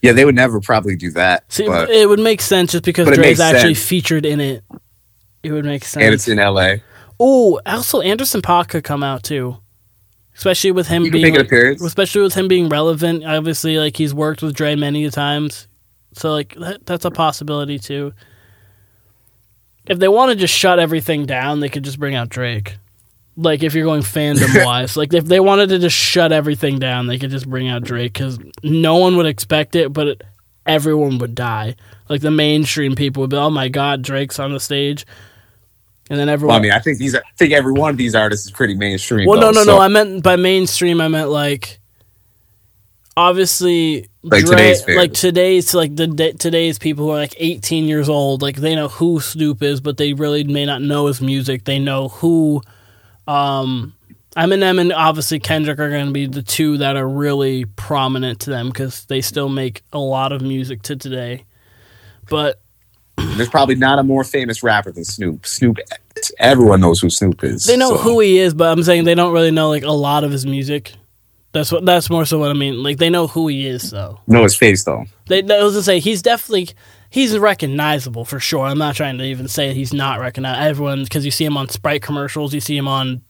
Yeah, 0.03 0.11
they 0.11 0.25
would 0.25 0.35
never 0.35 0.59
probably 0.59 0.95
do 0.95 1.09
that. 1.11 1.43
See, 1.51 1.65
but, 1.65 1.89
it 1.89 2.07
would 2.07 2.19
make 2.19 2.41
sense 2.41 2.73
just 2.73 2.83
because 2.83 3.07
Dre's 3.15 3.39
actually 3.39 3.73
sense. 3.75 3.87
featured 3.87 4.25
in 4.25 4.39
it. 4.39 4.63
It 5.41 5.51
would 5.51 5.65
make 5.65 5.83
sense. 5.85 6.03
and 6.03 6.13
it's 6.13 6.27
in 6.27 6.37
LA. 6.39 6.75
Oh, 7.19 7.59
also 7.65 8.01
Anderson 8.01 8.41
Paak 8.41 8.67
could 8.69 8.83
come 8.83 9.03
out 9.03 9.23
too, 9.23 9.57
especially 10.35 10.71
with 10.71 10.87
him 10.87 11.03
being 11.11 11.23
like- 11.39 11.49
especially 11.81 12.21
with 12.21 12.33
him 12.33 12.47
being 12.47 12.69
relevant. 12.69 13.23
Obviously, 13.25 13.77
like 13.77 13.97
he's 13.97 14.13
worked 14.13 14.41
with 14.41 14.55
Dre 14.55 14.75
many 14.75 15.09
times, 15.09 15.67
so 16.13 16.31
like 16.31 16.55
that, 16.55 16.85
that's 16.85 17.05
a 17.05 17.11
possibility 17.11 17.79
too. 17.79 18.13
If 19.85 19.99
they 19.99 20.07
want 20.07 20.31
to 20.31 20.35
just 20.35 20.53
shut 20.53 20.79
everything 20.79 21.25
down, 21.25 21.59
they 21.59 21.69
could 21.69 21.83
just 21.83 21.99
bring 21.99 22.15
out 22.15 22.29
Drake. 22.29 22.77
Like 23.35 23.63
if 23.63 23.73
you're 23.73 23.85
going 23.85 24.01
fandom 24.01 24.63
wise, 24.65 24.95
like 24.97 25.13
if 25.13 25.25
they 25.25 25.39
wanted 25.39 25.69
to 25.69 25.79
just 25.79 25.95
shut 25.95 26.31
everything 26.31 26.79
down, 26.79 27.07
they 27.07 27.17
could 27.17 27.31
just 27.31 27.49
bring 27.49 27.67
out 27.67 27.83
Drake 27.83 28.13
because 28.13 28.39
no 28.63 28.97
one 28.97 29.17
would 29.17 29.25
expect 29.25 29.75
it, 29.75 29.91
but 29.91 30.07
it, 30.07 30.21
everyone 30.65 31.17
would 31.17 31.35
die. 31.35 31.75
Like 32.09 32.21
the 32.21 32.31
mainstream 32.31 32.95
people 32.95 33.21
would 33.21 33.31
be, 33.31 33.37
"Oh 33.37 33.49
my 33.49 33.67
god, 33.69 34.03
Drake's 34.03 34.39
on 34.39 34.53
the 34.53 34.59
stage," 34.59 35.05
and 36.09 36.19
then 36.19 36.29
everyone. 36.29 36.53
Well, 36.53 36.59
I 36.59 36.61
mean, 36.61 36.71
I 36.71 36.79
think 36.79 36.97
these. 36.97 37.15
I 37.15 37.21
think 37.37 37.53
every 37.53 37.73
one 37.73 37.89
of 37.91 37.97
these 37.97 38.13
artists 38.15 38.45
is 38.45 38.51
pretty 38.51 38.75
mainstream. 38.75 39.27
Well, 39.27 39.39
no, 39.39 39.47
though, 39.47 39.59
no, 39.59 39.63
so- 39.63 39.75
no. 39.77 39.81
I 39.81 39.87
meant 39.87 40.23
by 40.23 40.35
mainstream. 40.35 40.99
I 41.01 41.07
meant 41.07 41.29
like, 41.29 41.79
obviously, 43.15 44.07
Like 44.23 44.45
Dre- 44.45 44.49
today's 44.55 44.83
fans. 44.83 44.97
like 44.97 45.13
today's 45.13 45.73
like 45.73 45.95
the 45.95 46.07
da- 46.07 46.33
today's 46.33 46.79
people 46.79 47.05
who 47.05 47.11
are 47.11 47.17
like 47.17 47.35
18 47.37 47.85
years 47.85 48.09
old. 48.09 48.41
Like 48.41 48.57
they 48.57 48.75
know 48.75 48.87
who 48.87 49.19
Snoop 49.19 49.61
is, 49.61 49.81
but 49.81 49.97
they 49.97 50.13
really 50.13 50.43
may 50.43 50.65
not 50.65 50.81
know 50.81 51.07
his 51.07 51.21
music. 51.21 51.65
They 51.65 51.79
know 51.79 52.07
who, 52.09 52.61
um, 53.27 53.93
Eminem 54.35 54.79
and 54.81 54.91
obviously 54.91 55.39
Kendrick 55.39 55.77
are 55.77 55.89
going 55.91 56.07
to 56.07 56.11
be 56.11 56.25
the 56.25 56.41
two 56.41 56.77
that 56.79 56.95
are 56.97 57.07
really 57.07 57.65
prominent 57.65 58.39
to 58.41 58.49
them 58.49 58.69
because 58.69 59.05
they 59.05 59.21
still 59.21 59.47
make 59.49 59.83
a 59.93 59.99
lot 59.99 60.31
of 60.31 60.41
music 60.41 60.81
to 60.83 60.95
today. 60.95 61.45
But 62.29 62.59
There's 63.17 63.49
probably 63.49 63.75
not 63.75 63.99
a 63.99 64.03
more 64.03 64.23
famous 64.23 64.61
rapper 64.63 64.91
than 64.91 65.05
Snoop. 65.05 65.45
Snoop, 65.45 65.77
everyone 66.39 66.81
knows 66.81 66.99
who 66.99 67.09
Snoop 67.09 67.43
is. 67.43 67.65
they 67.65 67.77
know 67.77 67.89
so- 67.91 67.97
who 67.97 68.19
he 68.19 68.37
is, 68.39 68.53
but 68.53 68.71
I'm 68.71 68.83
saying 68.83 69.05
they 69.05 69.15
don't 69.15 69.33
really 69.33 69.51
know 69.51 69.69
like 69.69 69.83
a 69.83 69.91
lot 69.91 70.23
of 70.23 70.31
his 70.31 70.45
music. 70.45 70.93
That's 71.51 71.71
what. 71.71 71.85
That's 71.85 72.09
more 72.09 72.25
so 72.25 72.39
what 72.39 72.49
I 72.49 72.53
mean. 72.53 72.81
Like 72.81 72.97
they 72.97 73.11
know 73.11 73.27
who 73.27 73.47
he 73.47 73.67
is, 73.67 73.91
though. 73.91 74.19
know 74.25 74.41
his 74.41 74.55
face 74.55 74.83
though. 74.85 75.05
They, 75.27 75.43
I 75.43 75.63
was 75.63 75.75
to 75.75 75.83
say 75.83 75.99
he's 75.99 76.23
definitely 76.23 76.69
he's 77.11 77.37
recognizable 77.37 78.25
for 78.25 78.39
sure. 78.39 78.65
I'm 78.65 78.79
not 78.79 78.95
trying 78.95 79.19
to 79.19 79.23
even 79.23 79.47
say 79.47 79.71
he's 79.73 79.93
not 79.93 80.19
recognized. 80.19 80.59
Everyone 80.61 81.03
because 81.03 81.25
you 81.25 81.29
see 81.31 81.45
him 81.45 81.55
on 81.55 81.69
Sprite 81.69 82.01
commercials, 82.01 82.55
you 82.55 82.59
see 82.59 82.75
him 82.75 82.87
on 82.87 83.21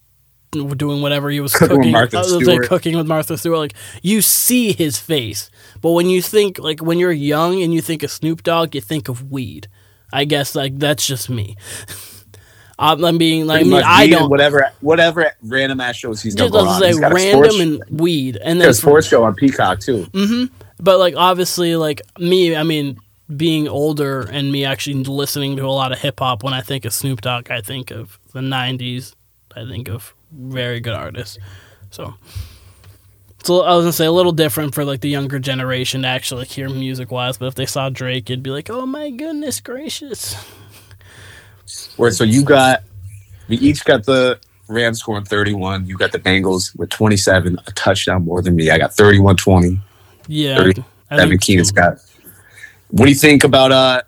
doing 0.54 1.02
whatever 1.02 1.30
he 1.30 1.40
was 1.40 1.54
Cooking 1.54 1.80
with. 1.80 1.90
Martha 1.90 2.18
was 2.18 2.32
like 2.34 2.44
Stewart. 2.44 2.68
cooking 2.68 2.98
with 2.98 3.08
Martha 3.08 3.38
Stewart. 3.38 3.58
Like 3.58 3.74
you 4.02 4.22
see 4.22 4.72
his 4.74 4.98
face, 5.00 5.50
but 5.82 5.92
when 5.92 6.10
you 6.10 6.22
think 6.22 6.60
like 6.60 6.82
when 6.82 7.00
you're 7.00 7.12
young 7.12 7.62
and 7.62 7.74
you 7.74 7.82
think 7.82 8.04
of 8.04 8.12
Snoop 8.12 8.44
Dogg, 8.44 8.76
you 8.76 8.82
think 8.82 9.10
of 9.10 9.32
weed. 9.32 9.68
I 10.12 10.26
guess 10.26 10.56
like 10.56 10.78
that's 10.80 11.06
just 11.06 11.30
me. 11.30 11.56
I'm 12.80 13.04
I'm 13.06 13.18
being 13.18 13.46
like 13.46 13.58
I 13.58 13.60
Pretty 13.60 13.70
mean 13.70 13.80
much 13.82 13.86
I 13.88 14.08
don't 14.08 14.30
whatever 14.30 14.72
whatever 14.82 15.32
random 15.44 15.80
ass 15.80 15.96
shows 15.96 16.22
he's 16.22 16.34
done. 16.36 16.52
just 16.52 16.84
He's 16.84 17.00
got 17.00 17.14
random 17.14 17.62
and 17.62 18.00
weed, 18.00 18.38
and 18.44 18.60
then 18.60 18.70
a 18.70 18.74
sports 18.74 19.08
show 19.08 19.24
on 19.24 19.36
Peacock 19.36 19.80
too. 19.80 20.04
Mm-hmm. 20.06 20.54
but 20.80 20.98
like 20.98 21.14
obviously 21.16 21.76
like 21.76 22.02
me 22.18 22.56
i 22.56 22.64
mean 22.64 22.98
being 23.38 23.68
older 23.68 24.22
and 24.22 24.52
me 24.52 24.66
actually 24.66 24.96
listening 25.04 25.56
to 25.58 25.64
a 25.64 25.72
lot 25.72 25.92
of 25.92 26.00
hip 26.00 26.20
hop 26.20 26.44
when 26.44 26.54
i 26.54 26.62
think 26.62 26.84
of 26.84 26.94
snoop 26.94 27.22
dogg 27.22 27.50
i 27.52 27.62
think 27.62 27.90
of 27.92 28.20
the 28.34 28.42
90s 28.42 29.14
i 29.56 29.66
think 29.66 29.88
of 29.88 30.14
very 30.36 30.80
good 30.80 30.94
artists 30.94 31.38
so 31.92 32.14
so 33.44 33.62
i 33.62 33.76
was 33.76 33.84
gonna 33.84 33.94
say 33.94 34.06
a 34.06 34.12
little 34.12 34.32
different 34.32 34.74
for 34.74 34.84
like 34.86 35.02
the 35.02 35.10
younger 35.10 35.40
generation 35.40 36.02
to 36.02 36.08
actually 36.08 36.40
like, 36.40 36.48
hear 36.50 36.70
music 36.70 37.12
wise 37.12 37.38
but 37.38 37.46
if 37.48 37.56
they 37.56 37.66
saw 37.66 37.90
drake 37.90 38.30
it'd 38.30 38.44
be 38.44 38.50
like 38.50 38.70
oh 38.70 38.86
my 38.86 39.10
goodness 39.10 39.60
gracious 39.60 40.36
Where 41.98 42.12
so 42.12 42.24
you 42.24 42.44
got 42.44 42.84
we 43.48 43.58
each 43.58 43.86
got 43.86 44.06
the 44.06 44.40
Rams 44.70 45.00
scoring 45.00 45.26
31. 45.26 45.86
You 45.88 45.98
got 45.98 46.14
the 46.14 46.20
Bengals 46.20 46.74
with 46.78 46.90
27, 46.90 47.58
a 47.68 47.72
touchdown 47.74 48.24
more 48.24 48.42
than 48.42 48.56
me. 48.56 48.72
I 48.72 48.78
got 48.78 48.92
31-20. 48.92 49.78
yeah 50.28 50.58
Thirty- 50.58 50.84
I 51.12 51.18
Devin 51.18 51.30
think- 51.32 51.42
Keenan 51.42 51.66
What 52.92 53.04
do 53.06 53.10
you 53.10 53.16
think 53.16 53.44
about 53.44 53.72
uh 53.72 54.02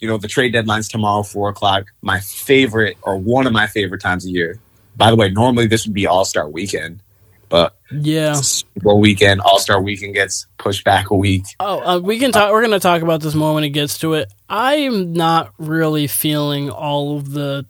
you 0.00 0.08
know 0.08 0.16
the 0.18 0.28
trade 0.28 0.52
deadline's 0.52 0.88
tomorrow, 0.88 1.22
four 1.22 1.48
o'clock? 1.50 1.84
My 2.02 2.20
favorite 2.20 2.96
or 3.02 3.16
one 3.18 3.46
of 3.46 3.52
my 3.52 3.66
favorite 3.66 4.00
times 4.00 4.24
of 4.24 4.30
year 4.32 4.58
by 5.00 5.10
the 5.10 5.16
way, 5.16 5.30
normally 5.30 5.66
this 5.66 5.86
would 5.86 5.94
be 5.94 6.06
All 6.06 6.24
Star 6.24 6.48
Weekend, 6.48 7.02
but 7.48 7.76
Yeah. 7.90 8.34
Super 8.34 8.80
Bowl 8.80 9.00
weekend, 9.00 9.40
All 9.40 9.58
Star 9.58 9.80
Weekend 9.80 10.14
gets 10.14 10.46
pushed 10.58 10.84
back 10.84 11.10
a 11.10 11.16
week. 11.16 11.44
Oh, 11.58 11.80
uh, 11.80 11.98
we 11.98 12.18
can 12.18 12.30
talk. 12.30 12.52
We're 12.52 12.60
going 12.60 12.70
to 12.72 12.80
talk 12.80 13.02
about 13.02 13.20
this 13.20 13.34
more 13.34 13.54
when 13.54 13.64
it 13.64 13.70
gets 13.70 13.98
to 13.98 14.14
it. 14.14 14.32
I'm 14.48 15.12
not 15.12 15.52
really 15.58 16.06
feeling 16.06 16.70
all 16.70 17.16
of 17.16 17.32
the 17.32 17.66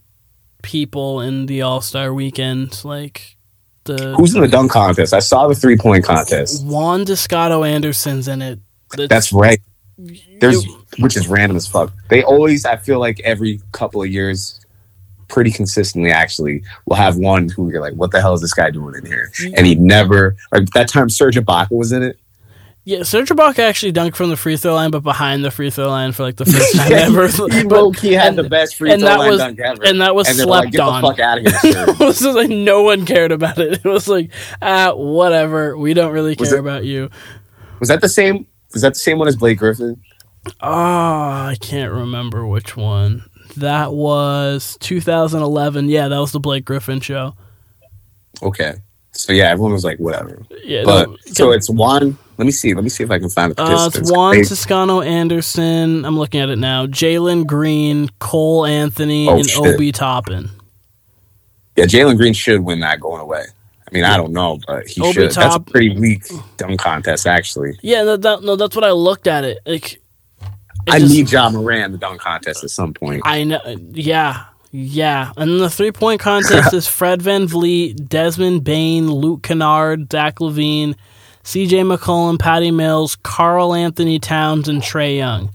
people 0.63 1.21
in 1.23 1.47
the 1.47 1.63
All 1.63 1.81
Star 1.81 2.13
Weekend, 2.13 2.85
like 2.85 3.37
the 3.85 4.15
Who's 4.17 4.35
in 4.35 4.43
the 4.43 4.49
dunk 4.49 4.73
contest? 4.73 5.15
I 5.15 5.21
saw 5.21 5.49
the 5.49 5.55
three 5.55 5.77
point 5.77 6.05
contest. 6.05 6.65
Juan 6.67 7.05
Toscano 7.05 7.65
Anderson's 7.65 8.29
in 8.29 8.43
it. 8.43 8.59
That's 9.09 9.33
right. 9.33 9.61
There's 10.41 10.67
which 10.99 11.17
is 11.17 11.29
random 11.29 11.57
as 11.57 11.67
fuck. 11.67 11.93
They 12.09 12.23
always, 12.23 12.65
I 12.65 12.77
feel 12.77 12.99
like 12.99 13.21
every 13.21 13.61
couple 13.73 14.03
of 14.03 14.09
years, 14.09 14.60
pretty 15.31 15.51
consistently 15.51 16.11
actually, 16.11 16.63
will 16.87 16.97
have 16.97 17.17
one 17.17 17.49
who 17.49 17.71
you're 17.71 17.81
like, 17.81 17.95
what 17.95 18.11
the 18.11 18.21
hell 18.21 18.35
is 18.35 18.41
this 18.43 18.53
guy 18.53 18.71
doing 18.71 18.95
in 18.97 19.07
here? 19.07 19.31
And 19.57 19.67
he 19.67 19.75
never 19.77 20.37
like 20.53 20.69
that 20.71 20.89
time 20.89 21.09
Serge 21.09 21.37
Ibaka 21.37 21.71
was 21.71 21.93
in 21.93 22.03
it. 22.03 22.19
yeah, 22.85 23.03
Serge 23.05 23.29
Ibaka 23.31 23.61
actually 23.61 23.93
dunked 23.93 24.17
from 24.17 24.31
the 24.31 24.37
free 24.37 24.57
throw 24.57 24.75
line, 24.75 24.91
but 24.91 25.03
behind 25.03 25.45
the 25.45 25.51
free 25.51 25.71
throw 25.71 25.89
line 25.89 26.13
for 26.13 26.23
like 26.25 26.37
the 26.37 26.45
first 26.45 26.75
time 26.77 26.93
ever. 26.93 27.29
he 27.29 27.65
But- 27.69 27.93
key 27.97 28.13
had 28.13 28.29
and- 28.29 28.39
the 28.39 28.49
best 28.49 28.77
free 28.77 28.91
and 28.93 29.01
throw 29.01 29.09
that 29.11 29.19
line 29.19 29.31
was- 29.31 29.39
dunk 29.39 29.61
ever. 29.61 29.85
and 29.85 30.01
that 30.01 30.15
was 30.15 30.29
and 30.29 30.39
were 30.39 30.47
like, 30.47 30.63
slept 30.65 30.73
Get 30.73 30.81
on. 30.81 31.03
the 31.03 31.09
fuck 31.09 31.19
out 31.21 31.39
of 31.39 31.45
here. 31.47 31.53
Serge." 31.73 31.89
it 31.89 31.99
was 32.01 32.19
just 32.21 32.37
like 32.37 32.51
no 32.51 32.83
one 32.83 33.07
cared 33.07 33.33
about 33.33 33.59
it. 33.59 33.75
It 33.85 33.89
was 33.89 34.09
like, 34.09 34.31
ah, 34.61 34.93
whatever. 34.95 35.77
We 35.79 35.95
don't 35.95 36.13
really 36.13 36.35
care 36.37 36.57
it- 36.57 36.61
about 36.61 36.85
you. 36.85 37.09
was 37.79 37.89
that 37.89 38.01
the 38.01 38.09
same? 38.09 38.47
Was 38.73 38.83
that 38.83 38.95
the 38.95 39.01
same 39.01 39.19
one 39.19 39.29
as 39.29 39.37
Blake 39.37 39.59
Griffin? 39.59 40.01
Oh, 40.61 40.69
I 40.71 41.57
can't 41.61 41.93
remember 41.93 42.47
which 42.47 42.77
one. 42.77 43.25
That 43.57 43.93
was 43.93 44.77
2011. 44.81 45.89
Yeah, 45.89 46.09
that 46.09 46.19
was 46.19 46.33
the 46.33 46.41
Blake 46.41 46.65
Griffin 46.65 47.01
show. 47.01 47.35
Okay, 48.43 48.75
so 49.13 49.33
yeah, 49.33 49.51
everyone 49.51 49.73
was 49.73 49.85
like, 49.85 49.99
whatever. 49.99 50.43
Yeah, 50.65 50.85
But 50.85 51.09
no, 51.11 51.17
so 51.27 51.51
it's 51.53 51.69
Juan. 51.69 52.17
Let 52.39 52.45
me 52.47 52.53
see. 52.53 52.73
Let 52.73 52.85
me 52.85 52.89
see 52.91 53.05
if 53.05 53.11
I 53.11 53.19
can 53.19 53.29
find 53.29 53.55
the 53.55 53.63
uh, 53.63 53.91
it's 53.93 54.11
Juan 54.11 54.37
They- 54.37 54.45
Toscano 54.45 55.03
Anderson. 55.03 56.07
I'm 56.07 56.17
looking 56.19 56.41
at 56.41 56.49
it 56.49 56.57
now. 56.57 56.87
Jalen 56.87 57.47
Green, 57.47 58.09
Cole 58.19 58.65
Anthony, 58.65 59.29
Oh, 59.29 59.37
and 59.37 59.49
shit. 59.49 59.75
Obi 59.75 59.93
Toppin. 59.93 60.49
Yeah, 61.77 61.85
Jalen 61.85 62.17
Green 62.17 62.33
should 62.33 62.61
win 62.63 62.81
that 62.81 63.01
going 63.01 63.21
away. 63.21 63.45
I 63.87 63.93
mean, 63.95 64.05
I 64.05 64.17
don't 64.17 64.33
know, 64.33 64.59
but 64.67 64.87
he 64.87 65.03
Obi 65.03 65.13
should. 65.13 65.31
That's 65.33 65.57
a 65.57 65.61
pretty 65.61 65.99
weak 65.99 66.23
dunk 66.57 66.81
contest, 66.81 67.27
actually. 67.27 67.79
Yeah, 67.83 68.05
no, 68.05 68.17
that, 68.17 68.43
no, 68.43 68.57
that's 68.57 68.75
what 68.75 68.85
I 68.85 68.93
looked 68.93 69.27
at 69.27 69.45
it. 69.45 69.59
Like, 69.67 70.00
I 70.93 70.99
just- 71.01 71.13
need 71.13 71.31
Ja 71.31 71.51
Morant 71.51 71.85
in 71.87 71.93
the 71.93 71.99
dunk 71.99 72.21
contest 72.21 72.65
at 72.65 72.71
some 72.71 72.95
point. 72.95 73.23
I 73.25 73.45
know. 73.45 73.61
Yeah. 73.93 74.45
Yeah. 74.73 75.33
And 75.37 75.51
then 75.51 75.59
the 75.59 75.71
three 75.71 75.93
point 75.93 76.21
contest 76.21 76.73
is 76.75 76.87
Fred 76.87 77.21
VanVleet, 77.21 78.09
Desmond 78.09 78.65
Bane, 78.65 79.11
Luke 79.11 79.43
Kennard, 79.43 80.11
Zach 80.13 80.37
LaVine, 80.37 80.95
CJ 81.45 81.97
McCollum, 81.97 82.39
Patty 82.39 82.71
Mills, 82.71 83.17
Karl-Anthony 83.23 84.19
Towns, 84.19 84.69
and 84.69 84.81
Trae 84.83 85.17
Young. 85.17 85.51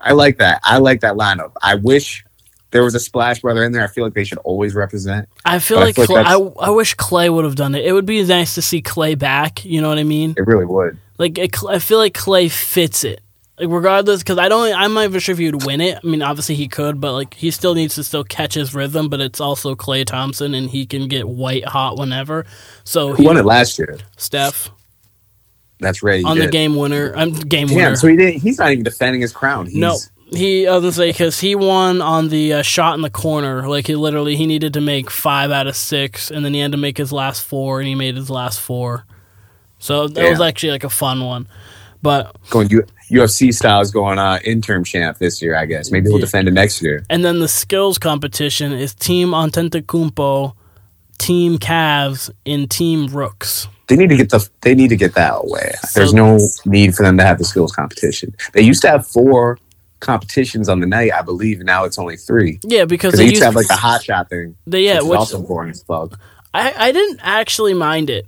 I 0.00 0.12
like 0.12 0.38
that. 0.38 0.60
I 0.64 0.78
like 0.78 1.00
that 1.02 1.14
lineup. 1.14 1.52
I 1.62 1.76
wish 1.76 2.24
there 2.72 2.82
was 2.82 2.94
a 2.94 3.00
Splash 3.00 3.40
Brother 3.40 3.62
in 3.64 3.72
there. 3.72 3.84
I 3.84 3.86
feel 3.86 4.02
like 4.04 4.14
they 4.14 4.24
should 4.24 4.38
always 4.38 4.74
represent. 4.74 5.28
I 5.44 5.58
feel 5.60 5.76
But 5.76 5.82
I 5.82 5.86
like, 5.86 5.94
feel 5.94 6.16
like 6.16 6.26
Klay, 6.26 6.56
I, 6.60 6.66
I 6.66 6.70
wish 6.70 6.96
Klay 6.96 7.32
would 7.32 7.44
have 7.44 7.54
done 7.54 7.74
it. 7.74 7.84
It 7.84 7.92
would 7.92 8.06
be 8.06 8.22
nice 8.24 8.56
to 8.56 8.62
see 8.62 8.82
Klay 8.82 9.16
back. 9.16 9.64
You 9.64 9.80
know 9.80 9.88
what 9.88 9.98
I 9.98 10.04
mean? 10.04 10.34
It 10.36 10.46
really 10.46 10.64
would. 10.64 10.98
Like 11.18 11.38
it, 11.38 11.54
I 11.68 11.78
feel 11.78 11.98
like 11.98 12.14
Klay 12.14 12.50
fits 12.50 13.04
it. 13.04 13.20
Like 13.62 13.70
regardless, 13.70 14.22
because 14.22 14.38
I 14.38 14.48
don't, 14.48 14.74
I'm 14.74 14.92
not 14.92 15.04
even 15.04 15.20
sure 15.20 15.34
if 15.34 15.38
he 15.38 15.50
would 15.50 15.64
win 15.64 15.80
it. 15.80 15.98
I 16.02 16.06
mean, 16.06 16.20
obviously 16.20 16.56
he 16.56 16.66
could, 16.66 17.00
but 17.00 17.12
like 17.12 17.34
he 17.34 17.52
still 17.52 17.74
needs 17.74 17.94
to 17.94 18.02
still 18.02 18.24
catch 18.24 18.54
his 18.54 18.74
rhythm. 18.74 19.08
But 19.08 19.20
it's 19.20 19.40
also 19.40 19.76
Klay 19.76 20.04
Thompson, 20.04 20.52
and 20.54 20.68
he 20.68 20.84
can 20.84 21.06
get 21.06 21.28
white 21.28 21.64
hot 21.64 21.96
whenever. 21.96 22.44
So 22.82 23.12
he, 23.12 23.24
won 23.24 23.36
it 23.36 23.44
last 23.44 23.78
year? 23.78 23.98
Steph 24.16 24.70
That's 25.78 26.02
right. 26.02 26.24
on 26.24 26.38
the 26.38 26.48
game 26.48 26.74
winner. 26.74 27.12
I'm 27.14 27.32
game 27.32 27.68
Damn, 27.68 27.76
winner. 27.76 27.96
so 27.96 28.08
he 28.08 28.16
didn't. 28.16 28.40
He's 28.42 28.58
not 28.58 28.72
even 28.72 28.82
defending 28.82 29.20
his 29.20 29.32
crown. 29.32 29.66
He's, 29.66 29.76
no, 29.76 29.96
he 30.32 30.66
I 30.66 30.74
was 30.74 30.82
gonna 30.82 30.92
say 30.92 31.10
because 31.10 31.38
he 31.38 31.54
won 31.54 32.00
on 32.00 32.30
the 32.30 32.54
uh, 32.54 32.62
shot 32.62 32.96
in 32.96 33.02
the 33.02 33.10
corner. 33.10 33.68
Like 33.68 33.86
he 33.86 33.94
literally 33.94 34.34
he 34.34 34.46
needed 34.46 34.72
to 34.74 34.80
make 34.80 35.08
five 35.08 35.52
out 35.52 35.68
of 35.68 35.76
six, 35.76 36.32
and 36.32 36.44
then 36.44 36.52
he 36.52 36.60
had 36.60 36.72
to 36.72 36.78
make 36.78 36.98
his 36.98 37.12
last 37.12 37.44
four, 37.44 37.78
and 37.78 37.86
he 37.86 37.94
made 37.94 38.16
his 38.16 38.28
last 38.28 38.60
four. 38.60 39.06
So 39.78 40.08
that 40.08 40.30
was 40.30 40.40
actually 40.40 40.70
like 40.70 40.84
a 40.84 40.90
fun 40.90 41.24
one. 41.24 41.48
But 42.02 42.36
going 42.50 42.68
U- 42.70 42.86
UFC 43.12 43.52
styles 43.54 43.90
going 43.90 44.18
on 44.18 44.40
interim 44.42 44.84
champ 44.84 45.18
this 45.18 45.42
year. 45.42 45.54
I 45.56 45.66
guess 45.66 45.90
maybe 45.90 46.08
he'll 46.08 46.18
Yeah. 46.18 46.24
defend 46.24 46.48
it 46.48 46.52
next 46.54 46.80
year. 46.82 47.04
and 47.10 47.24
then 47.24 47.38
the 47.40 47.48
skills 47.48 47.98
competition 47.98 48.72
is 48.72 48.94
Team 48.94 49.28
Antetokounmpo, 49.30 50.54
Team 51.18 51.58
Cavs, 51.58 52.30
and 52.46 52.70
Team 52.70 53.06
Rooks. 53.08 53.68
They 53.88 53.96
need 53.96 54.08
to 54.10 54.16
get 54.16 54.30
the. 54.30 54.48
They 54.62 54.74
need 54.74 54.88
to 54.88 54.96
get 54.96 55.14
that 55.14 55.34
away. 55.44 55.72
There's 55.94 56.14
no 56.14 56.38
need 56.64 56.94
for 56.94 57.02
them 57.02 57.18
to 57.18 57.24
have 57.24 57.38
the 57.38 57.44
skills 57.44 57.72
competition. 57.72 58.34
They 58.54 58.62
used 58.62 58.80
to 58.82 58.88
have 58.88 59.06
four 59.06 59.58
competitions 60.00 60.68
on 60.68 60.80
the 60.80 60.86
night, 60.86 61.12
I 61.12 61.20
believe. 61.22 61.58
and 61.58 61.66
Now 61.66 61.84
it's 61.84 61.98
only 61.98 62.16
three. 62.16 62.58
Yeah, 62.64 62.86
because 62.86 63.12
they 63.12 63.18
they 63.24 63.30
used 63.30 63.40
to 63.42 63.44
have 63.46 63.54
like 63.54 63.68
the 63.68 63.74
hot 63.76 64.02
shot 64.02 64.30
thing. 64.30 64.56
they, 64.66 64.84
yeah, 64.84 64.94
which 64.94 65.02
is 65.02 65.08
which 65.10 65.18
also 65.18 65.42
boring 65.42 65.70
as 65.70 65.82
fuck. 65.82 66.18
I 66.54 66.72
I 66.76 66.92
didn't 66.92 67.20
actually 67.22 67.74
mind 67.74 68.08
it. 68.08 68.26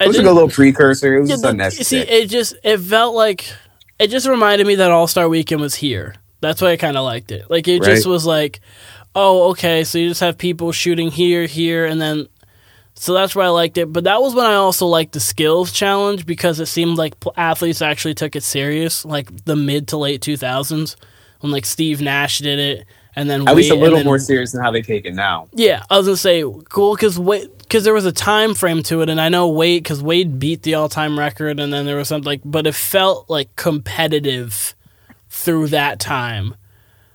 It 0.00 0.08
was 0.08 0.16
like 0.16 0.26
a 0.26 0.30
little 0.32 0.48
precursor. 0.48 1.14
It 1.16 1.20
was 1.20 1.30
Yeah, 1.30 1.34
just 1.34 1.44
unnecessary. 1.44 2.04
See, 2.06 2.10
it 2.10 2.26
just 2.28 2.54
it 2.62 2.78
felt 2.78 3.14
like 3.14 3.52
it 3.98 4.08
just 4.08 4.28
reminded 4.28 4.66
me 4.66 4.76
that 4.76 4.90
All 4.90 5.06
Star 5.06 5.28
Weekend 5.28 5.60
was 5.60 5.74
here. 5.74 6.14
That's 6.40 6.60
why 6.60 6.72
I 6.72 6.76
kind 6.76 6.96
of 6.96 7.04
liked 7.04 7.30
it. 7.30 7.50
Like 7.50 7.68
it 7.68 7.82
just 7.82 8.06
was 8.06 8.26
like, 8.26 8.60
oh, 9.14 9.50
okay, 9.50 9.84
so 9.84 9.98
you 9.98 10.08
just 10.08 10.20
have 10.20 10.38
people 10.38 10.72
shooting 10.72 11.10
here, 11.10 11.46
here, 11.46 11.86
and 11.86 12.00
then. 12.00 12.28
So 12.94 13.14
that's 13.14 13.34
why 13.34 13.44
I 13.44 13.48
liked 13.48 13.78
it. 13.78 13.90
But 13.90 14.04
that 14.04 14.20
was 14.20 14.34
when 14.34 14.44
I 14.44 14.54
also 14.54 14.86
liked 14.86 15.12
the 15.12 15.20
skills 15.20 15.72
challenge 15.72 16.26
because 16.26 16.60
it 16.60 16.66
seemed 16.66 16.98
like 16.98 17.14
athletes 17.36 17.80
actually 17.80 18.14
took 18.14 18.36
it 18.36 18.42
serious, 18.42 19.04
like 19.04 19.44
the 19.44 19.56
mid 19.56 19.88
to 19.88 19.96
late 19.96 20.20
two 20.20 20.36
thousands 20.36 20.96
when 21.40 21.52
like 21.52 21.64
Steve 21.66 22.00
Nash 22.00 22.38
did 22.38 22.58
it, 22.58 22.86
and 23.16 23.28
then 23.28 23.46
At 23.48 23.54
least 23.56 23.70
a 23.70 23.74
little 23.74 23.98
then- 23.98 24.06
more 24.06 24.18
serious 24.18 24.52
than 24.52 24.62
how 24.62 24.70
they 24.70 24.82
take 24.82 25.04
it 25.04 25.14
now. 25.14 25.48
yeah, 25.52 25.82
I 25.90 25.96
was 25.98 26.06
gonna 26.06 26.16
say 26.16 26.44
cool 26.68 26.94
because 26.94 27.18
wait 27.18 27.56
because 27.58 27.84
there 27.84 27.94
was 27.94 28.04
a 28.04 28.12
time 28.12 28.54
frame 28.54 28.82
to 28.84 29.00
it, 29.02 29.08
and 29.08 29.20
I 29.20 29.28
know 29.28 29.48
Wade 29.48 29.82
because 29.82 30.02
Wade 30.02 30.38
beat 30.38 30.62
the 30.62 30.74
all 30.74 30.88
time 30.88 31.18
record, 31.18 31.58
and 31.60 31.72
then 31.72 31.86
there 31.86 31.96
was 31.96 32.08
something 32.08 32.26
like, 32.26 32.40
but 32.44 32.66
it 32.66 32.74
felt 32.74 33.28
like 33.30 33.54
competitive 33.56 34.74
through 35.30 35.68
that 35.68 35.98
time. 36.00 36.54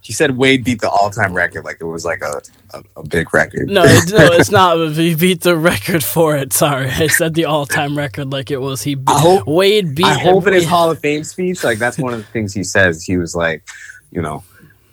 He 0.01 0.13
said 0.13 0.37
Wade 0.37 0.63
beat 0.63 0.79
the 0.79 0.89
all-time 0.89 1.33
record 1.33 1.65
like 1.65 1.77
it 1.81 1.83
was 1.83 2.05
like 2.05 2.21
a, 2.21 2.41
a, 2.73 2.81
a 3.01 3.03
big 3.05 3.33
record. 3.33 3.67
No, 3.69 3.83
it, 3.83 4.09
no, 4.13 4.31
it's 4.31 4.49
not. 4.49 4.77
He 4.95 5.15
beat 5.15 5.41
the 5.41 5.57
record 5.57 6.01
for 6.01 6.37
it. 6.37 6.53
Sorry, 6.53 6.89
I 6.89 7.07
said 7.07 7.33
the 7.33 7.43
all 7.43 7.65
time 7.65 7.97
record 7.97 8.31
like 8.31 8.49
it 8.49 8.61
was. 8.61 8.81
He 8.83 8.95
beat, 8.95 9.09
I 9.09 9.19
hope- 9.19 9.47
Wade 9.47 9.95
beat. 9.95 10.05
I 10.05 10.17
hope 10.17 10.47
in 10.47 10.53
his 10.53 10.65
Hall 10.65 10.89
of 10.89 10.99
Fame 10.99 11.25
speech, 11.25 11.61
like 11.63 11.77
that's 11.77 11.97
one 11.97 12.13
of 12.13 12.19
the 12.19 12.25
things 12.31 12.53
he 12.53 12.63
says. 12.63 13.03
He 13.03 13.17
was 13.17 13.35
like, 13.35 13.67
you 14.11 14.21
know, 14.21 14.43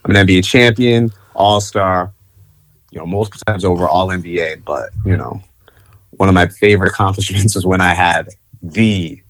I'm 0.05 0.13
gonna 0.13 0.25
be 0.25 0.39
a 0.39 0.43
champion, 0.43 1.13
all 1.35 1.61
star, 1.61 2.13
you 2.91 2.99
know, 2.99 3.07
multiple 3.07 3.41
times 3.47 3.65
over 3.65 3.89
all 3.89 4.09
NBA. 4.09 4.65
But 4.65 4.91
you 5.05 5.17
know, 5.17 5.43
one 6.13 6.29
of 6.29 6.35
my 6.35 6.47
favorite 6.47 6.89
accomplishments 6.89 7.57
is 7.57 7.65
when 7.65 7.81
I 7.81 7.95
had 7.95 8.29
the 8.63 9.21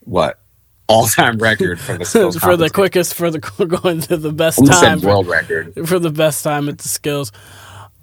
what 0.00 0.40
all 0.86 1.06
time 1.06 1.38
record 1.38 1.80
for 1.80 1.96
the 1.96 2.04
skills 2.04 2.36
for 2.36 2.56
the 2.56 2.68
quickest 2.68 3.14
for 3.14 3.30
the 3.30 3.38
going 3.80 4.00
to 4.02 4.16
the 4.16 4.32
best 4.32 4.64
time 4.66 5.00
world 5.00 5.26
record. 5.26 5.72
for 5.88 5.98
the 5.98 6.10
best 6.10 6.44
time 6.44 6.68
at 6.68 6.78
the 6.78 6.88
skills. 6.88 7.32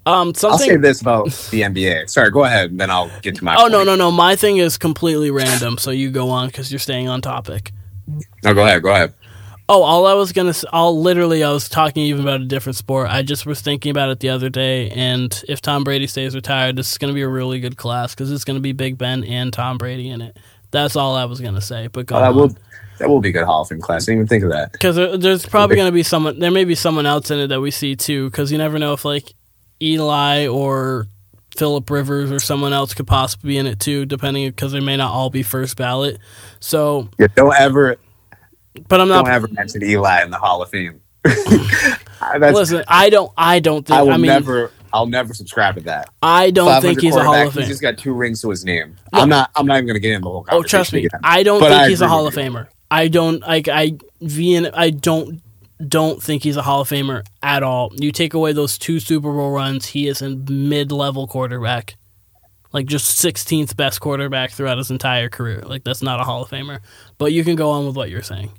Um, 0.06 0.32
I'll 0.42 0.56
say 0.56 0.76
this 0.76 1.02
about 1.02 1.26
the 1.50 1.60
NBA. 1.60 2.08
Sorry, 2.08 2.30
go 2.30 2.44
ahead, 2.44 2.70
and 2.70 2.80
then 2.80 2.90
I'll 2.90 3.10
get 3.20 3.34
to 3.36 3.44
my. 3.44 3.56
Oh 3.58 3.66
no 3.66 3.84
no 3.84 3.94
no! 3.94 4.10
My 4.10 4.36
thing 4.36 4.56
is 4.56 4.78
completely 4.78 5.30
random, 5.30 5.76
so 5.76 5.90
you 5.90 6.10
go 6.10 6.30
on 6.30 6.48
because 6.48 6.72
you're 6.72 6.78
staying 6.78 7.08
on 7.08 7.20
topic. 7.20 7.72
no, 8.42 8.54
go 8.54 8.64
ahead, 8.64 8.82
go 8.82 8.90
ahead. 8.90 9.12
Oh, 9.70 9.82
all 9.82 10.06
I 10.06 10.14
was 10.14 10.32
gonna, 10.32 10.54
all 10.72 10.98
literally, 11.00 11.44
I 11.44 11.52
was 11.52 11.68
talking 11.68 12.04
even 12.04 12.22
about 12.22 12.40
a 12.40 12.44
different 12.46 12.76
sport. 12.76 13.10
I 13.10 13.22
just 13.22 13.44
was 13.44 13.60
thinking 13.60 13.90
about 13.90 14.08
it 14.08 14.20
the 14.20 14.30
other 14.30 14.48
day, 14.48 14.88
and 14.90 15.44
if 15.46 15.60
Tom 15.60 15.84
Brady 15.84 16.06
stays 16.06 16.34
retired, 16.34 16.76
this 16.76 16.90
is 16.90 16.96
gonna 16.98 17.12
be 17.12 17.20
a 17.22 17.28
really 17.28 17.60
good 17.60 17.76
class 17.76 18.14
because 18.14 18.32
it's 18.32 18.44
gonna 18.44 18.60
be 18.60 18.72
Big 18.72 18.96
Ben 18.96 19.24
and 19.24 19.52
Tom 19.52 19.76
Brady 19.76 20.08
in 20.08 20.22
it. 20.22 20.38
That's 20.70 20.96
all 20.96 21.14
I 21.16 21.26
was 21.26 21.40
gonna 21.40 21.60
say. 21.60 21.88
But 21.88 22.06
go 22.06 22.16
Oh, 22.16 22.20
that 22.20 22.28
on. 22.30 22.36
will 22.36 22.56
that 22.98 23.08
will 23.10 23.20
be 23.20 23.28
a 23.28 23.32
good 23.32 23.44
Hall 23.44 23.62
of 23.62 23.68
Fame 23.68 23.80
class. 23.80 24.04
I 24.04 24.12
didn't 24.12 24.14
even 24.20 24.26
think 24.26 24.44
of 24.44 24.50
that. 24.50 24.72
because 24.72 24.96
there, 24.96 25.16
there's 25.18 25.44
probably 25.46 25.76
going 25.76 25.86
to 25.86 25.92
be 25.92 26.02
someone 26.02 26.40
there 26.40 26.50
may 26.50 26.64
be 26.64 26.74
someone 26.74 27.06
else 27.06 27.30
in 27.30 27.38
it 27.38 27.46
that 27.48 27.60
we 27.60 27.70
see 27.70 27.94
too 27.94 28.28
because 28.28 28.50
you 28.50 28.58
never 28.58 28.76
know 28.78 28.92
if 28.94 29.04
like 29.04 29.34
eli 29.80 30.48
or 30.48 31.06
philip 31.56 31.88
rivers 31.90 32.32
or 32.32 32.40
someone 32.40 32.72
else 32.72 32.94
could 32.94 33.06
possibly 33.06 33.50
be 33.50 33.56
in 33.58 33.66
it 33.68 33.78
too 33.78 34.04
depending 34.04 34.48
because 34.48 34.72
they 34.72 34.80
may 34.80 34.96
not 34.96 35.12
all 35.12 35.30
be 35.30 35.44
first 35.44 35.76
ballot 35.76 36.18
so 36.58 37.08
Yeah, 37.18 37.28
don't 37.36 37.54
ever 37.54 37.98
but 38.88 39.00
i'm 39.00 39.08
don't 39.08 39.24
not 39.24 39.32
ever 39.32 39.48
mention 39.48 39.82
Eli 39.82 40.22
in 40.22 40.30
the 40.30 40.38
Hall 40.38 40.62
of 40.62 40.70
Fame. 40.70 41.00
Listen 42.38 42.84
i 42.88 43.10
don't 43.10 43.32
i 43.36 43.58
don't 43.60 43.86
think 43.86 43.96
I 43.98 44.00
i, 44.00 44.02
will 44.02 44.12
mean 44.18 44.26
never. 44.26 44.70
I'll 44.92 45.06
never 45.06 45.34
subscribe 45.34 45.74
to 45.76 45.80
that. 45.82 46.08
i 46.22 46.50
don't 46.50 46.66
500 46.66 46.86
think 46.88 47.00
he's 47.00 47.16
a 47.16 47.22
hall 47.22 47.34
of 47.34 47.52
He's 47.52 47.54
fame 47.54 47.68
just 47.68 47.82
got 47.82 47.98
two 47.98 48.14
rings 48.14 48.40
to 48.42 48.50
his 48.50 48.64
name. 48.64 48.96
No. 49.12 49.20
I'm 49.20 49.28
not. 49.28 49.50
I'm 49.54 49.66
not 49.66 49.74
even 49.76 49.86
going 49.86 49.94
to 49.94 50.00
get 50.00 50.12
in 50.14 50.22
the 50.22 50.28
whole. 50.30 50.46
oh 50.50 50.62
trust 50.62 50.92
me 50.92 51.04
again. 51.06 51.20
i 51.22 51.42
don't 51.42 51.60
But 51.60 51.68
think 51.70 51.80
I 51.82 51.88
he's 51.88 52.00
a 52.00 52.08
hall 52.08 52.26
of 52.26 52.34
famer 52.34 52.68
i 52.90 53.08
don't 53.08 53.40
like 53.40 53.68
i 53.68 53.90
vn 54.22 54.70
i 54.74 54.90
don't 54.90 55.42
don't 55.86 56.22
think 56.22 56.42
he's 56.42 56.56
a 56.56 56.62
Hall 56.62 56.80
of 56.80 56.88
Famer 56.88 57.24
at 57.40 57.62
all. 57.62 57.92
You 57.94 58.10
take 58.10 58.34
away 58.34 58.52
those 58.52 58.78
two 58.78 58.98
Super 58.98 59.32
Bowl 59.32 59.52
runs, 59.52 59.86
he 59.86 60.08
is 60.08 60.20
a 60.22 60.30
mid-level 60.30 61.28
quarterback. 61.28 61.94
Like 62.72 62.86
just 62.86 63.24
16th 63.24 63.76
best 63.76 64.00
quarterback 64.00 64.50
throughout 64.50 64.78
his 64.78 64.90
entire 64.90 65.28
career. 65.28 65.60
Like 65.64 65.84
that's 65.84 66.02
not 66.02 66.20
a 66.20 66.24
Hall 66.24 66.42
of 66.42 66.50
Famer. 66.50 66.80
But 67.16 67.32
you 67.32 67.44
can 67.44 67.54
go 67.54 67.70
on 67.70 67.86
with 67.86 67.96
what 67.96 68.10
you're 68.10 68.22
saying. 68.22 68.50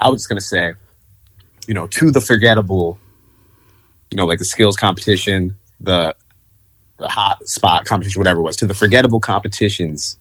I 0.00 0.08
was 0.08 0.26
gonna 0.26 0.40
say, 0.40 0.72
you 1.66 1.74
know, 1.74 1.86
to 1.86 2.10
the 2.10 2.20
forgettable, 2.20 2.98
you 4.10 4.16
know, 4.16 4.26
like 4.26 4.38
the 4.38 4.44
skills 4.44 4.76
competition, 4.76 5.56
the 5.78 6.14
the 6.98 7.08
hot 7.08 7.46
spot 7.46 7.84
competition, 7.84 8.18
whatever 8.20 8.40
it 8.40 8.42
was, 8.42 8.56
to 8.56 8.66
the 8.66 8.74
forgettable 8.74 9.20
competitions 9.20 10.18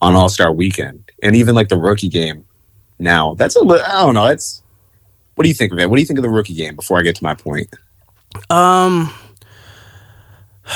on 0.00 0.14
All 0.14 0.28
Star 0.28 0.52
Weekend, 0.52 1.10
and 1.22 1.36
even 1.36 1.54
like 1.54 1.68
the 1.68 1.76
rookie 1.76 2.08
game. 2.08 2.44
Now 2.98 3.34
that's 3.34 3.56
a 3.56 3.60
li- 3.60 3.80
I 3.80 4.02
don't 4.04 4.14
know. 4.14 4.26
It's 4.26 4.62
what 5.34 5.42
do 5.42 5.48
you 5.48 5.54
think 5.54 5.72
of 5.72 5.78
it? 5.78 5.90
What 5.90 5.96
do 5.96 6.00
you 6.00 6.06
think 6.06 6.18
of 6.18 6.22
the 6.22 6.30
rookie 6.30 6.54
game? 6.54 6.76
Before 6.76 6.98
I 6.98 7.02
get 7.02 7.16
to 7.16 7.24
my 7.24 7.34
point, 7.34 7.68
Um 8.48 9.12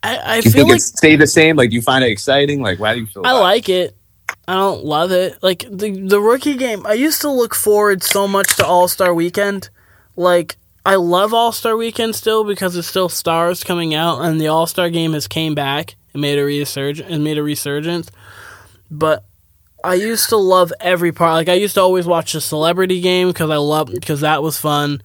I, 0.00 0.36
I 0.36 0.40
do 0.40 0.48
you 0.48 0.52
feel 0.52 0.62
think 0.62 0.68
like 0.68 0.78
it 0.78 0.82
stay 0.82 1.16
the 1.16 1.26
same? 1.26 1.56
Like, 1.56 1.70
do 1.70 1.76
you 1.76 1.82
find 1.82 2.04
it 2.04 2.10
exciting? 2.10 2.62
Like, 2.62 2.78
why 2.78 2.94
do 2.94 3.00
you 3.00 3.06
feel? 3.06 3.22
I 3.26 3.32
like 3.32 3.68
it. 3.68 3.97
I 4.46 4.54
don't 4.54 4.84
love 4.84 5.12
it. 5.12 5.42
Like 5.42 5.66
the 5.70 5.90
the 6.00 6.20
rookie 6.20 6.56
game, 6.56 6.86
I 6.86 6.94
used 6.94 7.20
to 7.20 7.30
look 7.30 7.54
forward 7.54 8.02
so 8.02 8.26
much 8.26 8.56
to 8.56 8.66
All 8.66 8.88
Star 8.88 9.12
Weekend. 9.12 9.70
Like 10.16 10.56
I 10.86 10.94
love 10.94 11.34
All 11.34 11.52
Star 11.52 11.76
Weekend 11.76 12.14
still 12.14 12.44
because 12.44 12.74
it's 12.76 12.88
still 12.88 13.08
stars 13.08 13.62
coming 13.62 13.94
out, 13.94 14.20
and 14.20 14.40
the 14.40 14.48
All 14.48 14.66
Star 14.66 14.88
game 14.90 15.12
has 15.12 15.28
came 15.28 15.54
back 15.54 15.96
and 16.12 16.22
made 16.22 16.38
a 16.38 16.44
resurgence 16.44 17.10
and 17.10 17.22
made 17.22 17.38
a 17.38 17.42
resurgence. 17.42 18.10
But 18.90 19.24
I 19.84 19.94
used 19.94 20.30
to 20.30 20.36
love 20.36 20.72
every 20.80 21.12
part. 21.12 21.34
Like 21.34 21.48
I 21.48 21.54
used 21.54 21.74
to 21.74 21.82
always 21.82 22.06
watch 22.06 22.32
the 22.32 22.40
celebrity 22.40 23.00
game 23.00 23.28
because 23.28 23.50
I 23.50 23.56
love 23.56 23.90
because 23.92 24.22
that 24.22 24.42
was 24.42 24.58
fun. 24.58 25.02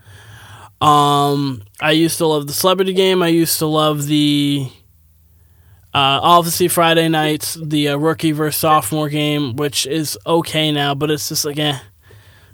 Um, 0.82 1.64
I 1.80 1.92
used 1.92 2.18
to 2.18 2.28
love 2.28 2.48
the 2.48 2.54
celebrity 2.54 2.94
game. 2.94 3.22
I 3.22 3.28
used 3.28 3.60
to 3.60 3.66
love 3.66 4.08
the 4.08 4.70
uh, 5.94 6.20
obviously 6.24 6.68
Friday 6.68 7.08
nights, 7.08 7.54
the 7.62 7.90
uh, 7.90 7.98
rookie 7.98 8.32
versus 8.32 8.60
sophomore 8.60 9.10
game, 9.10 9.56
which 9.56 9.86
is 9.86 10.18
okay 10.26 10.72
now, 10.72 10.96
but 10.96 11.12
it's 11.12 11.30
just 11.30 11.46
like, 11.46 11.60
eh, 11.60 11.78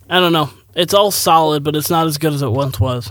I 0.09 0.19
don't 0.19 0.33
know. 0.33 0.49
It's 0.75 0.93
all 0.93 1.09
solid, 1.11 1.63
but 1.63 1.75
it's 1.75 1.89
not 1.89 2.05
as 2.05 2.17
good 2.17 2.33
as 2.33 2.41
it 2.41 2.49
once 2.49 2.79
was. 2.79 3.09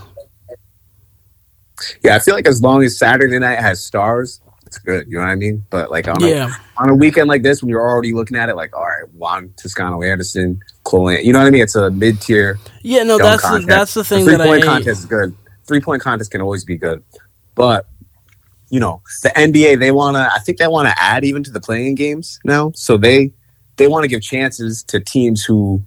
Yeah, 2.03 2.16
I 2.16 2.18
feel 2.18 2.35
like 2.35 2.47
as 2.47 2.61
long 2.61 2.83
as 2.83 2.99
Saturday 2.99 3.39
night 3.39 3.59
has 3.59 3.83
stars, 3.83 4.41
it's 4.66 4.79
good. 4.79 5.07
You 5.09 5.14
know 5.14 5.20
what 5.20 5.31
I 5.31 5.35
mean? 5.35 5.64
But 5.70 5.91
like 5.91 6.09
on 6.09 6.22
a, 6.22 6.51
on 6.76 6.91
a 6.91 6.95
weekend 6.95 7.29
like 7.29 7.43
this, 7.43 7.62
when 7.62 7.70
you're 7.70 7.81
already 7.81 8.12
looking 8.12 8.37
at 8.37 8.51
it, 8.51 8.55
like, 8.55 8.76
all 8.76 8.85
right, 8.85 9.09
Juan 9.14 9.55
Toscano 9.57 10.03
Anderson, 10.03 10.61
Cole, 10.85 11.12
you 11.12 11.33
know 11.33 11.39
what 11.39 11.47
I 11.47 11.51
mean? 11.51 11.62
It's 11.62 11.74
a 11.74 11.91
mid 11.91 12.20
tier. 12.20 12.59
yeah, 12.83 13.03
no, 13.03 13.16
that's 13.16 13.43
the, 13.43 13.61
that's 13.61 13.95
the 13.95 14.05
thing 14.05 14.24
three 14.24 14.37
that 14.37 14.43
I 14.43 14.47
point 14.47 14.62
hate. 14.62 14.68
contest 14.68 15.01
is 15.01 15.07
good. 15.07 15.35
Three 15.64 15.81
point 15.81 16.03
contest 16.03 16.31
can 16.31 16.43
always 16.43 16.64
be 16.64 16.76
good, 16.76 17.03
but 17.55 17.87
you 18.71 18.81
know 18.81 19.03
the 19.23 19.31
NBA 19.31 19.79
they 19.79 19.91
want 19.93 20.16
to. 20.16 20.31
I 20.33 20.39
think 20.41 20.59
they 20.59 20.66
want 20.66 20.89
to 20.89 21.03
add 21.03 21.25
even 21.25 21.43
to 21.45 21.51
the 21.51 21.61
playing 21.61 21.95
games 21.95 22.39
now, 22.45 22.73
so 22.75 22.97
they 22.97 23.33
they 23.77 23.87
want 23.89 24.05
to 24.05 24.09
give 24.09 24.23
chances 24.23 24.83
to 24.85 25.01
teams 25.01 25.45
who 25.45 25.83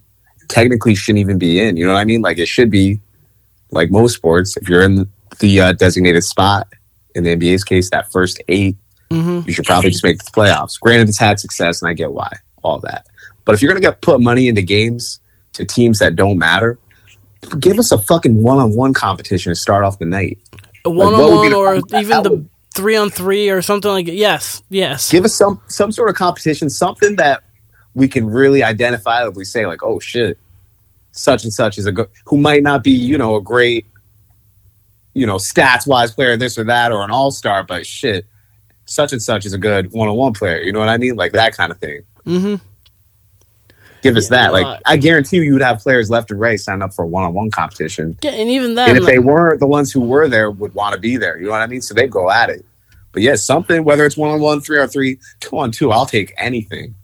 technically 0.48 0.96
shouldn't 0.96 1.20
even 1.20 1.38
be 1.38 1.60
in. 1.60 1.78
You 1.78 1.86
know 1.86 1.94
what 1.94 2.00
I 2.00 2.06
mean? 2.06 2.22
Like 2.22 2.38
it 2.38 2.48
should 2.48 2.70
be 2.72 3.02
like 3.72 3.92
most 3.92 4.16
sports. 4.16 4.58
If 4.58 4.68
you're 4.68 4.82
in 4.82 5.10
the 5.40 5.62
uh, 5.62 5.74
designated 5.74 6.24
spot, 6.24 6.68
in 7.16 7.24
the 7.24 7.36
NBA's 7.36 7.64
case, 7.64 7.90
that 7.92 8.12
first 8.12 8.42
eight 8.48 8.78
hmm 9.12 9.42
you 9.46 9.52
should 9.54 9.66
probably 9.66 9.90
just 9.90 10.04
make 10.04 10.20
the 10.24 10.32
playoffs. 10.32 10.80
Granted, 10.80 11.10
it's 11.10 11.20
had 11.20 11.40
success, 11.40 11.82
and 11.82 11.90
I 11.90 11.94
get 11.94 12.14
why, 12.14 12.32
all 12.64 12.80
that. 12.80 13.08
But 13.44 13.56
if 13.56 13.62
you're 13.62 13.70
gonna 13.70 13.82
get 13.82 14.02
put 14.02 14.22
money 14.22 14.48
into 14.48 14.62
games 14.62 15.20
to 15.54 15.66
teams 15.66 16.00
that 16.00 16.16
don't 16.16 16.38
matter, 16.38 16.80
give 17.60 17.78
us 17.80 17.92
a 17.92 17.98
fucking 17.98 18.42
one-on-one 18.42 18.94
competition 18.94 19.52
to 19.52 19.56
start 19.56 19.84
off 19.84 20.00
the 20.00 20.06
night. 20.06 20.38
A 20.86 20.90
one 20.90 21.14
what 21.14 21.24
on 21.24 21.32
would 21.32 21.42
be 21.42 21.50
one, 21.50 21.52
the- 21.52 21.58
or 21.58 22.00
even 22.00 22.24
the 22.24 22.46
three 22.74 22.96
on 22.96 23.10
three, 23.10 23.50
or 23.50 23.62
something 23.62 23.92
like 23.92 24.08
yes, 24.08 24.64
yes. 24.70 25.12
Give 25.12 25.26
us 25.26 25.34
some 25.34 25.62
some 25.68 25.92
sort 25.92 26.10
of 26.10 26.16
competition, 26.16 26.70
something 26.70 27.16
that 27.18 27.44
we 27.94 28.08
can 28.08 28.26
really 28.26 28.62
identifiably 28.62 29.46
say, 29.46 29.66
like, 29.66 29.84
oh 29.84 30.00
shit, 30.00 30.38
such 31.12 31.44
and 31.44 31.54
such 31.54 31.78
is 31.78 31.86
a 31.86 31.92
good 31.92 32.10
who 32.26 32.38
might 32.38 32.64
not 32.64 32.84
be, 32.84 32.92
you 32.92 33.18
know, 33.18 33.36
a 33.36 33.42
great, 33.42 33.86
you 35.14 35.26
know, 35.26 35.36
stats 35.36 35.86
wise 35.86 36.14
player, 36.14 36.38
this 36.38 36.58
or 36.58 36.64
that, 36.64 36.92
or 36.92 37.04
an 37.04 37.12
all 37.12 37.32
star, 37.32 37.64
but 37.64 37.86
shit, 37.86 38.26
such 38.86 39.12
and 39.12 39.22
such 39.22 39.46
is 39.46 39.54
a 39.54 39.58
good 39.58 39.92
one-on-one 39.92 40.34
player. 40.34 40.62
You 40.62 40.72
know 40.72 40.80
what 40.80 40.90
I 40.90 40.98
mean? 40.98 41.16
Like 41.16 41.34
that 41.34 41.56
kind 41.56 41.72
of 41.72 41.80
thing. 41.80 42.02
hmm 42.24 42.56
give 44.02 44.18
us 44.18 44.30
Yeah, 44.30 44.38
that. 44.38 44.54
Like 44.54 44.82
I 44.86 44.98
guarantee 44.98 45.38
you, 45.38 45.44
you 45.44 45.54
would 45.54 45.62
have 45.62 45.80
players 45.80 46.10
left 46.10 46.32
and 46.32 46.40
right 46.40 46.60
sign 46.60 46.82
up 46.82 46.94
for 46.94 47.04
a 47.04 47.08
one-on-one 47.08 47.52
competition, 47.52 48.18
Yeah, 48.22 48.32
and 48.32 48.50
even 48.50 48.70
and 48.72 48.78
then, 48.78 48.98
if 48.98 49.06
they 49.06 49.20
weren't 49.20 49.60
the 49.60 49.68
ones 49.68 49.92
who 49.92 50.02
were 50.02 50.28
there, 50.28 50.52
would 50.52 50.74
want 50.74 50.94
to 50.96 51.00
be 51.00 51.18
there. 51.18 51.38
You 51.40 51.46
know 51.46 51.52
what 51.52 51.62
I 51.62 51.68
mean? 51.68 51.82
So 51.82 51.94
they 51.94 52.08
go 52.08 52.30
at 52.30 52.50
it. 52.50 52.66
But 53.12 53.24
yeah, 53.24 53.36
something 53.36 53.84
whether 53.84 54.06
it's 54.06 54.18
one-on-one, 54.18 54.62
three 54.62 54.80
on 54.80 54.88
three, 54.88 55.20
two 55.40 55.58
on 55.58 55.72
two, 55.72 55.92
I'll 55.92 56.06
take 56.06 56.34
anything. 56.38 56.96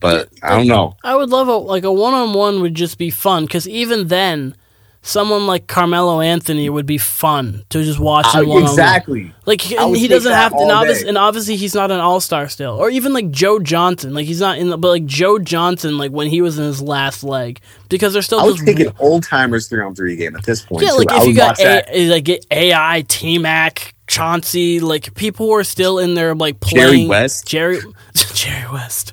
But 0.00 0.28
I 0.42 0.56
don't 0.56 0.66
know. 0.66 0.96
I 1.04 1.14
would 1.14 1.28
love 1.28 1.48
a 1.48 1.56
like 1.56 1.84
a 1.84 1.92
one 1.92 2.14
on 2.14 2.32
one 2.32 2.62
would 2.62 2.74
just 2.74 2.96
be 2.98 3.10
fun 3.10 3.44
because 3.44 3.68
even 3.68 4.08
then, 4.08 4.56
someone 5.02 5.46
like 5.46 5.66
Carmelo 5.66 6.20
Anthony 6.20 6.68
would 6.68 6.86
be 6.86 6.98
fun 6.98 7.64
to 7.70 7.82
just 7.82 7.98
watch 7.98 8.26
I- 8.26 8.42
in 8.42 8.48
one 8.48 8.58
on 8.58 8.62
one. 8.64 8.72
exactly. 8.72 9.32
Like 9.46 9.60
he, 9.60 9.76
he 9.98 10.08
doesn't 10.08 10.32
have 10.32 10.52
to, 10.52 10.58
and, 10.58 10.70
obvious, 10.70 11.02
and 11.02 11.16
obviously 11.18 11.56
he's 11.56 11.74
not 11.74 11.90
an 11.90 12.00
all 12.00 12.20
star 12.20 12.48
still, 12.48 12.76
or 12.76 12.90
even 12.90 13.12
like 13.12 13.30
Joe 13.30 13.58
Johnson. 13.58 14.14
Like 14.14 14.26
he's 14.26 14.40
not 14.40 14.58
in, 14.58 14.68
the, 14.70 14.78
but 14.78 14.88
like 14.88 15.06
Joe 15.06 15.38
Johnson, 15.38 15.98
like 15.98 16.12
when 16.12 16.28
he 16.28 16.42
was 16.42 16.58
in 16.58 16.64
his 16.64 16.82
last 16.82 17.24
leg, 17.24 17.60
because 17.88 18.12
they're 18.12 18.22
still 18.22 18.40
I 18.40 18.44
was 18.44 18.60
thinking 18.60 18.92
old 18.98 19.24
timers 19.24 19.68
three 19.68 19.82
on 19.82 19.94
three 19.94 20.16
game 20.16 20.36
at 20.36 20.44
this 20.44 20.62
point. 20.62 20.82
yeah. 20.84 20.90
too. 20.90 20.98
Like 20.98 21.12
I 21.12 21.22
if 21.22 21.28
you 21.28 21.34
got 21.34 21.58
a, 21.58 21.96
eh, 21.96 22.10
like 22.10 22.24
get 22.24 22.46
AI, 22.50 23.04
T 23.08 23.38
Mac, 23.38 23.94
Chauncey, 24.06 24.80
like 24.80 25.14
people 25.14 25.48
were 25.48 25.64
still 25.64 25.98
in 25.98 26.14
there 26.14 26.34
like 26.34 26.60
playing 26.60 26.86
Jerry 26.90 27.06
West. 27.06 27.46
Jerry 27.46 27.80
Jerry 28.14 28.72
West. 28.72 29.12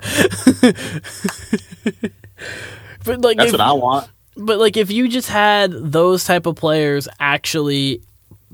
but 3.05 3.21
like 3.21 3.37
That's 3.37 3.47
if, 3.47 3.53
what 3.53 3.61
I 3.61 3.71
want. 3.73 4.09
But 4.37 4.59
like 4.59 4.77
if 4.77 4.91
you 4.91 5.07
just 5.07 5.29
had 5.29 5.71
those 5.71 6.23
type 6.23 6.45
of 6.45 6.55
players 6.55 7.07
actually 7.19 8.01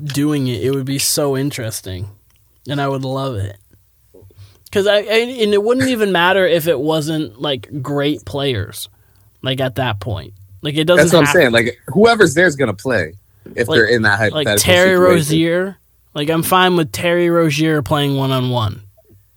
doing 0.02 0.48
it, 0.48 0.64
it 0.64 0.72
would 0.72 0.86
be 0.86 1.00
so 1.00 1.38
interesting, 1.38 2.08
and 2.68 2.82
I 2.82 2.88
would 2.88 3.04
love 3.04 3.36
it. 3.36 3.58
Because 4.66 4.88
I, 4.88 5.00
and 5.02 5.54
it 5.54 5.62
wouldn't 5.62 5.90
even 5.90 6.12
matter 6.12 6.48
if 6.48 6.68
it 6.68 6.80
wasn't 6.80 7.40
like 7.40 7.82
great 7.84 8.26
players, 8.26 8.90
like 9.44 9.60
at 9.60 9.76
that 9.76 10.00
point. 10.00 10.34
Like 10.64 10.76
it 10.76 10.86
doesn't. 10.86 11.06
That's 11.06 11.14
what 11.14 11.28
I'm 11.28 11.34
saying. 11.34 11.52
Like 11.52 11.78
whoever's 11.88 12.34
there's 12.34 12.56
gonna 12.56 12.74
play 12.74 13.14
if 13.56 13.68
Like- 13.68 13.78
they're 13.78 13.86
in 13.86 14.02
that 14.04 14.18
hypothetical. 14.18 14.52
Like 14.54 14.60
Terry 14.62 14.90
situation. 14.96 15.04
Rozier. 15.16 15.78
Like 16.16 16.30
I'm 16.30 16.44
fine 16.44 16.76
with 16.76 16.92
Terry 16.92 17.30
Rozier 17.30 17.82
playing 17.82 18.16
one 18.16 18.32
on 18.32 18.50
one. 18.50 18.82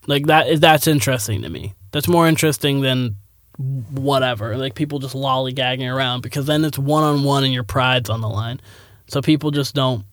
Like 0.06 0.26
that. 0.26 0.60
That's 0.60 0.86
interesting 0.86 1.42
to 1.42 1.48
me. 1.50 1.74
That's 1.92 2.06
more 2.08 2.28
interesting 2.28 2.80
than 2.80 3.16
whatever. 3.58 4.56
Like 4.56 4.74
people 4.74 4.98
just 4.98 5.14
lollygagging 5.14 5.92
around 5.92 6.22
because 6.22 6.46
then 6.46 6.64
it's 6.64 6.78
one 6.78 7.02
on 7.02 7.24
one 7.24 7.44
and 7.44 7.52
your 7.52 7.64
pride's 7.64 8.10
on 8.10 8.20
the 8.20 8.28
line. 8.28 8.60
So 9.08 9.22
people 9.22 9.50
just 9.50 9.74
don't. 9.74 10.04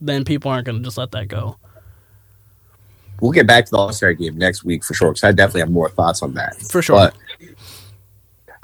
Then 0.00 0.24
people 0.24 0.50
aren't 0.50 0.66
going 0.66 0.78
to 0.78 0.84
just 0.84 0.98
let 0.98 1.12
that 1.12 1.28
go. 1.28 1.58
We'll 3.20 3.30
get 3.30 3.46
back 3.46 3.66
to 3.66 3.70
the 3.70 3.76
All 3.76 3.92
Star 3.92 4.12
game 4.14 4.36
next 4.36 4.64
week 4.64 4.84
for 4.84 4.94
sure. 4.94 5.10
Because 5.10 5.24
I 5.24 5.32
definitely 5.32 5.60
have 5.60 5.70
more 5.70 5.88
thoughts 5.88 6.22
on 6.22 6.34
that. 6.34 6.56
For 6.56 6.82
sure. 6.82 6.96
But 6.96 7.16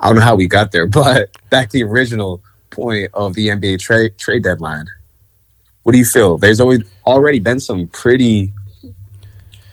I 0.01 0.09
don't 0.09 0.17
know 0.17 0.23
how 0.23 0.35
we 0.37 0.49
got 0.49 0.73
there. 0.73 0.87
But 0.99 1.31
back 1.51 1.69
to 1.71 1.79
the 1.79 1.85
original 1.85 2.43
point 2.71 3.11
of 3.15 3.35
the 3.35 3.49
NBA 3.49 3.79
trade 3.79 4.19
trade 4.19 4.43
deadline. 4.43 4.87
What 5.85 5.93
do 5.93 5.99
you 5.99 6.05
feel? 6.05 6.39
There's 6.39 6.61
always 6.61 6.83
already 7.07 7.39
been 7.39 7.61
some 7.61 7.87
pretty 7.89 8.53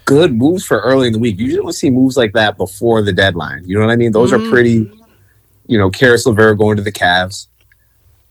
good 0.05 0.33
moves 0.33 0.63
for 0.65 0.79
early 0.81 1.07
in 1.07 1.13
the 1.13 1.19
week. 1.19 1.37
You 1.39 1.45
usually 1.45 1.63
don't 1.63 1.73
see 1.73 1.89
moves 1.89 2.15
like 2.17 2.33
that 2.33 2.57
before 2.57 3.01
the 3.01 3.11
deadline. 3.13 3.63
You 3.65 3.75
know 3.79 3.85
what 3.85 3.91
I 3.91 3.95
mean? 3.95 4.11
Those 4.11 4.31
Mhm. 4.31 4.45
are 4.47 4.49
pretty. 4.49 4.91
You 5.67 5.77
know, 5.79 5.89
Caris 5.89 6.25
LeVert 6.27 6.57
going 6.59 6.77
to 6.77 6.83
the 6.83 6.91
Cavs. 6.91 7.47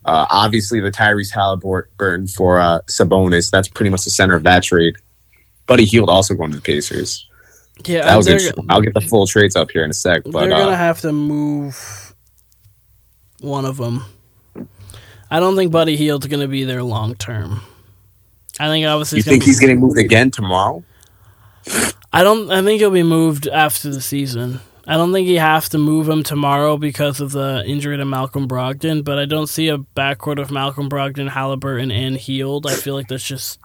Uh, 0.05 0.27
obviously, 0.31 0.79
the 0.81 0.91
Tyrese 0.93 1.33
Halliburton 1.33 2.29
for 2.29 2.61
uh, 2.61 2.79
Sabonis. 2.87 3.51
That's 3.51 3.67
pretty 3.69 3.91
much 3.91 4.05
the 4.05 4.11
center 4.11 4.35
of 4.35 4.45
that 4.45 4.63
trade. 4.63 4.95
Buddy 5.67 5.85
Hield 5.85 6.09
also 6.11 6.35
going 6.35 6.51
to 6.51 6.57
the 6.57 6.63
Pacers. 6.63 7.27
Yeah, 7.87 8.05
That 8.05 8.17
was 8.17 8.29
interesting. 8.29 8.67
I'll 8.69 8.81
get 8.83 8.95
the 8.95 9.01
full 9.01 9.27
trades 9.27 9.57
up 9.57 9.71
here 9.73 9.83
in 9.83 9.91
a 9.91 9.95
sec. 9.95 10.23
But 10.25 10.33
they're 10.41 10.51
gonna 10.51 10.71
uh, 10.73 10.77
have 10.77 11.01
to 11.01 11.13
move 11.13 12.15
one 13.41 13.65
of 13.65 13.77
them. 13.79 14.05
I 15.31 15.41
don't 15.41 15.57
think 15.57 15.73
Buddy 15.73 15.97
Hield's 15.97 16.27
gonna 16.29 16.47
be 16.49 16.63
there 16.65 16.83
long 16.85 17.15
term. 17.17 17.61
I 18.61 18.69
think 18.69 18.87
obviously 18.87 19.17
you 19.19 19.23
he's 19.23 19.25
gonna 19.25 19.33
think 19.35 19.43
be- 19.43 19.47
he's 19.47 19.59
getting 19.61 19.81
moved 19.81 19.99
again 19.99 20.31
tomorrow? 20.31 20.85
I 22.13 22.23
don't. 22.23 22.51
I 22.51 22.63
think 22.63 22.81
he'll 22.81 22.91
be 22.91 23.03
moved 23.03 23.49
after 23.49 23.91
the 23.91 24.01
season. 24.01 24.61
I 24.87 24.95
don't 24.95 25.13
think 25.13 25.29
you 25.29 25.39
have 25.39 25.69
to 25.71 25.79
move 25.79 26.09
him 26.09 26.23
tomorrow 26.23 26.77
because 26.77 27.21
of 27.21 27.33
the 27.33 27.65
injury 27.67 27.97
to 27.97 28.05
Malcolm 28.05 28.47
Brogdon. 28.47 29.03
But 29.03 29.19
I 29.19 29.25
don't 29.25 29.47
see 29.47 29.69
a 29.69 29.79
backcourt 29.79 30.41
of 30.41 30.51
Malcolm 30.51 30.89
Brogdon, 30.89 31.31
Halliburton, 31.31 31.91
and 31.91 32.17
Hield. 32.17 32.67
I 32.67 32.75
feel 32.75 32.95
like 32.95 33.09
that's 33.09 33.27
just. 33.27 33.59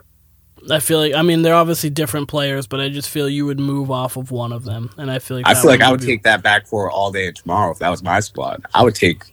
I 0.70 0.80
feel 0.80 1.00
like 1.00 1.14
I 1.14 1.22
mean 1.22 1.42
they're 1.42 1.56
obviously 1.56 1.90
different 1.90 2.28
players, 2.28 2.68
but 2.68 2.82
I 2.82 2.90
just 2.90 3.10
feel 3.10 3.30
you 3.30 3.46
would 3.46 3.60
move 3.60 3.90
off 3.92 4.18
of 4.18 4.30
one 4.30 4.52
of 4.52 4.66
them, 4.66 4.90
and 4.98 5.10
I 5.10 5.20
feel 5.20 5.38
like 5.38 5.48
I 5.48 5.54
feel 5.54 5.72
like 5.72 5.82
I 5.82 5.90
would 5.90 6.02
be- 6.02 6.06
take 6.06 6.24
that 6.24 6.44
back 6.44 6.68
for 6.68 6.92
all 6.92 7.12
day 7.12 7.28
and 7.28 7.36
tomorrow 7.36 7.72
if 7.72 7.80
that 7.80 7.90
was 7.90 8.04
my 8.04 8.20
squad. 8.20 8.66
I 8.74 8.84
would 8.84 8.96
take 8.96 9.24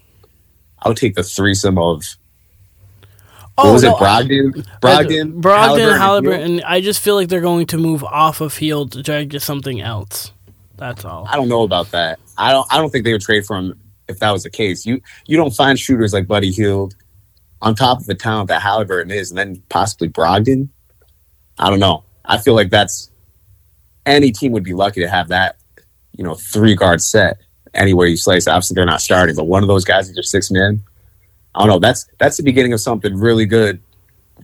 I 0.83 0.89
would 0.89 0.97
take 0.97 1.17
the 1.17 1.25
threesome 1.25 1.79
of 1.79 2.05
Oh, 3.59 3.67
what 3.67 3.73
was 3.73 3.83
no, 3.85 3.97
it 3.97 4.01
Brogdon, 4.01 4.53
Brogdon, 4.81 5.41
Brogdon, 5.41 5.97
Halliburton. 5.97 6.53
Hield? 6.55 6.63
I 6.67 6.81
just 6.83 7.01
feel 7.01 7.15
like 7.15 7.29
they're 7.29 7.41
going 7.41 7.67
to 7.69 7.79
move 7.79 8.05
off 8.05 8.43
of 8.43 8.55
Hield 8.57 8.93
to 8.93 9.03
try 9.03 9.21
to 9.21 9.25
get 9.25 9.41
something 9.41 9.81
else. 9.81 10.33
That's 10.77 11.07
all. 11.07 11.27
I 11.27 11.37
don't 11.37 11.49
know 11.49 11.63
about 11.63 11.91
that. 11.93 12.19
I 12.37 12.53
don't. 12.53 12.67
I 12.71 12.77
don't 12.77 12.91
think 12.91 13.05
they 13.05 13.13
would 13.13 13.23
trade 13.23 13.47
for 13.47 13.57
him 13.57 13.79
if 14.09 14.19
that 14.19 14.31
was 14.31 14.43
the 14.43 14.51
case. 14.51 14.85
You 14.85 15.01
you 15.27 15.39
don't 15.39 15.55
find 15.55 15.79
shooters 15.79 16.13
like 16.13 16.27
Buddy 16.27 16.53
Hield 16.53 16.95
on 17.63 17.75
top 17.75 18.01
of 18.01 18.07
the 18.07 18.15
talent 18.15 18.49
that 18.49 18.61
Halliburton 18.61 19.11
is, 19.11 19.31
and 19.31 19.39
then 19.39 19.63
possibly 19.71 20.09
Brogdon. 20.09 20.69
I 21.59 21.71
don't 21.71 21.81
know. 21.81 22.05
I 22.27 22.37
feel 22.37 22.55
like 22.55 22.69
that's 22.69 23.11
any 24.05 24.33
team 24.33 24.53
would 24.53 24.65
be 24.65 24.75
lucky 24.75 25.01
to 25.01 25.09
have 25.09 25.29
that. 25.29 25.57
You 26.13 26.25
know, 26.25 26.35
three 26.35 26.75
guard 26.75 27.01
set 27.01 27.39
anywhere 27.73 28.07
you 28.07 28.17
slice. 28.17 28.47
Obviously, 28.47 28.75
they're 28.75 28.85
not 28.85 29.01
starting, 29.01 29.37
but 29.37 29.45
one 29.45 29.63
of 29.63 29.69
those 29.69 29.85
guys 29.85 30.11
is 30.11 30.17
your 30.17 30.23
six 30.23 30.51
man. 30.51 30.83
I 31.57 31.61
don't 31.61 31.69
know. 31.69 31.79
That's 31.79 32.07
that's 32.19 32.37
the 32.37 32.43
beginning 32.43 32.73
of 32.73 32.81
something 32.81 33.17
really 33.17 33.47
good 33.47 33.81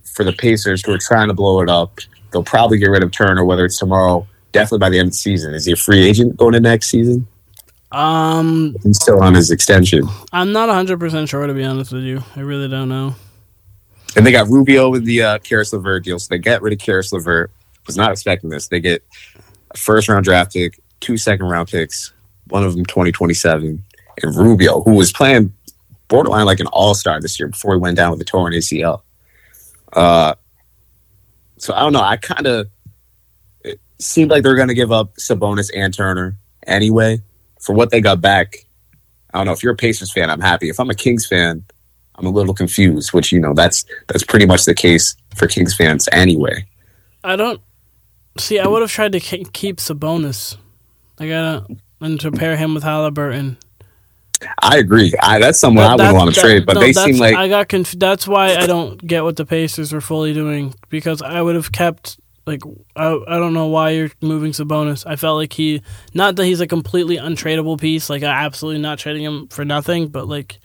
for 0.05 0.25
the 0.25 0.33
Pacers 0.33 0.85
who 0.85 0.93
are 0.93 0.99
trying 0.99 1.29
to 1.29 1.35
blow 1.35 1.61
it 1.61 1.69
up. 1.69 1.99
They'll 2.33 2.43
probably 2.43 2.79
get 2.79 2.87
rid 2.87 3.03
of 3.03 3.13
Turner, 3.13 3.45
whether 3.45 3.65
it's 3.65 3.79
tomorrow. 3.79 4.27
Definitely 4.53 4.79
by 4.79 4.91
the 4.91 4.99
end 4.99 5.07
of 5.09 5.13
the 5.13 5.19
season. 5.19 5.55
Is 5.55 5.65
he 5.65 5.73
a 5.73 5.77
free 5.77 6.03
agent 6.03 6.37
going 6.37 6.53
to 6.53 6.61
next 6.61 6.89
season? 6.89 7.27
Um, 7.91 8.75
He's 8.83 9.01
still 9.01 9.23
on 9.23 9.35
his 9.35 9.51
extension. 9.51 10.09
I'm 10.33 10.53
not 10.53 10.69
100 10.69 10.99
percent 10.99 11.29
sure 11.29 11.47
to 11.47 11.55
be 11.55 11.65
honest 11.65 11.93
with 11.93 12.05
you. 12.05 12.23
I 12.37 12.41
really 12.41 12.69
don't 12.69 12.89
know. 12.89 13.15
And 14.17 14.27
they 14.27 14.33
got 14.33 14.49
Rubio 14.49 14.91
with 14.91 15.05
the 15.05 15.23
uh, 15.23 15.39
Caris 15.39 15.73
LeVert 15.73 16.05
deal. 16.05 16.19
So 16.19 16.29
they 16.31 16.39
get 16.39 16.63
rid 16.63 16.73
of 16.73 16.79
Caris 16.79 17.13
LeVert. 17.13 17.51
Was 17.87 17.97
not 17.97 18.13
expecting 18.13 18.51
this. 18.51 18.69
They 18.69 18.81
get 18.81 19.05
a 19.71 19.77
first 19.77 20.09
round 20.09 20.25
draft 20.25 20.53
pick, 20.53 20.81
two 21.01 21.17
second 21.17 21.47
round 21.47 21.69
picks, 21.69 22.13
one 22.49 22.65
of 22.65 22.75
them 22.75 22.85
2027, 22.87 23.85
and 24.23 24.37
Rubio, 24.37 24.83
who 24.83 24.95
was 24.95 25.13
playing 25.13 25.53
borderline 26.13 26.45
like 26.45 26.61
an 26.61 26.67
all 26.67 26.95
star 26.95 27.19
this 27.23 27.41
year 27.41 27.49
before 27.49 27.73
he 27.73 27.81
went 27.81 27.97
down 27.97 28.11
with 28.11 28.19
the 28.19 28.25
torn 28.25 28.53
ACL. 28.53 29.01
Uh, 29.95 30.35
so 31.57 31.73
I 31.73 31.81
don't 31.81 31.95
know. 31.95 32.03
I 32.03 32.19
kind 32.19 32.47
of 32.47 32.69
seemed 33.99 34.31
like 34.31 34.43
they're 34.43 34.55
going 34.55 34.69
to 34.69 34.75
give 34.75 34.93
up 34.93 35.15
Sabonis 35.17 35.71
and 35.75 35.95
Turner 35.95 36.37
anyway 36.67 37.23
for 37.61 37.75
what 37.75 37.91
they 37.91 38.03
got 38.03 38.21
back. 38.21 38.67
I 39.33 39.39
don't 39.39 39.47
know. 39.47 39.53
If 39.53 39.63
you're 39.63 39.73
a 39.73 39.77
Pacers 39.77 40.13
fan, 40.13 40.29
I'm 40.29 40.41
happy. 40.41 40.69
If 40.69 40.79
I'm 40.79 40.91
a 40.91 40.95
Kings 40.95 41.27
fan, 41.27 41.65
I'm 42.17 42.27
a 42.27 42.31
little 42.31 42.53
confused. 42.53 43.15
Which 43.15 43.33
you 43.33 43.41
know, 43.41 43.55
that's 43.55 43.87
that's 44.09 44.23
pretty 44.23 44.45
much 44.45 44.67
the 44.67 44.75
case 44.75 45.17
for 45.35 45.49
Kings 45.49 45.75
fans 45.75 46.11
anyway. 46.13 46.67
I 47.25 47.37
don't 47.37 47.63
see. 48.37 48.59
I 48.59 48.69
would 48.69 48.83
have 48.83 48.91
tried 48.91 49.13
to 49.13 49.21
keep 49.21 49.79
Sabonis. 49.79 50.59
I 51.19 51.29
gotta 51.29 51.67
and 52.01 52.21
to 52.21 52.31
pair 52.31 52.57
him 52.57 52.75
with 52.75 52.83
Halliburton. 52.83 53.57
I 54.61 54.79
agree. 54.79 55.13
I, 55.21 55.39
that's 55.39 55.59
someone 55.59 55.85
I 55.85 55.95
wouldn't 55.95 56.15
want 56.15 56.35
to 56.35 56.41
trade, 56.41 56.67
but 56.67 56.75
no, 56.75 56.81
they 56.81 56.93
seem 56.93 57.17
like 57.17 57.35
I 57.35 57.49
got 57.49 57.69
conf- 57.69 57.99
That's 57.99 58.27
why 58.27 58.57
I 58.57 58.67
don't 58.67 59.05
get 59.05 59.25
what 59.25 59.37
the 59.37 59.47
Pacers 59.47 59.93
are 59.93 60.01
fully 60.01 60.33
doing 60.33 60.75
because 60.89 61.23
I 61.23 61.43
would 61.43 61.55
have 61.55 61.73
kept 61.73 62.19
like 62.47 62.63
I 62.97 63.19
I 63.29 63.39
don't 63.39 63.55
know 63.55 63.67
why 63.69 63.91
you're 63.91 64.11
moving 64.21 64.53
Sabonis. 64.53 65.07
I 65.07 65.17
felt 65.17 65.37
like 65.37 65.53
he 65.53 65.83
not 66.15 66.37
that 66.37 66.45
he's 66.45 66.61
a 66.61 66.67
completely 66.67 67.17
untradeable 67.17 67.81
piece. 67.81 68.11
Like 68.11 68.23
I 68.23 68.45
absolutely 68.45 68.81
not 68.81 68.99
trading 68.99 69.25
him 69.25 69.49
for 69.49 69.65
nothing, 69.65 70.09
but 70.09 70.29
like 70.29 70.59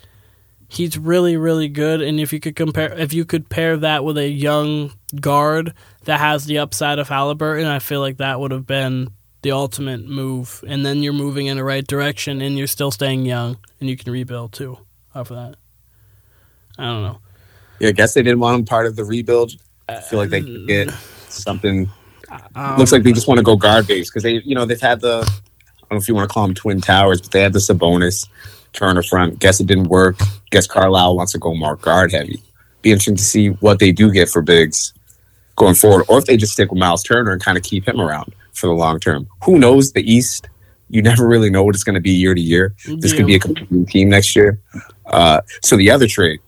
he's 0.68 0.98
really 0.98 1.38
really 1.38 1.68
good. 1.68 2.02
And 2.02 2.20
if 2.20 2.34
you 2.34 2.40
could 2.40 2.56
compare, 2.56 2.94
if 2.94 3.14
you 3.14 3.26
could 3.26 3.50
pair 3.50 3.78
that 3.78 4.04
with 4.04 4.18
a 4.18 4.28
young 4.28 4.92
guard 5.20 5.74
that 6.06 6.20
has 6.20 6.46
the 6.46 6.58
upside 6.58 7.00
of 7.00 7.10
Halliburton, 7.10 7.68
I 7.68 7.80
feel 7.80 8.02
like 8.02 8.18
that 8.18 8.40
would 8.40 8.52
have 8.52 8.66
been 8.66 9.10
the 9.42 9.52
ultimate 9.52 10.08
move. 10.08 10.64
And 10.68 10.86
then 10.86 11.04
you're 11.04 11.14
moving 11.14 11.48
in 11.48 11.58
the 11.58 11.64
right 11.64 11.86
direction, 11.86 12.42
and 12.42 12.58
you're 12.58 12.68
still 12.68 12.92
staying 12.92 13.26
young, 13.26 13.58
and 13.80 13.90
you 13.90 13.98
can 13.98 14.12
rebuild 14.12 14.54
too 14.54 14.78
off 15.14 15.32
of 15.32 15.38
that. 15.38 15.56
I 16.78 16.86
don't 16.86 17.04
know. 17.04 17.20
yeah, 17.80 17.90
I 17.90 17.92
guess 17.92 18.14
they 18.14 18.22
didn't 18.22 18.40
want 18.40 18.60
him 18.60 18.66
part 18.66 18.86
of 18.86 18.96
the 18.96 19.04
rebuild. 19.04 19.54
I 19.90 20.02
feel 20.02 20.20
like 20.20 20.30
they 20.30 20.42
could 20.42 20.68
get 20.68 20.92
something. 21.30 21.90
Um, 22.56 22.78
Looks 22.78 22.92
like 22.92 23.04
they 23.04 23.14
just 23.14 23.28
want 23.28 23.38
to 23.38 23.44
go 23.44 23.56
guard 23.56 23.88
base 23.88 24.10
because 24.10 24.24
they, 24.24 24.42
you 24.44 24.54
know, 24.54 24.66
they've 24.66 24.80
had 24.80 25.02
the. 25.02 25.22
I 25.26 25.90
don't 25.90 25.92
know 25.92 25.98
if 25.98 26.08
you 26.10 26.16
want 26.16 26.30
to 26.30 26.34
call 26.34 26.46
them 26.46 26.54
twin 26.54 26.82
towers, 26.82 27.22
but 27.22 27.32
they 27.32 27.42
had 27.42 27.54
the 27.54 27.60
Sabonis 27.60 28.28
Turner 28.74 29.02
front. 29.02 29.40
Guess 29.40 29.62
it 29.62 29.68
didn't 29.68 29.88
work. 29.88 30.18
Guess 30.52 30.68
Carlisle 30.68 31.16
wants 31.16 31.32
to 31.32 31.38
go 31.38 31.56
more 31.56 31.78
guard 31.78 32.12
heavy. 32.12 32.42
Be 32.82 32.92
interesting 32.92 33.16
to 33.16 33.24
see 33.24 33.48
what 33.48 33.80
they 33.80 33.94
do 33.94 34.12
get 34.12 34.28
for 34.30 34.42
bigs 34.42 34.94
going 35.56 35.76
forward, 35.76 36.06
or 36.10 36.20
if 36.20 36.26
they 36.26 36.36
just 36.36 36.54
stick 36.54 36.70
with 36.70 36.80
Miles 36.80 37.04
Turner 37.04 37.32
and 37.32 37.42
kind 37.42 37.58
of 37.58 37.64
keep 37.64 37.88
him 37.88 38.02
around 38.02 38.34
for 38.58 38.68
the 38.68 38.74
long 38.74 39.00
term. 39.00 39.28
Who 39.44 39.60
knows? 39.60 39.94
The 39.94 40.02
East, 40.10 40.50
you 40.90 41.02
never 41.02 41.28
really 41.28 41.50
know 41.50 41.64
what 41.64 41.76
it's 41.76 41.84
going 41.84 41.96
to 41.96 42.02
be 42.02 42.12
year 42.12 42.34
to 42.34 42.42
year. 42.42 42.76
This 42.86 43.14
could 43.14 43.28
be 43.28 43.36
a 43.36 43.40
competing 43.40 43.86
team 43.86 44.10
next 44.10 44.36
year. 44.36 44.60
Uh, 45.06 45.42
so 45.64 45.78
the 45.78 45.90
other 45.92 46.08
trade, 46.08 46.40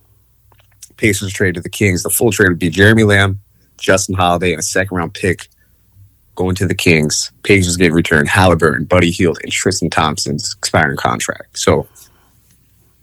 Pacers 0.97 1.31
trade 1.31 1.55
to 1.55 1.61
the 1.61 1.69
Kings. 1.69 2.03
The 2.03 2.09
full 2.09 2.31
trade 2.31 2.49
would 2.49 2.59
be 2.59 2.69
Jeremy 2.69 3.03
Lamb, 3.03 3.39
Justin 3.77 4.15
Holiday, 4.15 4.51
and 4.51 4.59
a 4.59 4.63
second 4.63 4.97
round 4.97 5.13
pick 5.13 5.47
going 6.35 6.55
to 6.55 6.67
the 6.67 6.75
Kings. 6.75 7.31
Pacers 7.43 7.77
get 7.77 7.93
returned 7.93 8.29
Halliburton, 8.29 8.85
Buddy 8.85 9.11
Hield, 9.11 9.39
and 9.43 9.51
Tristan 9.51 9.89
Thompson's 9.89 10.55
expiring 10.57 10.97
contract. 10.97 11.57
So 11.59 11.87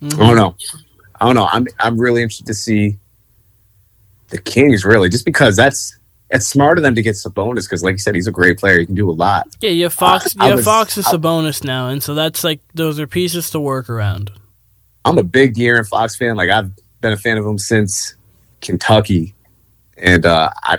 I 0.03 0.09
don't 0.09 0.37
know. 0.37 0.57
I 1.21 1.27
don't 1.27 1.35
know. 1.35 1.49
I'm 1.51 1.67
I'm 1.79 1.99
really 1.99 2.23
interested 2.23 2.47
to 2.47 2.55
see 2.55 2.99
the 4.29 4.39
Kings 4.39 4.85
really, 4.85 5.09
just 5.09 5.25
because 5.25 5.57
that's 5.57 5.99
it's 6.31 6.47
smart 6.47 6.79
of 6.79 6.83
them 6.83 6.95
to 6.95 7.03
get 7.03 7.15
Sabonis 7.15 7.65
because, 7.65 7.83
like 7.85 7.93
you 7.93 7.99
said, 7.99 8.15
he's 8.15 8.27
a 8.27 8.33
great 8.33 8.59
player. 8.59 8.81
He 8.81 8.87
can 8.87 8.95
do 8.95 9.09
a 9.09 9.13
lot. 9.13 9.47
Yeah, 9.61 9.71
you 9.71 9.85
have 9.85 9.95
Fox. 9.95 10.37
I 10.39 10.45
you 10.45 10.51
have 10.51 10.59
was- 10.59 10.65
Fox 10.65 10.99
is 10.99 11.07
bonus 11.19 11.63
now, 11.63 11.89
and 11.89 12.03
so 12.03 12.15
that's 12.15 12.43
like 12.43 12.61
those 12.75 12.99
are 12.99 13.07
pieces 13.07 13.51
to 13.51 13.61
work 13.61 13.89
around. 13.89 14.33
I'm 15.05 15.19
a 15.19 15.23
big 15.23 15.55
De'Aaron 15.55 15.87
Fox 15.89 16.17
fan. 16.17 16.37
Like 16.37 16.51
I've 16.51 16.71
been 17.01 17.13
a 17.13 17.17
fan 17.17 17.39
of 17.39 17.47
him 17.47 17.59
since 17.59 18.17
Kentucky, 18.61 19.35
and 19.97 20.27
uh, 20.27 20.51
I 20.65 20.79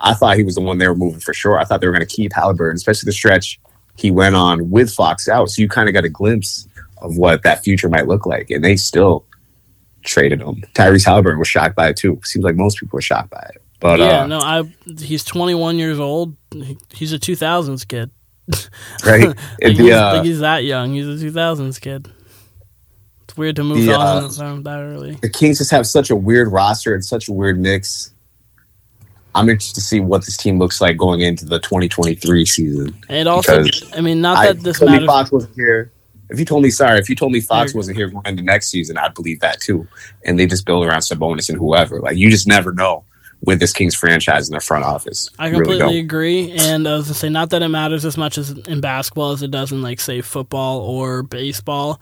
I 0.00 0.14
thought 0.14 0.36
he 0.36 0.42
was 0.42 0.56
the 0.56 0.60
one 0.60 0.78
they 0.78 0.88
were 0.88 0.96
moving 0.96 1.20
for 1.20 1.32
sure. 1.34 1.58
I 1.58 1.64
thought 1.64 1.80
they 1.80 1.86
were 1.86 1.92
going 1.92 2.06
to 2.06 2.14
keep 2.14 2.32
Halliburton, 2.32 2.76
especially 2.76 3.06
the 3.06 3.12
stretch 3.12 3.60
he 3.96 4.10
went 4.10 4.34
on 4.34 4.70
with 4.70 4.90
Fox 4.92 5.28
out. 5.28 5.50
So 5.50 5.62
you 5.62 5.68
kind 5.68 5.88
of 5.88 5.92
got 5.94 6.04
a 6.04 6.08
glimpse 6.08 6.66
of 6.98 7.16
what 7.16 7.42
that 7.44 7.62
future 7.62 7.88
might 7.88 8.08
look 8.08 8.26
like, 8.26 8.50
and 8.50 8.64
they 8.64 8.76
still 8.76 9.24
traded 10.02 10.40
him. 10.40 10.62
Tyrese 10.74 11.04
Halliburton 11.04 11.38
was 11.38 11.48
shocked 11.48 11.76
by 11.76 11.88
it 11.90 11.96
too. 11.96 12.18
Seems 12.24 12.44
like 12.44 12.56
most 12.56 12.78
people 12.80 12.96
were 12.96 13.02
shocked 13.02 13.30
by 13.30 13.46
it, 13.54 13.62
but 13.80 13.98
yeah, 13.98 14.22
uh, 14.22 14.26
no, 14.26 14.38
I 14.38 14.62
he's 15.00 15.24
21 15.24 15.78
years 15.78 15.98
old. 15.98 16.36
He, 16.52 16.78
he's 16.92 17.12
a 17.12 17.18
2000s 17.18 17.86
kid. 17.88 18.10
right? 19.04 19.28
Like, 19.28 19.36
It'd 19.60 19.78
he's, 19.78 19.92
uh, 19.94 20.12
like 20.14 20.24
he's 20.24 20.40
that 20.40 20.64
young. 20.64 20.92
He's 20.92 21.06
a 21.06 21.24
2000s 21.24 21.80
kid. 21.80 22.10
It's 23.24 23.36
weird 23.36 23.56
to 23.56 23.64
move 23.64 23.84
The, 23.86 23.94
on 23.94 24.24
uh, 24.24 24.28
that- 24.28 24.64
that 24.64 24.78
early. 24.80 25.14
the 25.14 25.28
Kings 25.28 25.58
just 25.58 25.70
have 25.70 25.86
such 25.86 26.10
a 26.10 26.16
weird 26.16 26.48
roster 26.52 26.94
and 26.94 27.04
such 27.04 27.28
a 27.28 27.32
weird 27.32 27.58
mix. 27.60 28.12
I'm 29.34 29.48
interested 29.48 29.76
to 29.76 29.80
see 29.80 30.00
what 30.00 30.24
this 30.24 30.36
team 30.36 30.58
looks 30.58 30.80
like 30.80 30.96
going 30.96 31.20
into 31.20 31.44
the 31.44 31.60
2023 31.60 32.44
season. 32.44 32.96
And 33.08 33.28
also, 33.28 33.62
I 33.94 34.00
mean, 34.00 34.20
not 34.20 34.38
I, 34.38 34.46
that 34.48 34.60
this 34.64 34.80
told 34.80 34.90
matters. 34.90 35.06
Fox 35.06 35.30
wasn't 35.30 35.54
here. 35.54 35.92
If 36.30 36.38
you 36.40 36.44
told 36.44 36.64
me, 36.64 36.70
sorry, 36.70 36.98
if 36.98 37.08
you 37.08 37.14
told 37.14 37.30
me 37.32 37.40
Fox 37.40 37.72
wasn't 37.72 37.96
here 37.96 38.08
going 38.08 38.26
into 38.26 38.42
next 38.42 38.68
season, 38.68 38.96
I'd 38.98 39.14
believe 39.14 39.38
that 39.40 39.60
too. 39.60 39.86
And 40.24 40.38
they 40.38 40.46
just 40.46 40.66
build 40.66 40.84
around 40.84 41.00
Sabonis 41.00 41.48
and 41.48 41.56
whoever. 41.58 42.00
Like 42.00 42.16
you 42.16 42.28
just 42.30 42.48
never 42.48 42.72
know 42.72 43.04
with 43.42 43.58
this 43.60 43.72
Kings 43.72 43.94
franchise 43.94 44.48
in 44.48 44.52
their 44.52 44.60
front 44.60 44.84
office. 44.84 45.28
I 45.38 45.46
You 45.48 45.58
really 45.58 45.78
completely 45.78 45.98
agree, 46.00 46.52
and 46.58 46.86
uh, 46.86 46.92
I 46.92 46.96
was 46.96 47.06
gonna 47.06 47.14
say 47.14 47.28
not 47.30 47.50
that 47.50 47.62
it 47.62 47.68
matters 47.68 48.04
as 48.04 48.16
much 48.16 48.36
as 48.38 48.50
in 48.50 48.80
basketball 48.80 49.32
as 49.32 49.42
it 49.42 49.50
does 49.50 49.72
in 49.72 49.82
like 49.82 50.00
say 50.00 50.20
football 50.20 50.80
or 50.80 51.22
baseball, 51.22 52.00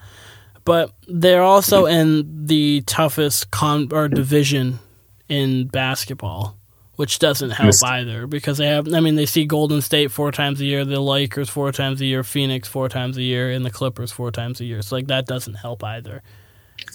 but 0.64 0.93
they're 1.07 1.43
also 1.43 1.86
in 1.86 2.47
the 2.47 2.82
toughest 2.86 3.51
con 3.51 3.89
or 3.93 4.09
division 4.09 4.78
in 5.28 5.68
basketball, 5.68 6.57
which 6.97 7.18
doesn't 7.20 7.51
help 7.51 7.66
Yes. 7.66 7.82
either 7.84 8.26
because 8.26 8.59
they 8.59 8.66
have. 8.66 8.93
I 8.93 9.01
mean, 9.01 9.14
they 9.14 9.26
see 9.26 9.45
Golden 9.47 9.80
State 9.80 10.11
four 10.11 10.32
times 10.32 10.61
a 10.61 10.64
year, 10.64 10.84
the 10.84 11.01
Lakers 11.01 11.49
four 11.49 11.70
times 11.70 12.01
a 12.01 12.05
year, 12.07 12.24
Phoenix 12.24 12.66
four 12.66 12.89
times 12.89 13.16
a 13.16 13.22
year, 13.22 13.51
and 13.51 13.64
the 13.64 13.70
Clippers 13.70 14.11
four 14.11 14.30
times 14.32 14.61
a 14.61 14.64
year. 14.64 14.82
So 14.82 14.97
like 14.97 15.07
that 15.07 15.26
doesn't 15.26 15.55
help 15.55 15.84
either. 15.84 16.22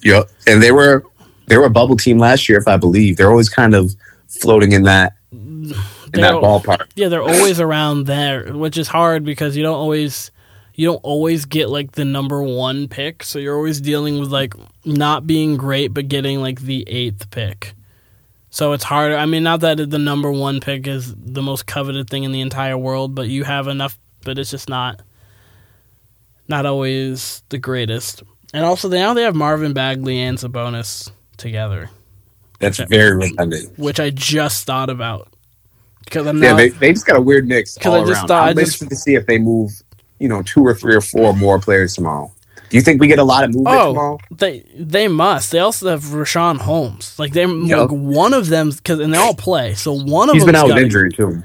Yep. 0.03 0.29
And 0.47 0.61
they 0.61 0.71
were 0.71 1.03
they 1.47 1.57
were 1.57 1.65
a 1.65 1.69
bubble 1.69 1.95
team 1.97 2.17
last 2.19 2.49
year, 2.49 2.57
if 2.57 2.67
I 2.67 2.77
believe. 2.77 3.17
They're 3.17 3.29
always 3.29 3.49
kind 3.49 3.73
of 3.75 3.95
floating 4.39 4.71
in 4.71 4.83
that 4.83 5.13
in 5.31 5.73
that 6.13 6.35
ballpark. 6.35 6.87
Yeah, 6.95 7.09
they're 7.09 7.21
always 7.21 7.59
around 7.59 8.05
there, 8.05 8.53
which 8.53 8.77
is 8.77 8.87
hard 8.87 9.23
because 9.23 9.55
you 9.57 9.63
don't 9.63 9.75
always 9.75 10.31
you 10.75 10.87
don't 10.87 11.03
always 11.03 11.45
get 11.45 11.69
like 11.69 11.93
the 11.93 12.05
number 12.05 12.41
one 12.41 12.87
pick. 12.87 13.23
So 13.23 13.39
you're 13.39 13.55
always 13.55 13.81
dealing 13.81 14.19
with 14.19 14.31
like 14.31 14.53
not 14.85 15.27
being 15.27 15.57
great 15.57 15.89
but 15.89 16.07
getting 16.07 16.41
like 16.41 16.61
the 16.61 16.83
eighth 16.87 17.29
pick. 17.31 17.73
So 18.49 18.73
it's 18.73 18.83
harder. 18.83 19.17
I 19.17 19.25
mean, 19.25 19.41
not 19.41 19.61
that 19.61 19.89
the 19.89 19.97
number 19.97 20.31
one 20.31 20.59
pick 20.59 20.85
is 20.85 21.13
the 21.15 21.41
most 21.41 21.65
coveted 21.65 22.07
thing 22.07 22.23
in 22.23 22.31
the 22.31 22.41
entire 22.41 22.77
world, 22.77 23.15
but 23.15 23.27
you 23.27 23.43
have 23.43 23.67
enough. 23.67 23.97
But 24.23 24.37
it's 24.37 24.51
just 24.51 24.69
not 24.69 25.01
not 26.47 26.65
always 26.65 27.41
the 27.49 27.57
greatest. 27.57 28.23
And 28.53 28.63
also 28.63 28.89
now 28.89 29.15
they 29.15 29.23
have 29.23 29.35
Marvin 29.35 29.73
Bagley 29.73 30.19
and 30.19 30.37
Sabonis 30.37 31.11
together, 31.37 31.89
That's 32.63 32.89
very 32.89 33.15
redundant. 33.15 33.77
which 33.77 33.99
I 33.99 34.09
just 34.09 34.65
thought 34.65 34.89
about 34.89 35.27
because 36.05 36.25
I'm 36.27 36.41
Yeah, 36.41 36.51
now 36.51 36.57
they, 36.57 36.69
they 36.69 36.93
just 36.93 37.05
got 37.05 37.15
a 37.17 37.21
weird 37.21 37.47
mix 37.47 37.77
'Cause 37.77 37.85
all 37.87 37.95
I 38.03 38.05
just 38.07 38.11
around. 38.19 38.27
thought- 38.27 38.43
I'm 38.43 38.49
I 38.49 38.53
just- 38.61 38.81
interested 38.81 38.89
to 38.89 38.95
see 38.95 39.15
if 39.15 39.25
they 39.27 39.37
move, 39.37 39.71
you 40.19 40.27
know, 40.27 40.41
two 40.43 40.65
or 40.65 40.73
three 40.73 40.95
or 40.95 41.01
four 41.01 41.33
more 41.33 41.59
players 41.59 41.95
tomorrow. 41.95 42.31
Do 42.69 42.77
you 42.77 42.81
think 42.81 42.99
we 42.99 43.07
get 43.07 43.19
a 43.19 43.23
lot 43.23 43.43
of 43.43 43.51
movement 43.53 43.75
Oh, 43.79 43.87
tomorrow? 43.89 44.17
they 44.31 44.65
they 44.75 45.07
must. 45.07 45.51
They 45.51 45.59
also 45.59 45.89
have 45.89 46.01
Richaun 46.05 46.57
Holmes. 46.57 47.13
Like 47.19 47.33
they 47.33 47.45
Yup. 47.45 47.91
like 47.91 47.99
one 47.99 48.33
of 48.33 48.47
them 48.49 48.71
because 48.71 48.99
and 48.99 49.13
they 49.13 49.17
all 49.17 49.35
play. 49.35 49.75
So 49.75 49.93
one 49.93 50.29
of 50.29 50.33
He's 50.35 50.43
been 50.45 50.55
out 50.55 50.67
with 50.67 50.77
injury 50.79 51.11
too. 51.11 51.43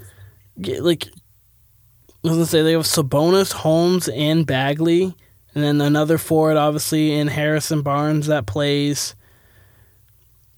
get- 0.61 0.83
like 0.85 1.07
I 1.07 2.29
was 2.29 2.33
gonna 2.33 2.47
say 2.47 2.63
they 2.63 2.73
have 2.73 2.83
Sabonis, 2.83 3.53
Holmes, 3.53 4.09
and 4.09 4.45
Bagley, 4.47 5.15
and 5.55 5.63
then 5.65 5.81
another 5.81 6.19
forward, 6.19 6.57
obviously 6.57 7.13
in 7.15 7.29
Harrison 7.29 7.83
Barnes 7.83 8.27
that 8.27 8.47
plays. 8.47 9.15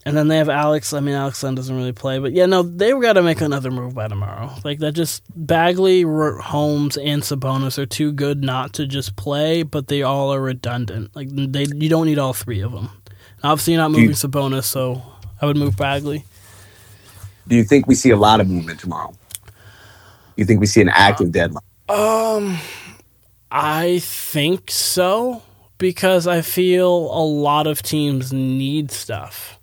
And 0.06 0.16
then 0.16 0.28
they 0.28 0.38
have 0.38 0.48
Alex. 0.48 0.94
I 0.94 1.00
mean, 1.00 1.14
Alex 1.14 1.42
Len 1.42 1.54
doesn't 1.54 1.76
really 1.76 1.92
play, 1.92 2.18
but 2.18 2.32
yeah, 2.32 2.46
no, 2.46 2.62
they 2.62 2.90
got 2.92 3.12
to 3.14 3.22
make 3.22 3.42
another 3.42 3.70
move 3.70 3.94
by 3.94 4.08
tomorrow. 4.08 4.50
Like 4.64 4.78
that, 4.78 4.92
just 4.92 5.22
Bagley, 5.36 6.02
Holmes, 6.02 6.96
and 6.96 7.22
Sabonis 7.22 7.76
are 7.78 7.84
too 7.84 8.10
good 8.10 8.42
not 8.42 8.72
to 8.74 8.86
just 8.86 9.16
play, 9.16 9.62
but 9.62 9.88
they 9.88 10.02
all 10.02 10.32
are 10.32 10.40
redundant. 10.40 11.14
Like 11.14 11.28
they, 11.30 11.66
you 11.74 11.90
don't 11.90 12.06
need 12.06 12.18
all 12.18 12.32
three 12.32 12.60
of 12.62 12.72
them. 12.72 12.88
Obviously, 13.42 13.74
you're 13.74 13.82
not 13.82 13.92
Do 13.94 14.00
you- 14.00 14.08
moving 14.08 14.30
Sabonis, 14.30 14.64
so 14.64 15.02
I 15.42 15.44
would 15.46 15.58
move 15.58 15.76
Bagley. 15.76 16.24
Do 17.46 17.56
you 17.56 17.64
think 17.64 17.86
we 17.86 17.94
see 17.94 18.10
a 18.10 18.16
lot 18.16 18.40
of 18.40 18.48
movement 18.48 18.80
tomorrow? 18.80 19.12
You 20.36 20.44
think 20.46 20.60
we 20.60 20.66
see 20.66 20.80
an 20.80 20.88
active 20.88 21.32
deadline? 21.32 21.62
Um, 21.90 22.56
I 23.50 23.98
think 24.02 24.70
so 24.70 25.42
because 25.76 26.26
I 26.26 26.40
feel 26.40 26.88
a 26.88 27.24
lot 27.24 27.66
of 27.66 27.82
teams 27.82 28.32
need 28.32 28.90
stuff. 28.90 29.58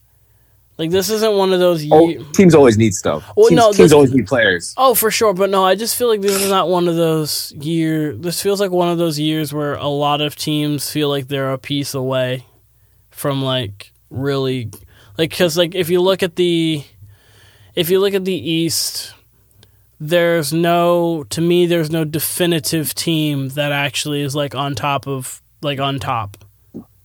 Like 0.78 0.92
this 0.92 1.10
isn't 1.10 1.36
one 1.36 1.54
of 1.54 1.60
those. 1.60 1.82
Oh, 1.92 2.08
ye- 2.10 2.20
Oh, 2.20 2.24
teams 2.34 2.54
always 2.54 2.78
need 2.78 2.94
stuff. 2.94 3.26
Well, 3.36 3.48
teams, 3.50 3.58
no, 3.58 3.66
teams 3.68 3.78
this- 3.78 3.94
always 3.94 4.14
need 4.14 4.28
players. 4.28 4.74
Oh, 4.78 4.94
for 4.94 5.10
sure, 5.10 5.34
but 5.34 5.50
no, 5.50 5.66
I 5.66 5.74
just 5.76 5.96
feel 5.96 6.08
like 6.08 6.22
this 6.22 6.40
is 6.42 6.50
not 6.50 6.70
one 6.70 6.88
of 6.88 6.96
those 6.96 7.52
year. 7.54 8.16
This 8.16 8.42
feels 8.42 8.60
like 8.62 8.70
one 8.72 8.90
of 8.90 8.98
those 9.00 9.18
years 9.20 9.54
where 9.54 9.74
a 9.74 9.88
lot 9.88 10.22
of 10.22 10.36
teams 10.36 10.90
feel 10.92 11.10
like 11.10 11.28
they're 11.30 11.52
a 11.52 11.58
piece 11.58 11.94
away 11.96 12.46
from 13.10 13.42
like 13.42 13.92
really, 14.12 14.70
like 15.18 15.32
because 15.32 15.58
like 15.58 15.74
if 15.74 15.90
you 15.90 16.00
look 16.00 16.22
at 16.22 16.36
the, 16.36 16.84
if 17.74 17.90
you 17.90 18.00
look 18.00 18.14
at 18.14 18.26
the 18.26 18.36
East, 18.52 19.14
there's 20.00 20.54
no 20.54 21.24
to 21.32 21.42
me 21.42 21.66
there's 21.66 21.90
no 21.90 22.04
definitive 22.06 22.94
team 22.94 23.50
that 23.50 23.72
actually 23.72 24.22
is 24.22 24.36
like 24.36 24.54
on 24.54 24.76
top 24.76 25.08
of 25.08 25.42
like 25.64 25.80
on 25.80 25.98
top. 25.98 26.38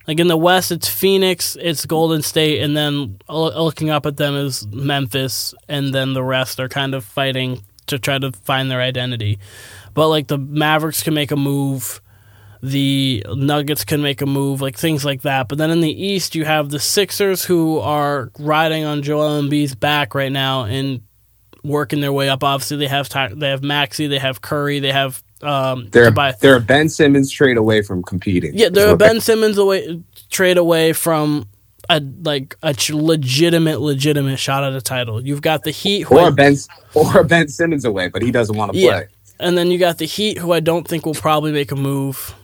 Like 0.07 0.19
in 0.19 0.27
the 0.27 0.37
West, 0.37 0.73
it's 0.73 0.89
Phoenix, 0.89 1.57
it's 1.61 1.87
Golden 1.87 2.23
State, 2.23 2.63
and 2.63 2.77
then 2.77 3.19
looking 3.29 3.91
up 3.91 4.07
at 4.07 4.17
them 4.17 4.35
is 4.35 4.67
Memphis, 4.67 5.55
and 5.69 5.95
then 5.95 6.13
the 6.13 6.23
rest 6.25 6.59
are 6.59 6.69
kind 6.69 6.95
of 6.95 7.05
fighting 7.05 7.63
to 7.87 7.99
try 7.99 8.19
to 8.19 8.33
find 8.33 8.71
their 8.71 8.81
identity. 8.81 9.39
But 9.95 10.09
like 10.09 10.27
the 10.27 10.39
Mavericks 10.39 11.03
can 11.03 11.15
make 11.15 11.31
a 11.31 11.37
move, 11.37 12.01
the 12.63 13.25
Nuggets 13.29 13.85
can 13.85 14.03
make 14.03 14.23
a 14.23 14.27
move, 14.27 14.61
like 14.61 14.77
things 14.77 15.05
like 15.05 15.23
that. 15.23 15.49
But 15.49 15.59
then 15.59 15.71
in 15.71 15.81
the 15.81 16.05
East, 16.05 16.35
you 16.35 16.45
have 16.45 16.71
the 16.71 16.79
Sixers 16.79 17.45
who 17.45 17.79
are 17.79 18.31
riding 18.39 18.85
on 18.85 19.03
Joel 19.03 19.43
Embiid's 19.43 19.75
back 19.75 20.15
right 20.15 20.33
now 20.33 20.65
and 20.65 21.03
working 21.65 22.01
their 22.01 22.13
way 22.13 22.29
up. 22.29 22.43
Obviously, 22.43 22.77
they 22.77 22.89
have 22.89 23.09
they 23.37 23.51
have 23.51 23.63
Maxey, 23.63 24.07
they 24.07 24.19
have 24.19 24.41
Curry, 24.41 24.79
they 24.81 24.93
have 24.93 25.23
um, 25.43 25.89
They're 25.91 26.07
Tobias- 26.07 26.37
they're 26.41 26.57
a 26.57 26.61
Ben 26.61 26.89
Simmons 26.89 27.31
trade 27.31 27.57
away 27.57 27.83
from 27.83 28.03
competing. 28.03 28.53
yeah, 28.55 28.69
they're 28.71 28.91
a 28.93 28.97
Ben 28.97 29.21
Simmons 29.21 29.59
away 29.59 30.01
trade 30.31 30.57
away 30.57 30.93
from 30.93 31.47
a 31.91 32.01
like 32.23 32.57
a 32.63 32.73
ch- 32.75 32.91
legitimate, 32.91 33.81
legitimate 33.81 34.39
shot 34.39 34.63
at 34.65 34.73
a 34.75 34.81
title. 34.81 35.21
You've 35.25 35.43
got 35.43 35.65
the 35.65 35.71
Heat, 35.73 36.03
who 36.03 36.17
or 36.19 36.27
I- 36.27 36.29
a 36.29 36.33
Ben 36.33 36.57
or 36.95 37.25
Ben 37.25 37.49
Simmons 37.49 37.85
away, 37.85 38.09
but 38.09 38.23
he 38.23 38.31
doesn't 38.31 38.57
want 38.57 38.73
to 38.73 38.79
Yeah. 38.79 38.91
play. 38.93 39.07
and 39.41 39.59
then 39.59 39.71
you 39.73 39.79
got 39.79 39.99
the 39.99 40.05
Heat, 40.07 40.39
who 40.39 40.53
I 40.53 40.61
don't 40.61 40.87
think 40.87 41.05
will 41.05 41.15
probably 41.15 41.51
make 41.53 41.73
a 41.73 41.77
move. 41.77 42.35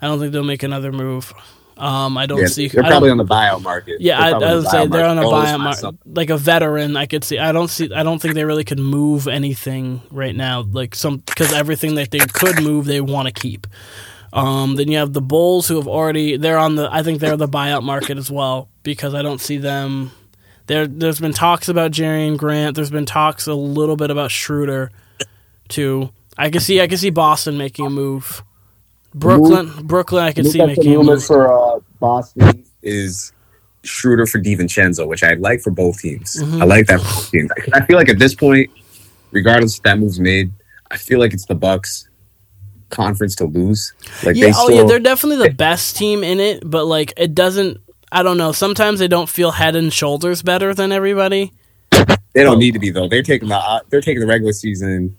I 0.00 0.06
don't 0.06 0.18
think 0.18 0.32
they'll 0.32 0.42
make 0.44 0.62
another 0.62 0.90
move. 0.92 1.34
Um, 1.80 2.18
I 2.18 2.26
don't 2.26 2.40
Yeah, 2.40 2.46
see. 2.46 2.68
they're 2.68 2.82
probably 2.84 3.10
on 3.10 3.16
the 3.16 3.24
buyout 3.24 3.62
market. 3.62 4.00
yeah, 4.00 4.18
I, 4.18 4.30
I 4.30 4.54
would 4.54 4.66
say 4.66 4.86
they're 4.86 5.06
on 5.06 5.18
a 5.18 5.22
buyout 5.24 5.60
market, 5.60 5.94
like 6.04 6.30
a 6.30 6.36
veteran. 6.36 6.96
I 6.96 7.06
could 7.06 7.24
see. 7.24 7.38
I 7.38 7.52
don't 7.52 7.68
see. 7.68 7.92
I 7.92 8.02
don't 8.02 8.20
think 8.20 8.34
they 8.34 8.44
really 8.44 8.64
could 8.64 8.78
move 8.78 9.26
anything 9.26 10.02
right 10.10 10.36
now. 10.36 10.60
Like 10.60 10.94
some 10.94 11.18
because 11.18 11.52
everything 11.52 11.94
that 11.94 12.10
they 12.10 12.18
could 12.18 12.62
move, 12.62 12.84
they 12.84 13.00
want 13.00 13.28
to 13.28 13.32
keep. 13.32 13.66
Um, 14.32 14.76
then 14.76 14.88
you 14.88 14.98
have 14.98 15.12
the 15.12 15.22
Bulls 15.22 15.66
who 15.68 15.76
have 15.76 15.88
already 15.88 16.36
they're 16.36 16.58
on 16.58 16.76
the 16.76 16.88
I 16.92 17.02
think 17.02 17.20
they're 17.20 17.36
the 17.36 17.48
buyout 17.48 17.82
market 17.82 18.18
as 18.18 18.30
well 18.30 18.68
because 18.82 19.14
I 19.14 19.22
don't 19.22 19.40
see 19.40 19.56
them 19.56 20.12
there 20.70 20.86
there's 20.86 21.18
been 21.18 21.32
talks 21.32 21.68
about 21.68 21.90
Jerami 21.90 22.36
Grant, 22.36 22.76
there's 22.76 22.92
been 22.92 23.06
talks 23.06 23.48
a 23.48 23.54
little 23.54 23.96
bit 23.96 24.10
about 24.10 24.30
Schroeder 24.30 24.92
too. 25.68 26.10
I 26.38 26.48
can 26.48 26.60
see 26.60 26.80
I 26.80 26.86
can 26.86 26.96
see 26.96 27.10
Boston 27.10 27.58
making 27.58 27.86
a 27.86 27.90
move. 27.90 28.44
Brooklyn 29.14 29.86
Brooklyn 29.86 30.24
I 30.24 30.32
can 30.32 30.44
see 30.44 30.64
making 30.64 30.94
a 30.94 31.02
move. 31.02 31.24
for 31.24 31.52
uh, 31.52 31.80
Boston 31.98 32.64
is 32.82 33.32
Schroeder 33.82 34.26
for 34.26 34.38
DiVincenzo, 34.38 35.06
which 35.08 35.22
I 35.22 35.34
like 35.34 35.60
for 35.60 35.70
both 35.70 36.00
teams. 36.00 36.36
Mhm. 36.36 36.62
I 36.62 36.64
like 36.64 36.86
that 36.86 37.00
for 37.00 37.06
both 37.06 37.30
teams. 37.30 37.50
I 37.72 37.84
feel 37.86 37.96
like 37.96 38.08
at 38.08 38.18
this 38.18 38.34
point, 38.34 38.70
regardless 39.32 39.76
if 39.76 39.82
that 39.82 39.98
move's 39.98 40.20
made, 40.20 40.52
I 40.90 40.96
feel 40.96 41.18
like 41.18 41.32
it's 41.32 41.46
the 41.46 41.54
Bucks 41.54 42.08
conference 42.90 43.34
to 43.36 43.46
lose. 43.46 43.92
Like 44.24 44.36
Yeah, 44.36 44.46
they 44.46 44.52
oh 44.52 44.64
still, 44.66 44.76
yeah, 44.76 44.84
they're 44.84 44.98
definitely 44.98 45.48
the 45.48 45.54
best 45.54 45.96
team 45.96 46.22
in 46.22 46.40
it, 46.40 46.62
but 46.68 46.84
like 46.84 47.12
it 47.16 47.34
doesn't 47.34 47.78
I 48.12 48.22
don't 48.22 48.38
know, 48.38 48.52
sometimes 48.52 48.98
they 48.98 49.08
don't 49.08 49.28
feel 49.28 49.52
head 49.52 49.76
and 49.76 49.92
shoulders 49.92 50.42
better 50.42 50.74
than 50.74 50.92
everybody. 50.92 51.52
they 52.32 52.42
don't 52.42 52.58
need 52.58 52.72
to 52.72 52.80
be 52.80 52.90
though. 52.90 53.08
They're 53.08 53.22
taking 53.22 53.48
the 53.48 53.56
uh, 53.56 53.80
they're 53.88 54.00
taking 54.00 54.20
the 54.20 54.26
regular 54.26 54.52
season 54.52 55.16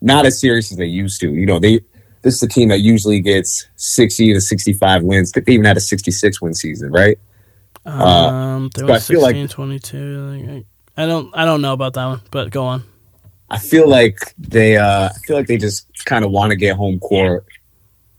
not 0.00 0.26
as 0.26 0.38
serious 0.38 0.70
as 0.70 0.78
they 0.78 0.86
used 0.86 1.20
to. 1.20 1.32
You 1.32 1.46
know, 1.46 1.58
they 1.58 1.80
this 2.26 2.34
is 2.34 2.42
a 2.42 2.48
team 2.48 2.70
that 2.70 2.80
usually 2.80 3.20
gets 3.20 3.68
sixty 3.76 4.32
to 4.34 4.40
sixty 4.40 4.72
five 4.72 5.04
wins. 5.04 5.30
They 5.30 5.42
even 5.46 5.64
had 5.64 5.76
a 5.76 5.80
sixty 5.80 6.10
six 6.10 6.42
win 6.42 6.54
season, 6.54 6.90
right? 6.90 7.18
Um 7.84 8.68
they 8.74 8.80
so 8.80 8.92
I 8.92 8.98
feel 8.98 9.22
like- 9.22 9.36
16 9.36 9.48
22 9.48 10.26
like, 10.26 10.64
I 10.96 11.02
I 11.04 11.06
don't 11.06 11.30
I 11.36 11.44
don't 11.44 11.62
know 11.62 11.72
about 11.72 11.94
that 11.94 12.06
one, 12.06 12.20
but 12.32 12.50
go 12.50 12.64
on. 12.64 12.82
I 13.48 13.58
feel 13.58 13.88
like 13.88 14.18
they 14.36 14.76
uh 14.76 15.08
I 15.08 15.18
feel 15.24 15.36
like 15.36 15.46
they 15.46 15.56
just 15.56 15.86
kind 16.04 16.24
of 16.24 16.32
want 16.32 16.50
to 16.50 16.56
get 16.56 16.76
home 16.76 16.98
court. 16.98 17.46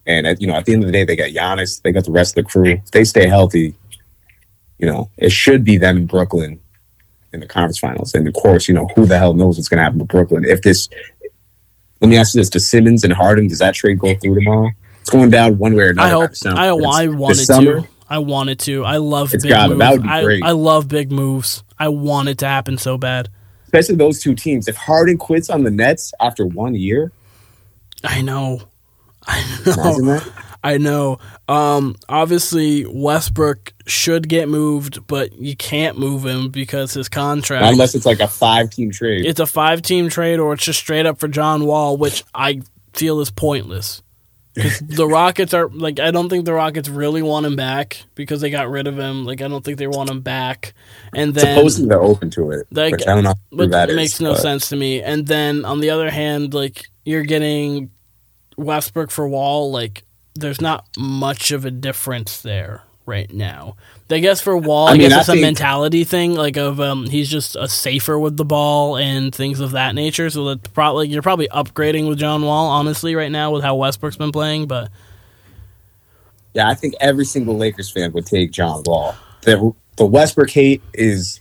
And 0.05 0.26
at, 0.26 0.39
you 0.39 0.47
know, 0.47 0.53
at 0.53 0.64
the 0.64 0.72
end 0.72 0.84
of 0.84 0.88
the 0.88 0.93
day, 0.93 1.03
they 1.03 1.18
got 1.18 1.32
Giannis, 1.32 1.82
they 1.82 1.91
got 1.91 2.05
the 2.05 2.14
rest 2.14 2.38
of 2.38 2.45
the 2.45 2.49
crew. 2.49 2.80
If 2.86 2.91
they 2.91 3.03
stay 3.03 3.28
healthy, 3.28 3.76
you 4.80 4.88
know, 4.88 5.12
it 5.18 5.34
should 5.34 5.66
be 5.66 5.78
them 5.78 5.97
in 5.97 6.05
Brooklyn 6.05 6.62
in 7.34 7.41
the 7.41 7.45
conference 7.45 7.78
finals. 7.78 8.14
And 8.14 8.26
of 8.26 8.34
course, 8.36 8.70
you 8.70 8.74
know, 8.74 8.88
who 8.95 9.05
the 9.05 9.18
hell 9.18 9.34
knows 9.34 9.58
what's 9.58 9.68
going 9.68 9.80
to 9.80 9.84
happen 9.84 9.99
to 9.99 10.05
Brooklyn 10.05 10.45
if 10.45 10.62
this. 10.62 10.88
Let 12.01 12.09
me 12.09 12.17
ask 12.17 12.33
you 12.35 12.41
this: 12.41 12.49
Does 12.49 12.67
Simmons 12.67 13.03
and 13.03 13.13
Harden 13.13 13.47
does 13.47 13.59
that 13.59 13.73
trade 13.75 13.99
go 13.99 14.13
through 14.15 14.35
tomorrow? 14.35 14.69
It's 15.01 15.09
going 15.09 15.29
down 15.29 15.57
one 15.57 15.73
way 15.75 15.85
or 15.85 15.89
another. 15.91 16.07
I 16.07 16.11
hope 16.11 16.31
It's- 16.31 16.45
I, 16.45 16.67
I 16.67 16.71
wanted 17.07 17.35
summer, 17.37 17.81
to. 17.81 17.87
I 18.09 18.17
wanted 18.19 18.59
to. 18.59 18.83
I 18.85 18.97
love 18.97 19.33
It's 19.33 19.43
big 19.43 19.49
gotta- 19.51 19.69
moves. 19.69 19.79
that 19.79 19.91
would 19.93 20.03
be 20.03 20.09
I, 20.09 20.23
great. 20.23 20.43
I 20.43 20.51
love 20.51 20.87
big 20.87 21.11
moves. 21.11 21.63
I 21.79 21.87
want 21.89 22.29
it 22.29 22.37
to 22.39 22.47
happen 22.47 22.77
so 22.77 22.97
bad. 22.97 23.29
especially 23.65 23.95
those 23.95 24.21
two 24.21 24.33
teams. 24.35 24.67
If 24.67 24.75
Harden 24.75 25.17
quits 25.17 25.49
on 25.49 25.63
the 25.63 25.71
Nets 25.71 26.13
after 26.19 26.45
one 26.45 26.75
year, 26.75 27.11
I 28.03 28.21
know. 28.21 28.61
I 29.25 29.41
know. 29.65 30.21
I 30.68 30.78
know. 30.78 31.20
Um, 31.47 31.95
obviously, 32.09 32.86
Westbrook 32.86 33.74
should 33.86 34.28
get 34.28 34.49
moved, 34.49 35.07
but 35.07 35.32
you 35.34 35.55
can't 35.55 35.97
move 35.97 36.26
him 36.26 36.49
because 36.49 36.93
his 36.93 37.07
contract. 37.07 37.65
Unless 37.65 37.95
it's 37.95 38.05
like 38.05 38.20
a 38.20 38.28
five-team 38.28 38.91
trade. 38.91 39.26
it's 39.26 39.39
a 39.39 39.45
five-team 39.45 40.09
trade, 40.09 40.39
or 40.39 40.53
it's 40.53 40.63
just 40.65 40.80
straight 40.80 41.05
up 41.05 41.20
for 41.20 41.28
John 41.30 41.65
Wall, 41.65 41.95
which 41.95 42.24
I 42.36 42.61
feel 42.93 43.20
is 43.22 43.32
pointless. 43.32 44.01
The 44.82 45.05
Rockets 45.07 45.53
are 45.53 45.70
like, 45.70 45.99
I 45.99 46.09
don't 46.09 46.30
think 46.30 46.45
the 46.45 46.53
Rockets 46.53 46.89
really 46.89 47.22
want 47.22 47.45
him 47.45 47.55
back 47.55 48.03
because 48.15 48.41
they 48.41 48.49
got 48.49 48.70
rid 48.72 48.88
of 48.88 48.97
him. 48.97 49.24
Like, 49.24 49.39
I 49.41 49.47
don't 49.47 49.63
think 49.63 49.78
they 49.78 49.86
want 49.86 50.09
him 50.09 50.22
back. 50.22 50.74
And 51.13 51.34
then 51.36 51.55
Supposedly 51.55 51.89
they're 51.89 52.01
open 52.01 52.32
to 52.32 52.49
it, 52.51 52.65
Like, 52.72 52.95
I 53.07 53.13
don't 53.13 53.24
know. 53.24 53.68
That 53.68 53.89
it 53.89 53.91
is, 53.91 53.95
makes 53.95 54.20
no 54.20 54.32
but- 54.34 54.41
sense 54.41 54.70
to 54.70 54.76
me. 54.76 55.01
And 55.03 55.28
then 55.28 55.63
on 55.63 55.80
the 55.80 55.91
other 55.91 56.09
hand, 56.09 56.55
like 56.55 56.88
you're 57.05 57.22
getting 57.24 57.91
Westbrook 58.57 59.11
for 59.11 59.30
Wall, 59.30 59.72
like 59.72 60.03
there's 60.39 60.61
not 60.61 60.85
much 60.97 61.51
of 61.51 61.65
a 61.65 61.71
difference 61.71 62.41
there 62.41 62.83
right 63.05 63.31
now. 63.33 63.75
I 64.09 64.19
guess 64.19 64.41
for 64.41 64.55
Wall, 64.57 64.88
I, 64.88 64.91
I 64.91 64.93
mean, 64.97 65.09
guess 65.09 65.13
I 65.13 65.19
it's 65.19 65.29
a 65.29 65.31
think- 65.33 65.41
mentality 65.41 66.03
thing, 66.03 66.33
like 66.35 66.57
of 66.57 66.79
um, 66.79 67.05
he's 67.05 67.29
just 67.29 67.55
a 67.55 67.67
safer 67.67 68.17
with 68.19 68.38
the 68.38 68.45
ball 68.45 68.97
and 68.97 69.33
things 69.33 69.59
of 69.59 69.71
that 69.71 69.95
nature. 69.95 70.29
So 70.29 70.45
that 70.55 70.73
probably 70.73 71.07
you're 71.09 71.21
probably 71.21 71.47
upgrading 71.49 72.07
with 72.07 72.19
John 72.19 72.41
Wall, 72.43 72.67
honestly, 72.67 73.15
right 73.15 73.31
now 73.31 73.51
with 73.51 73.63
how 73.63 73.75
Westbrook's 73.75 74.17
been 74.17 74.31
playing. 74.31 74.67
But 74.67 74.89
Yeah, 76.53 76.69
I 76.69 76.73
think 76.73 76.95
every 76.99 77.25
single 77.25 77.57
Lakers 77.57 77.89
fan 77.89 78.11
would 78.13 78.25
take 78.25 78.51
John 78.51 78.83
Wall. 78.85 79.15
The 79.41 79.73
the 79.95 80.05
Westbrook 80.05 80.49
hate 80.49 80.81
is 80.93 81.39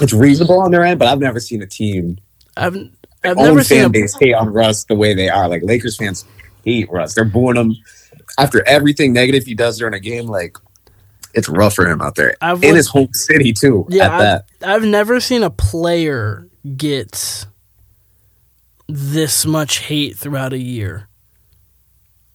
it's 0.00 0.12
reasonable 0.12 0.60
on 0.60 0.70
their 0.70 0.84
end, 0.84 0.98
but 0.98 1.08
I've 1.08 1.20
never 1.20 1.40
seen 1.40 1.62
a 1.62 1.66
team 1.66 2.18
I've 2.56 2.76
I've 3.24 3.36
never 3.36 3.62
seen 3.64 3.78
fan 3.78 3.86
a 3.86 3.90
base 3.90 4.16
hate 4.18 4.34
on 4.34 4.52
Russ 4.52 4.84
the 4.84 4.94
way 4.94 5.14
they 5.14 5.28
are. 5.28 5.48
Like 5.48 5.62
Lakers 5.62 5.96
fans 5.96 6.24
hate 6.64 6.90
Russ. 6.90 7.14
They're 7.14 7.24
booing 7.24 7.56
him 7.56 7.76
after 8.38 8.66
everything 8.66 9.12
negative 9.12 9.44
he 9.44 9.54
does 9.54 9.78
during 9.78 9.94
a 9.94 10.00
game. 10.00 10.26
Like 10.26 10.56
it's 11.34 11.48
rough 11.48 11.74
for 11.74 11.86
him 11.88 12.00
out 12.00 12.14
there 12.14 12.34
I've 12.40 12.56
in 12.62 12.70
looked- 12.70 12.76
his 12.76 12.88
home 12.88 13.12
city 13.12 13.52
too. 13.52 13.86
Yeah, 13.88 14.04
at 14.06 14.12
I've, 14.12 14.20
that. 14.20 14.44
I've 14.68 14.84
never 14.84 15.20
seen 15.20 15.42
a 15.42 15.50
player 15.50 16.48
get 16.76 17.46
this 18.88 19.44
much 19.46 19.78
hate 19.80 20.16
throughout 20.16 20.52
a 20.52 20.58
year. 20.58 21.08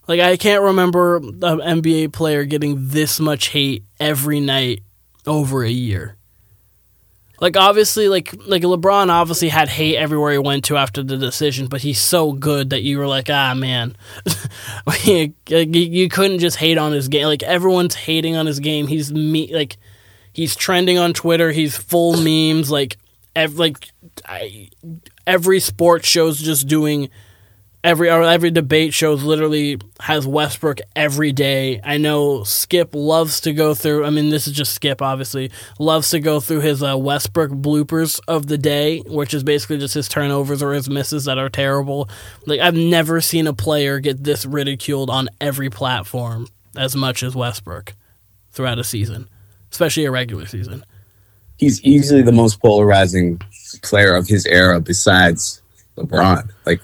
Like 0.08 0.20
I 0.20 0.38
can't 0.38 0.62
remember 0.62 1.18
an 1.18 1.40
NBA 1.40 2.12
player 2.14 2.44
getting 2.46 2.90
this 2.90 3.20
much 3.20 3.48
hate 3.50 3.84
every 4.00 4.40
night 4.40 4.84
over 5.26 5.64
a 5.64 5.70
year. 5.70 6.18
Like 7.44 7.58
obviously, 7.58 8.08
like 8.08 8.34
like 8.46 8.62
LeBron 8.62 9.10
obviously 9.10 9.50
had 9.50 9.68
hate 9.68 9.98
everywhere 9.98 10.32
he 10.32 10.38
went 10.38 10.64
to 10.64 10.78
after 10.78 11.04
the 11.04 11.18
decision, 11.18 11.68
but 11.68 11.82
he's 11.82 12.00
so 12.00 12.32
good 12.32 12.70
that 12.70 12.84
you 12.84 12.98
were 12.98 13.06
like, 13.06 13.30
ah 13.30 13.54
man, 13.54 13.98
you, 15.04 16.08
couldn't 16.08 16.40
just 16.40 16.56
hate 16.56 16.78
on 16.78 16.94
his 16.94 17.10
game. 17.10 17.26
Like 17.26 17.44
everyone's 17.44 17.96
hating 17.96 18.38
on 18.38 18.46
his 18.46 18.62
game. 18.62 18.88
He's 18.88 19.12
me 19.12 19.54
like 19.54 19.76
he's 20.32 20.56
trending 20.56 20.98
on 20.98 21.12
Twitter. 21.12 21.52
He's 21.52 21.76
full 21.76 22.16
memes. 22.16 22.72
Like 22.72 22.96
ev- 23.36 23.60
like 23.60 23.92
I, 24.26 24.70
every 25.28 25.60
sports 25.60 26.08
show's 26.08 26.40
just 26.40 26.70
doing 26.70 27.10
every 27.84 28.10
every 28.10 28.52
debate 28.52 28.94
shows 28.94 29.24
literally 29.24 29.80
has 30.00 30.26
Westbrook 30.26 30.80
every 30.96 31.32
day. 31.32 31.82
I 31.84 31.98
know 31.98 32.44
Skip 32.44 32.96
loves 32.96 33.42
to 33.42 33.54
go 33.54 33.74
through. 33.74 34.06
I 34.06 34.10
mean, 34.10 34.30
this 34.30 34.48
is 34.48 34.54
just 34.54 34.74
Skip, 34.74 35.02
obviously 35.02 35.52
loves 35.80 36.10
to 36.12 36.20
go 36.20 36.40
through 36.40 36.62
his 36.62 36.82
uh, 36.82 36.98
Westbrook 36.98 37.52
bloopers 37.52 38.20
of 38.28 38.48
the 38.48 38.58
day, 38.58 39.00
which 39.00 39.34
is 39.34 39.44
basically 39.44 39.78
just 39.80 39.94
his 39.94 40.08
turnovers 40.08 40.64
or 40.64 40.74
his 40.74 40.90
misses 40.90 41.26
that 41.26 41.38
are 41.38 41.50
terrible. 41.50 42.10
Like 42.46 42.62
I've 42.62 42.76
never 42.76 43.20
seen 43.20 43.48
a 43.48 43.54
player 43.54 44.00
get 44.00 44.24
this 44.24 44.46
ridiculed 44.46 45.10
on 45.10 45.30
every 45.42 45.70
platform 45.70 46.48
as 46.78 46.96
much 46.96 47.22
as 47.22 47.36
Westbrook 47.36 47.94
throughout 48.52 48.80
a 48.80 48.84
season, 48.84 49.28
especially 49.72 50.06
a 50.06 50.12
regular 50.12 50.46
season. 50.46 50.86
He's 51.58 51.82
easily 51.84 52.22
the 52.24 52.32
most 52.32 52.62
polarizing 52.62 53.40
player 53.84 54.16
of 54.16 54.28
his 54.28 54.46
era, 54.46 54.80
besides 54.80 55.62
LeBron. 55.98 56.50
Like 56.66 56.82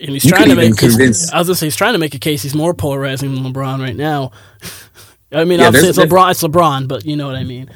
and 0.00 0.10
he's 0.10 0.24
You 0.24 0.30
trying 0.30 0.48
to 0.48 0.54
make. 0.56 0.76
convince- 0.76 1.30
I 1.32 1.38
was 1.38 1.48
gonna 1.48 1.56
say 1.56 1.66
he's 1.66 1.76
trying 1.76 1.92
to 1.94 1.98
make 1.98 2.14
a 2.14 2.18
case. 2.18 2.42
He's 2.42 2.54
more 2.54 2.74
polarizing 2.74 3.34
than 3.34 3.44
LeBron 3.52 3.80
right 3.80 3.96
now. 3.96 4.32
I 5.32 5.44
mean, 5.44 5.60
Yeah, 5.60 5.66
obviously 5.68 5.90
it's 5.90 5.98
LeBron. 5.98 6.30
It's 6.32 6.42
LeBron, 6.42 6.88
but 6.88 7.04
you 7.04 7.16
know 7.16 7.26
what 7.26 7.36
I 7.36 7.44
mean. 7.44 7.70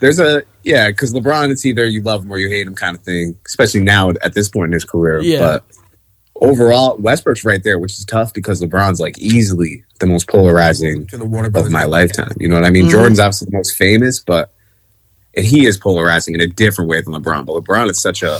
there's 0.00 0.20
a 0.20 0.42
yeah, 0.62 0.88
because 0.88 1.12
LeBron, 1.12 1.50
it's 1.50 1.66
either 1.66 1.84
you 1.86 2.00
love 2.02 2.24
him 2.24 2.32
or 2.32 2.38
you 2.38 2.48
hate 2.48 2.66
him 2.66 2.74
kind 2.74 2.96
of 2.96 3.02
thing. 3.02 3.36
Especially 3.46 3.80
now 3.80 4.10
at 4.10 4.32
this 4.34 4.48
point 4.48 4.66
in 4.68 4.72
his 4.72 4.84
career. 4.84 5.20
Yeah. 5.20 5.40
But 5.40 5.64
overall, 6.36 6.96
Westbrook's 6.98 7.44
right 7.44 7.62
there, 7.62 7.78
which 7.78 7.92
is 7.92 8.04
tough 8.04 8.32
because 8.32 8.60
LeBron's 8.62 9.00
like 9.00 9.18
easily 9.18 9.84
the 10.00 10.06
most 10.06 10.28
polarizing 10.28 11.06
To 11.08 11.16
the 11.18 11.24
water 11.24 11.50
of 11.54 11.70
my 11.70 11.84
lifetime. 11.84 12.32
You 12.38 12.48
know 12.48 12.56
what 12.56 12.64
I 12.64 12.70
mean? 12.70 12.86
Mhm. 12.86 12.90
Jordan's 12.90 13.20
obviously 13.20 13.46
the 13.50 13.56
most 13.56 13.76
famous, 13.76 14.20
but 14.20 14.52
and 15.36 15.44
he 15.44 15.66
is 15.66 15.76
polarizing 15.76 16.34
in 16.34 16.40
a 16.40 16.46
different 16.46 16.88
way 16.90 17.00
than 17.00 17.12
LeBron. 17.14 17.44
But 17.46 17.64
LeBron 17.64 17.90
is 17.90 18.00
such 18.00 18.22
a 18.22 18.38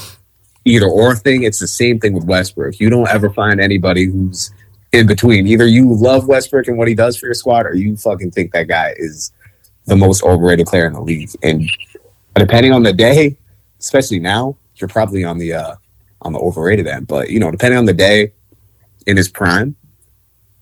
either 0.64 0.86
or 0.86 1.14
thing. 1.14 1.42
It's 1.42 1.58
the 1.58 1.68
same 1.68 2.00
thing 2.00 2.12
with 2.12 2.24
Westbrook. 2.24 2.80
You 2.80 2.90
don't 2.90 3.08
ever 3.08 3.30
find 3.30 3.60
anybody 3.60 4.06
who's 4.06 4.52
in 4.92 5.06
between. 5.06 5.46
Either 5.46 5.66
you 5.66 5.92
love 5.92 6.28
Westbrook 6.28 6.68
and 6.68 6.78
what 6.78 6.88
he 6.88 6.94
does 6.94 7.16
for 7.16 7.26
your 7.26 7.34
squad, 7.34 7.66
or 7.66 7.74
you 7.74 7.96
fucking 7.96 8.30
think 8.30 8.52
that 8.52 8.68
guy 8.68 8.94
is 8.96 9.32
the 9.86 9.96
most 9.96 10.22
overrated 10.22 10.66
player 10.66 10.86
in 10.86 10.92
the 10.92 11.00
league. 11.00 11.30
And 11.42 11.68
depending 12.34 12.72
on 12.72 12.82
the 12.82 12.92
day, 12.92 13.36
especially 13.80 14.20
now, 14.20 14.56
you're 14.76 14.88
probably 14.88 15.24
on 15.24 15.38
the 15.38 15.52
uh 15.52 15.76
on 16.22 16.32
the 16.32 16.38
overrated 16.38 16.86
end. 16.86 17.06
But 17.06 17.30
you 17.30 17.38
know, 17.38 17.50
depending 17.50 17.78
on 17.78 17.84
the 17.84 17.92
day 17.92 18.32
in 19.06 19.16
his 19.16 19.28
prime, 19.28 19.76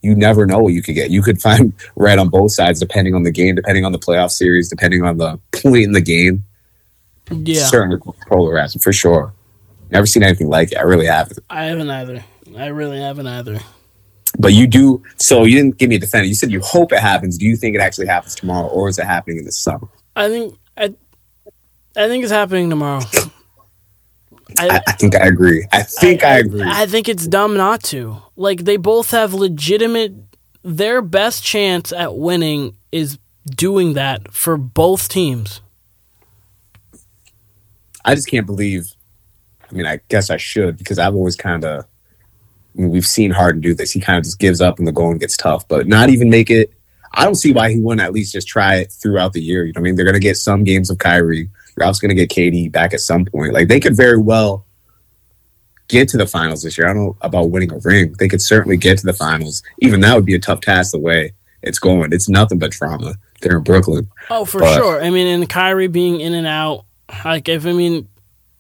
you 0.03 0.15
never 0.15 0.47
know 0.47 0.59
what 0.59 0.73
you 0.73 0.83
could 0.83 0.95
get. 0.95 1.11
You 1.11 1.23
could 1.23 1.41
find 1.41 1.73
red 1.97 2.19
on 2.19 2.29
both 2.29 2.53
sides 2.53 2.81
depending 2.81 3.15
on 3.15 3.23
the 3.23 3.31
game, 3.31 3.55
depending 3.55 3.85
on 3.85 3.93
the 3.93 3.99
playoff 3.99 4.31
series, 4.31 4.69
depending 4.69 5.05
on 5.05 5.19
the 5.19 5.39
point 5.53 5.85
in 5.85 5.93
the 5.93 6.01
game. 6.01 6.45
Yeah, 7.31 7.65
Certainly 7.67 7.99
polarizing 8.27 8.81
for 8.81 8.93
sure. 8.93 9.33
Never 9.93 10.07
seen 10.07 10.23
anything 10.23 10.49
like 10.49 10.73
it. 10.73 10.79
I 10.79 10.83
really 10.83 11.05
haven't. 11.05 11.41
I 11.51 11.65
haven't 11.65 11.91
either. 11.91 12.25
I 12.57 12.69
really 12.69 12.99
haven't 12.99 13.27
either. 13.27 13.61
But 14.39 14.55
you 14.55 14.67
do. 14.67 15.03
So 15.19 15.45
you 15.45 15.55
didn't 15.55 15.77
give 15.77 15.91
me 15.91 15.97
a 15.97 15.99
defense. 15.99 16.29
You 16.29 16.35
said 16.35 16.51
you 16.51 16.61
hope 16.61 16.93
it 16.93 16.99
happens. 16.99 17.37
Do 17.37 17.45
you 17.45 17.57
think 17.57 17.77
it 17.77 17.83
actually 17.83 18.07
happens 18.07 18.35
tomorrow, 18.35 18.69
or 18.69 18.89
is 18.89 18.99
it 18.99 19.05
happening 19.05 19.37
in 19.37 19.45
the 19.45 19.53
summer? 19.53 19.87
I 20.17 20.29
think 20.31 20.59
I, 20.79 20.95
I 21.95 22.09
think 22.09 22.23
it's 22.25 22.33
happening 22.33 22.71
tomorrow. 22.71 23.03
I, 24.59 24.81
I 24.87 24.93
think 24.93 25.15
I 25.15 25.27
agree. 25.27 25.67
I 25.73 25.83
think 25.83 26.25
I, 26.25 26.39
agree. 26.39 26.63
I 26.65 26.87
think 26.87 27.11
it's 27.11 27.27
dumb 27.27 27.59
not 27.59 27.83
to. 27.85 28.17
Like 28.35 28.65
they 28.65 28.79
both 28.79 29.11
have 29.11 29.35
legitimate. 29.35 30.15
Their 30.63 31.03
best 31.03 31.45
chance 31.45 31.93
at 31.93 32.17
winning 32.17 32.77
is 32.93 33.19
doing 33.45 33.93
that 33.93 34.33
for 34.33 34.57
both 34.57 35.11
teams. 35.11 35.61
I 38.07 38.15
just 38.15 38.29
can't 38.29 38.47
believe. 38.47 38.95
I 39.73 39.77
mean, 39.77 39.87
I 39.87 40.01
guess 40.09 40.29
I 40.31 40.37
should 40.37 40.77
because 40.77 40.99
I've 40.99 41.15
always 41.15 41.37
kind 41.37 41.65
of. 41.65 41.85
I 42.77 42.81
mean, 42.81 42.91
we've 42.91 43.07
seen 43.07 43.31
Harden 43.31 43.61
do 43.61 43.75
this. 43.75 43.91
He 43.91 44.01
kind 44.01 44.19
of 44.19 44.25
just 44.25 44.39
gives 44.39 44.61
up 44.61 44.79
and 44.79 44.87
the 44.89 44.93
going 44.93 45.19
gets 45.19 45.37
tough, 45.37 45.67
but 45.69 45.87
not 45.87 46.09
even 46.09 46.31
make 46.31 46.51
it. 46.51 46.73
I 47.15 47.25
don't 47.25 47.35
see 47.35 47.53
why 47.53 47.71
he 47.71 47.79
wouldn't 47.81 48.01
at 48.01 48.15
least 48.15 48.33
just 48.33 48.49
try 48.49 48.77
it 48.77 48.91
throughout 48.91 49.35
the 49.35 49.43
year. 49.43 49.65
You 49.67 49.73
know, 49.75 49.81
what 49.81 49.83
I 49.83 49.85
mean, 49.85 49.97
they're 49.97 50.07
going 50.07 50.15
to 50.15 50.21
get 50.21 50.39
some 50.39 50.65
games 50.65 50.89
of 50.89 50.97
Kyrie. 50.97 51.51
You're 51.77 51.87
also 51.87 52.01
going 52.07 52.17
to 52.17 52.27
get 52.27 52.31
KD 52.31 52.73
back 52.73 52.95
at 52.95 53.01
some 53.01 53.27
point. 53.27 53.53
Like 53.53 53.69
they 53.69 53.79
could 53.81 53.95
very 53.95 54.17
well 54.19 54.65
get 55.89 56.09
to 56.09 56.17
the 56.17 56.27
finals 56.27 56.63
this 56.63 56.79
year. 56.79 56.89
I 56.89 56.95
don't 56.95 57.05
know 57.05 57.17
about 57.21 57.51
winning 57.51 57.71
a 57.73 57.79
ring. 57.79 58.15
They 58.19 58.29
could 58.29 58.41
certainly 58.41 58.79
get 58.79 58.97
to 58.99 59.07
the 59.07 59.13
finals. 59.13 59.63
Even 59.81 60.01
that 60.01 60.15
would 60.15 60.25
be 60.25 60.35
a 60.35 60.39
tough 60.39 60.63
task 60.63 60.93
the 60.93 60.99
way 60.99 61.33
it's 61.63 61.79
going. 61.79 62.13
It's 62.15 62.29
nothing 62.31 62.59
but 62.59 62.71
drama. 62.71 63.17
They're 63.43 63.59
in 63.59 63.63
Brooklyn. 63.65 64.09
Oh, 64.31 64.47
for 64.47 64.61
But- 64.61 64.77
sure. 64.77 65.03
I 65.05 65.11
mean, 65.11 65.27
and 65.27 65.49
Kyrie 65.49 65.89
being 65.89 66.21
in 66.21 66.33
and 66.33 66.47
out. 66.47 66.87
Like, 67.27 67.51
if 67.51 67.67
I 67.67 67.73
mean, 67.73 68.09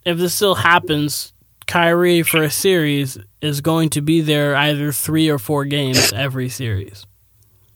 if 0.04 0.18
this 0.18 0.34
still 0.34 0.54
happens, 0.54 1.32
Kyrie 1.66 2.22
for 2.22 2.42
a 2.42 2.50
series 2.50 3.18
is 3.40 3.60
going 3.60 3.90
to 3.90 4.00
be 4.00 4.20
there 4.20 4.54
either 4.56 4.92
three 4.92 5.28
or 5.28 5.38
four 5.38 5.64
games 5.64 6.12
every 6.12 6.48
series. 6.48 7.06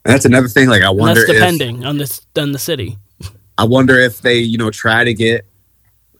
And 0.05 0.12
that's 0.14 0.24
another 0.24 0.49
thing. 0.49 0.68
Like 0.68 0.83
I 0.83 0.89
And 0.91 0.99
wonder 0.99 1.20
that's 1.20 1.31
if 1.31 1.37
depending 1.37 1.85
on 1.85 1.99
this 1.99 2.20
on 2.37 2.53
the 2.53 2.59
city. 2.59 2.99
I 3.59 3.64
wonder 3.64 3.99
if 3.99 4.20
they, 4.20 4.39
you 4.39 4.59
know, 4.59 4.70
try 4.70 5.03
to 5.05 5.14
get 5.14 5.47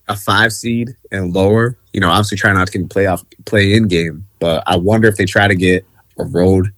a 0.09 0.17
five 0.17 0.53
seed 0.53 0.91
and 1.13 1.35
lower. 1.35 1.77
You 1.93 2.01
know, 2.01 2.09
obviously 2.11 2.39
try 2.39 2.53
not 2.53 2.69
to 2.69 2.79
get 2.79 2.89
playoff 2.89 3.25
play 3.45 3.75
in 3.75 3.89
game, 3.89 4.27
but 4.39 4.63
I 4.67 4.77
wonder 4.77 5.07
if 5.09 5.17
they 5.17 5.25
try 5.27 5.47
to 5.49 5.55
get 5.55 5.85
a 6.19 6.25
road 6.25 6.73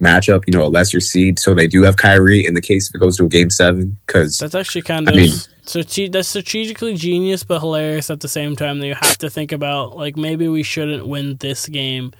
matchup, 0.00 0.42
you 0.46 0.52
know, 0.52 0.64
a 0.64 0.68
lesser 0.68 1.00
seed, 1.00 1.38
so 1.38 1.54
they 1.54 1.66
do 1.66 1.82
have 1.82 1.96
Kyrie 1.96 2.44
in 2.44 2.54
the 2.54 2.60
case 2.60 2.88
if 2.88 2.94
it 2.94 2.98
goes 2.98 3.16
to 3.16 3.24
a 3.24 3.28
game 3.28 3.48
seven. 3.50 3.96
Because 4.06 4.38
That's 4.38 4.54
actually 4.54 4.82
kind 4.82 5.08
I 5.08 5.12
of 5.12 5.16
mean- 5.16 5.32
strate- 5.66 6.12
that's 6.12 6.28
strategically 6.28 6.94
genius, 6.94 7.42
but 7.44 7.60
hilarious 7.60 8.10
at 8.10 8.20
the 8.20 8.28
same 8.28 8.56
time. 8.56 8.80
That 8.80 8.86
you 8.86 8.94
have 8.94 9.18
to 9.18 9.30
think 9.30 9.52
about 9.52 9.96
like 9.96 10.16
maybe 10.16 10.48
we 10.48 10.62
shouldn't 10.62 11.06
win 11.06 11.36
this 11.36 11.66
game. 11.68 12.12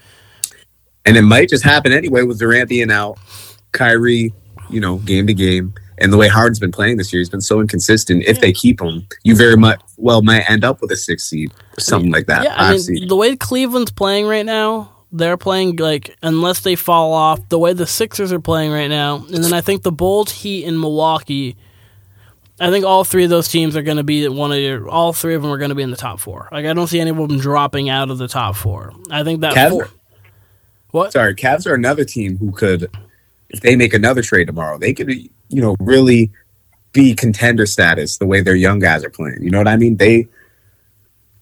and 1.06 1.16
it 1.16 1.22
might 1.22 1.48
just 1.48 1.64
happen 1.64 1.92
anyway 1.92 2.22
with 2.22 2.38
Durant 2.38 2.68
being 2.68 2.90
out, 2.90 3.18
Kyrie, 3.72 4.32
you 4.70 4.80
know, 4.80 4.96
game 4.98 5.26
to 5.26 5.34
game. 5.34 5.74
And 5.98 6.12
the 6.12 6.16
way 6.16 6.26
Harden's 6.26 6.58
been 6.58 6.72
playing 6.72 6.96
this 6.96 7.12
year, 7.12 7.20
he's 7.20 7.30
been 7.30 7.40
so 7.40 7.60
inconsistent. 7.60 8.24
If 8.26 8.40
they 8.40 8.52
keep 8.52 8.80
him, 8.80 9.06
you 9.22 9.36
very 9.36 9.56
much 9.56 9.80
well 9.96 10.22
might 10.22 10.48
end 10.50 10.64
up 10.64 10.80
with 10.80 10.90
a 10.90 10.96
six 10.96 11.22
seed 11.24 11.52
or 11.76 11.80
something 11.80 12.10
like 12.10 12.26
that. 12.26 12.42
Yeah, 12.44 12.54
I 12.56 12.76
mean, 12.76 13.06
the 13.06 13.14
way 13.14 13.36
Cleveland's 13.36 13.92
playing 13.92 14.26
right 14.26 14.44
now, 14.44 14.90
they're 15.12 15.36
playing 15.36 15.76
like 15.76 16.16
unless 16.20 16.60
they 16.60 16.74
fall 16.74 17.12
off. 17.12 17.48
The 17.48 17.60
way 17.60 17.74
the 17.74 17.86
Sixers 17.86 18.32
are 18.32 18.40
playing 18.40 18.72
right 18.72 18.88
now, 18.88 19.24
and 19.32 19.44
then 19.44 19.52
I 19.52 19.60
think 19.60 19.82
the 19.84 19.92
Bulls, 19.92 20.32
Heat, 20.32 20.64
and 20.64 20.80
Milwaukee. 20.80 21.56
I 22.60 22.70
think 22.70 22.84
all 22.84 23.02
three 23.02 23.24
of 23.24 23.30
those 23.30 23.48
teams 23.48 23.76
are 23.76 23.82
going 23.82 23.96
to 23.96 24.04
be 24.04 24.28
one 24.28 24.52
of 24.52 24.58
your. 24.58 24.88
All 24.88 25.12
three 25.12 25.34
of 25.34 25.42
them 25.42 25.50
are 25.50 25.58
going 25.58 25.70
to 25.70 25.74
be 25.74 25.82
in 25.82 25.90
the 25.90 25.96
top 25.96 26.20
four. 26.20 26.48
Like 26.52 26.66
I 26.66 26.72
don't 26.72 26.86
see 26.86 27.00
any 27.00 27.10
of 27.10 27.16
them 27.16 27.38
dropping 27.38 27.88
out 27.88 28.10
of 28.10 28.18
the 28.18 28.28
top 28.28 28.54
four. 28.54 28.92
I 29.10 29.24
think 29.24 29.40
that 29.40 29.54
Cavs 29.54 29.70
four. 29.70 29.88
What? 30.90 31.12
sorry, 31.12 31.34
Cavs 31.34 31.66
are 31.66 31.74
another 31.74 32.04
team 32.04 32.36
who 32.38 32.52
could, 32.52 32.88
if 33.48 33.60
they 33.60 33.74
make 33.74 33.92
another 33.92 34.22
trade 34.22 34.46
tomorrow, 34.46 34.78
they 34.78 34.94
could, 34.94 35.10
you 35.10 35.60
know, 35.60 35.74
really 35.80 36.30
be 36.92 37.14
contender 37.14 37.66
status 37.66 38.18
the 38.18 38.26
way 38.26 38.40
their 38.40 38.54
young 38.54 38.78
guys 38.78 39.02
are 39.02 39.10
playing. 39.10 39.42
You 39.42 39.50
know 39.50 39.58
what 39.58 39.66
I 39.66 39.76
mean? 39.76 39.96
They, 39.96 40.28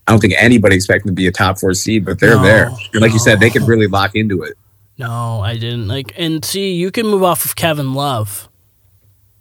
I 0.07 0.13
don't 0.13 0.21
think 0.21 0.33
anybody 0.39 0.75
expected 0.77 1.09
to 1.09 1.13
be 1.13 1.27
a 1.27 1.33
top 1.33 1.61
four 1.61 1.75
seed, 1.75 2.07
but 2.07 2.19
they're 2.19 2.37
No, 2.37 2.43
there. 2.43 2.71
And 2.95 3.03
like 3.03 3.13
you 3.13 3.19
said, 3.19 3.41
they 3.41 3.51
could 3.51 3.69
really 3.69 3.87
lock 3.87 4.17
into 4.17 4.43
it 4.43 4.57
No, 4.97 5.41
I 5.43 5.55
didn't. 5.55 5.87
Like 5.87 6.15
and 6.17 6.43
see, 6.43 6.73
you 6.73 6.91
can 6.91 7.07
move 7.07 7.23
off 7.23 7.45
of 7.45 7.55
Kevin 7.55 7.93
Love. 7.93 8.49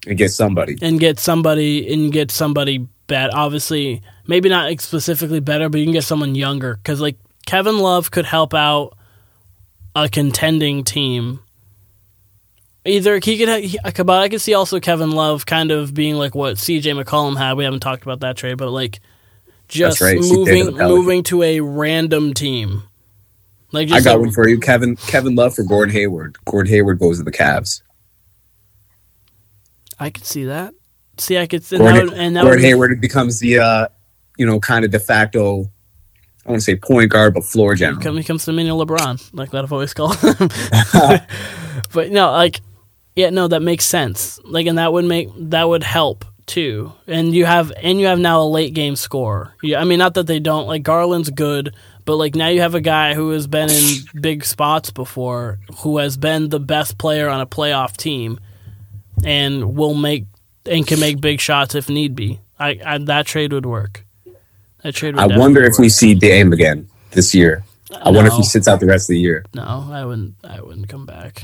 And 0.08 0.18
get 0.18 0.30
somebody. 0.32 0.78
and 0.82 1.00
get 1.00 1.20
somebody 1.20 1.94
and 1.94 2.12
get 2.12 2.32
somebody 2.32 2.88
bad. 3.08 3.30
Obviously, 3.34 4.02
maybe 4.28 4.50
not 4.50 4.80
specifically 4.82 5.40
better, 5.40 5.70
but 5.70 5.80
you 5.80 5.86
can 5.86 5.94
get 5.94 6.04
someone 6.04 6.36
younger 6.36 6.76
because 6.76 7.00
like 7.02 7.18
Kevin 7.46 7.78
Love 7.80 8.12
could 8.12 8.26
help 8.26 8.54
out 8.54 8.98
a 9.96 10.08
contending 10.10 10.84
team. 10.84 11.40
Either 12.84 13.20
he 13.20 13.38
could, 13.38 13.64
he, 13.64 13.78
I 13.84 13.92
could- 13.92 14.08
but 14.08 14.22
I 14.22 14.30
could 14.30 14.42
see 14.42 14.54
also 14.56 14.80
Kevin 14.80 15.12
Love 15.12 15.46
kind 15.46 15.70
of 15.72 15.94
being 15.94 16.16
like 16.16 16.34
what 16.34 16.58
C.J. 16.58 16.92
McCollum 16.94 17.38
had. 17.38 17.54
We 17.54 17.64
haven't 17.64 17.82
talked 17.82 18.02
about 18.04 18.22
that 18.22 18.38
trade, 18.38 18.58
but 18.58 18.72
like 18.72 19.02
just 19.68 20.02
right, 20.02 20.18
moving 20.20 20.76
moving 20.76 21.24
to 21.24 21.44
a 21.44 21.60
random 21.60 22.34
team. 22.34 22.84
Like 23.72 23.88
just 23.88 24.02
I 24.08 24.10
got 24.10 24.18
a- 24.18 24.20
one 24.20 24.32
for 24.32 24.48
you, 24.48 24.60
Kevin. 24.60 24.96
Kevin 24.96 25.36
Love 25.36 25.54
for 25.54 25.64
Gordon 25.64 25.94
Hayward. 25.94 26.38
Gordon 26.46 26.72
Hayward 26.72 26.98
goes 27.00 27.20
to 27.20 27.24
the 27.24 27.32
Cavs. 27.32 27.82
I 30.02 30.10
could 30.10 30.26
see 30.26 30.46
that. 30.46 30.74
See, 31.18 31.38
I 31.38 31.48
could, 31.48 31.62
and 31.72 31.80
Gordon, 31.80 31.96
that 31.96 32.04
would, 32.06 32.20
and 32.20 32.36
that 32.36 32.42
Gordon 32.44 32.62
would, 32.62 32.66
Hayward 32.66 33.02
becomes 33.02 33.40
the, 33.40 33.60
uh, 33.60 33.88
you 34.38 34.46
know, 34.46 34.60
kind 34.60 34.84
of 34.84 34.92
de 34.92 35.00
facto 35.00 35.70
I 36.46 36.50
want 36.50 36.62
to 36.62 36.66
say 36.66 36.76
point 36.76 37.12
guard, 37.12 37.36
but 37.36 37.44
floor 37.44 37.76
general. 37.76 38.16
He 38.16 38.24
comes 38.24 38.46
to 38.46 38.52
mini 38.52 38.70
LeBron, 38.70 39.30
like 39.34 39.52
that 39.52 39.64
I've 39.64 39.74
always 39.74 39.94
called 39.94 40.16
him. 40.20 40.36
but 41.94 42.12
no, 42.12 42.32
like, 42.32 42.62
yeah, 43.16 43.30
no, 43.30 43.48
that 43.48 43.62
makes 43.62 43.86
sense. 43.86 44.40
Like, 44.44 44.66
and 44.66 44.78
that 44.78 44.92
would 44.92 45.06
make 45.06 45.30
that 45.38 45.70
would 45.70 45.84
help 45.84 46.26
too. 46.48 46.94
And 47.06 47.36
you 47.36 47.46
have 47.46 47.72
and 47.78 48.00
you 48.00 48.08
have 48.08 48.18
now 48.18 48.42
a 48.42 48.48
late 48.48 48.74
game 48.74 48.96
scorer. 48.96 49.54
Yeah, 49.62 49.80
I 49.80 49.84
mean, 49.84 50.00
not 50.00 50.16
that 50.16 50.26
they 50.26 50.40
don't 50.40 50.66
like 50.66 50.82
Garland's 50.82 51.30
good, 51.30 51.76
but 52.06 52.16
like 52.16 52.34
now 52.34 52.48
you 52.48 52.62
have 52.62 52.74
a 52.74 52.82
guy 52.82 53.14
who 53.14 53.30
has 53.32 53.46
been 53.46 53.70
in 53.70 54.00
big 54.20 54.44
spots 54.44 54.90
before, 54.90 55.60
who 55.80 56.00
has 56.00 56.18
been 56.18 56.50
the 56.50 56.60
best 56.60 56.98
player 56.98 57.30
on 57.30 57.40
a 57.40 57.46
playoff 57.46 57.96
team, 57.96 58.40
and 59.26 59.76
will 59.76 59.94
make 59.94 60.26
and 60.66 60.86
can 60.86 61.00
make 61.00 61.22
big 61.22 61.40
shots 61.40 61.76
if 61.76 61.90
need 61.90 62.16
be. 62.16 62.40
I, 62.60 62.80
I 62.86 62.98
that 63.00 63.26
trade 63.26 63.54
would 63.54 63.66
work. 63.66 64.06
That 64.84 64.96
trade. 64.96 65.16
Would 65.16 65.32
I 65.32 65.38
wonder 65.38 65.64
if 65.64 65.74
work. 65.74 65.80
we 65.80 65.90
see 65.90 66.14
Dame 66.14 66.54
again 66.54 66.88
this 67.12 67.34
year. 67.34 67.64
I 68.02 68.10
wonder 68.10 68.32
if 68.32 68.38
he 68.38 68.44
sits 68.44 68.68
out 68.68 68.80
the 68.80 68.86
rest 68.86 69.10
of 69.10 69.14
the 69.14 69.20
year. 69.20 69.44
No, 69.54 69.90
I 69.92 70.06
wouldn't. 70.06 70.36
I 70.44 70.62
wouldn't 70.62 70.88
come 70.88 71.06
back. 71.06 71.44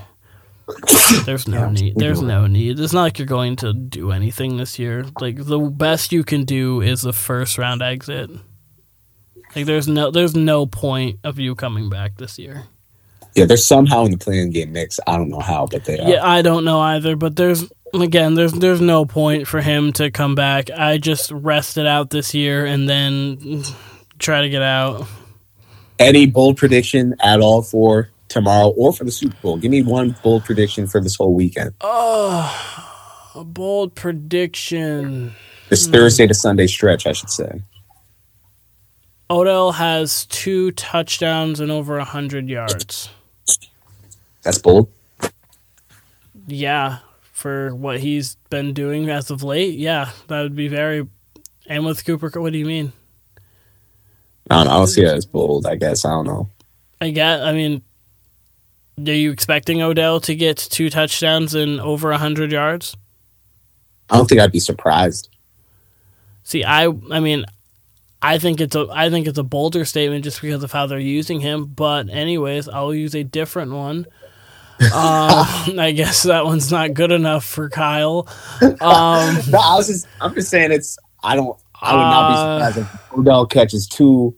There's 1.26 1.48
no 1.48 1.70
need. 1.70 1.96
There's 1.96 2.22
no 2.22 2.46
need. 2.48 2.80
It's 2.80 2.94
not 2.94 3.04
like 3.04 3.20
you're 3.20 3.26
going 3.26 3.56
to 3.58 3.74
do 3.74 4.12
anything 4.12 4.58
this 4.58 4.78
year. 4.78 5.06
Like 5.20 5.38
the 5.46 5.60
best 5.60 6.12
you 6.12 6.24
can 6.24 6.44
do 6.44 6.82
is 6.82 7.06
a 7.06 7.14
first 7.14 7.58
round 7.58 7.82
exit. 7.82 8.30
Like 9.56 9.66
there's 9.66 9.88
no 9.88 10.12
there's 10.12 10.36
no 10.36 10.66
point 10.66 11.20
of 11.24 11.40
you 11.40 11.56
coming 11.56 11.90
back 11.90 12.18
this 12.18 12.38
year. 12.38 12.66
Yeah, 13.38 13.46
they're 13.46 13.56
somehow 13.56 14.04
in 14.04 14.12
the 14.12 14.18
play-in 14.18 14.50
game 14.50 14.72
mix. 14.72 15.00
I 15.06 15.16
don't 15.16 15.30
know 15.30 15.40
how, 15.40 15.68
but 15.68 15.86
they 15.86 16.00
are. 16.00 16.10
Yeah, 16.10 16.28
I 16.28 16.42
don't 16.42 16.66
know 16.66 16.80
either. 16.80 17.16
But 17.16 17.36
there's 17.36 17.72
again, 17.94 18.34
there's 18.34 18.52
there's 18.52 18.82
no 18.82 19.06
point 19.06 19.48
for 19.48 19.62
him 19.62 19.94
to 19.94 20.10
come 20.10 20.34
back. 20.34 20.72
I 20.72 20.98
just 20.98 21.30
rest 21.32 21.78
it 21.78 21.86
out 21.86 22.10
this 22.10 22.34
year 22.34 22.66
and 22.66 22.90
then 22.90 23.64
try 24.18 24.42
to 24.42 24.50
get 24.50 24.64
out. 24.64 25.08
Any 26.00 26.26
bold 26.26 26.58
prediction 26.58 27.16
at 27.20 27.40
all 27.40 27.62
for 27.62 28.10
tomorrow 28.28 28.70
or 28.70 28.92
for 28.92 29.04
the 29.04 29.12
Super 29.12 29.38
Bowl? 29.44 29.58
Give 29.58 29.70
me 29.70 29.84
one 29.84 30.16
bold 30.24 30.44
prediction 30.44 30.88
for 30.88 31.00
this 31.00 31.16
whole 31.16 31.36
weekend. 31.36 31.76
Oh, 31.82 33.32
a 33.36 33.44
bold 33.44 33.94
prediction. 33.94 35.34
This 35.70 35.86
hmm. 35.86 35.92
Thursday 35.92 36.26
to 36.26 36.34
Sunday 36.34 36.66
stretch, 36.66 37.06
I 37.06 37.12
should 37.12 37.30
say. 37.30 37.62
Odell 39.30 39.74
has 39.74 40.26
two 40.26 40.72
touchdowns 40.72 41.60
and 41.60 41.70
over 41.70 41.98
100 41.98 42.50
yards. 42.50 43.12
That's 44.48 44.60
bold. 44.60 44.90
Yeah, 46.48 47.00
for 47.34 47.76
what 47.76 48.00
he's 48.00 48.36
been 48.50 48.74
doing 48.74 49.10
as 49.10 49.30
of 49.30 49.44
late, 49.44 49.78
yeah, 49.78 50.12
that 50.28 50.42
would 50.42 50.56
be 50.56 50.70
very. 50.70 51.06
And 51.66 51.86
with 51.86 52.06
Cooper, 52.06 52.32
what 52.40 52.54
do 52.54 52.58
you 52.58 52.66
mean? 52.66 52.94
I 54.50 54.56
don't 54.56 54.68
know. 54.68 54.72
I 54.72 54.78
don't 54.78 54.88
see 54.88 55.02
it 55.02 55.10
as 55.10 55.26
bold, 55.26 55.66
I 55.66 55.76
guess. 55.76 56.06
I 56.06 56.12
don't 56.12 56.28
know. 56.28 56.50
I 57.02 57.10
guess 57.10 57.42
I 57.42 57.52
mean, 57.52 57.82
are 58.98 59.12
you 59.12 59.32
expecting 59.32 59.82
Odell 59.82 60.22
to 60.22 60.34
get 60.34 60.56
two 60.56 60.90
touchdowns 60.90 61.54
and 61.54 61.82
over 61.82 62.10
100 62.12 62.50
yards? 62.50 62.96
I 64.10 64.16
don't 64.16 64.30
think 64.30 64.40
I'd 64.40 64.54
be 64.54 64.62
surprised. 64.62 65.28
See, 66.44 66.64
I. 66.64 66.86
I 66.86 67.20
mean, 67.20 67.44
I 68.22 68.38
think 68.38 68.62
it's 68.62 68.78
a. 68.78 68.88
I 68.94 69.10
think 69.10 69.28
it's 69.28 69.38
a 69.38 69.44
bolder 69.44 69.84
statement 69.84 70.24
just 70.24 70.42
because 70.42 70.64
of 70.64 70.72
how 70.72 70.88
they're 70.88 71.00
using 71.00 71.42
him. 71.42 71.66
But 71.66 72.10
anyways, 72.10 72.70
I'll 72.70 72.94
use 72.94 73.14
a 73.14 73.26
different 73.26 73.74
one. 73.74 74.08
Uh, 74.80 75.74
I 75.80 75.92
guess 75.92 76.24
that 76.24 76.46
one's 76.46 76.72
not 76.72 76.94
good 76.94 77.12
enough 77.12 77.46
for 77.46 77.70
Kyle. 77.70 78.28
Um, 78.62 78.72
no, 79.50 79.60
I 79.60 79.76
was 79.76 79.88
just. 79.88 80.08
I'm 80.22 80.34
just 80.34 80.50
saying 80.50 80.72
it's. 80.72 80.98
I 81.24 81.36
don't. 81.36 81.58
I 81.82 81.94
would 81.94 82.02
not 82.02 82.30
be 82.30 82.76
surprised 82.76 82.94
if 82.94 83.14
Odell 83.18 83.46
catches 83.46 83.88
two. 83.88 84.36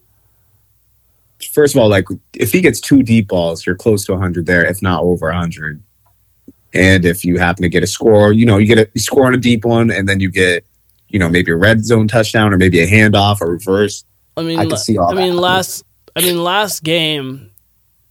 First 1.54 1.76
of 1.76 1.82
all, 1.82 1.90
like 1.90 2.06
if 2.34 2.52
he 2.52 2.62
gets 2.62 2.82
two 2.82 3.02
deep 3.02 3.30
balls, 3.30 3.66
you're 3.66 3.76
close 3.76 4.06
to 4.06 4.12
100 4.12 4.46
there, 4.46 4.66
if 4.66 4.82
not 4.82 5.04
over 5.04 5.28
100. 5.28 5.82
And 6.74 7.06
if 7.06 7.24
you 7.24 7.40
happen 7.40 7.64
to 7.64 7.70
get 7.70 7.82
a 7.82 7.88
score, 7.88 8.34
you 8.34 8.46
know, 8.46 8.58
you 8.58 8.68
get 8.68 8.78
a 8.78 8.90
you 8.94 9.02
score 9.02 9.26
on 9.26 9.34
a 9.34 9.38
deep 9.38 9.66
one, 9.66 9.90
and 9.90 10.08
then 10.08 10.20
you 10.20 10.30
get, 10.30 10.66
you 11.08 11.18
know, 11.18 11.30
maybe 11.30 11.52
a 11.52 11.56
red 11.56 11.86
zone 11.86 12.08
touchdown 12.08 12.54
or 12.54 12.58
maybe 12.58 12.80
a 12.82 12.88
handoff 12.88 13.42
or 13.42 13.50
reverse. 13.50 14.04
I 14.38 14.44
mean, 14.44 14.60
I 14.60 14.66
can 14.66 14.78
see 14.78 14.98
all 14.98 15.12
I 15.12 15.16
mean, 15.16 15.36
last. 15.36 15.86
I 16.16 16.22
mean, 16.22 16.44
last 16.44 16.84
game, 16.84 17.52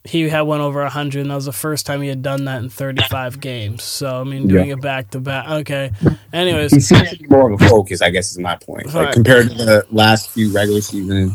he 0.05 0.29
had 0.29 0.43
one 0.43 0.61
over 0.61 0.81
100, 0.83 1.21
and 1.21 1.31
that 1.31 1.35
was 1.35 1.45
the 1.47 1.53
first 1.53 1.85
time 1.87 2.01
he 2.03 2.09
had 2.09 2.23
done 2.23 2.45
that 2.47 2.63
in 2.63 2.71
35 2.71 3.41
games. 3.41 3.83
So, 3.83 4.21
I 4.21 4.25
mean, 4.25 4.49
doing 4.49 4.69
Yeah. 4.69 4.75
it 4.75 4.81
back 4.81 5.11
to 5.11 5.21
back. 5.21 5.49
Okay. 5.49 5.91
Anyways, 6.33 6.73
He 6.73 6.81
seems 6.81 7.29
more 7.29 7.51
of 7.51 7.61
a 7.61 7.69
focus, 7.69 8.01
I 8.01 8.11
guess, 8.11 8.31
is 8.31 8.39
my 8.39 8.57
point. 8.57 8.93
Like 8.95 9.13
compared 9.13 9.51
to 9.51 9.55
the 9.55 9.87
last 9.91 10.31
few 10.31 10.51
regular 10.53 10.81
season 10.81 11.35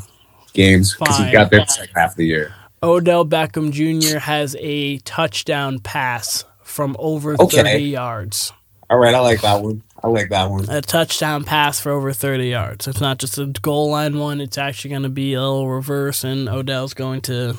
games, 0.53 0.95
because 0.97 1.17
he 1.17 1.31
got 1.31 1.51
there 1.51 1.59
the 1.61 1.65
second 1.67 1.93
half 1.95 2.11
of 2.11 2.17
the 2.17 2.25
year. 2.25 2.53
Odell 2.81 3.25
Beckham 3.25 3.71
Jr. 3.71 4.19
has 4.19 4.55
a 4.59 4.97
touchdown 4.99 5.79
pass 5.79 6.43
from 6.63 6.95
over 6.99 7.35
Okay. 7.39 7.61
30 7.63 7.83
yards. 7.83 8.51
All 8.89 8.97
right, 8.97 9.13
I 9.15 9.19
like 9.19 9.41
that 9.41 9.61
one. 9.61 9.81
I 10.03 10.07
like 10.09 10.29
that 10.29 10.49
one. 10.49 10.69
A 10.69 10.81
touchdown 10.81 11.43
pass 11.45 11.79
for 11.79 11.91
over 11.91 12.11
30 12.11 12.49
yards. 12.49 12.87
It's 12.87 12.99
not 12.99 13.19
just 13.19 13.37
a 13.37 13.45
goal 13.45 13.89
line 13.91 14.17
one, 14.19 14.41
it's 14.41 14.57
actually 14.57 14.89
going 14.91 15.03
to 15.03 15.09
be 15.09 15.33
a 15.33 15.41
little 15.41 15.69
reverse, 15.69 16.23
and 16.23 16.49
Odell's 16.49 16.93
going 16.93 17.21
to 17.21 17.55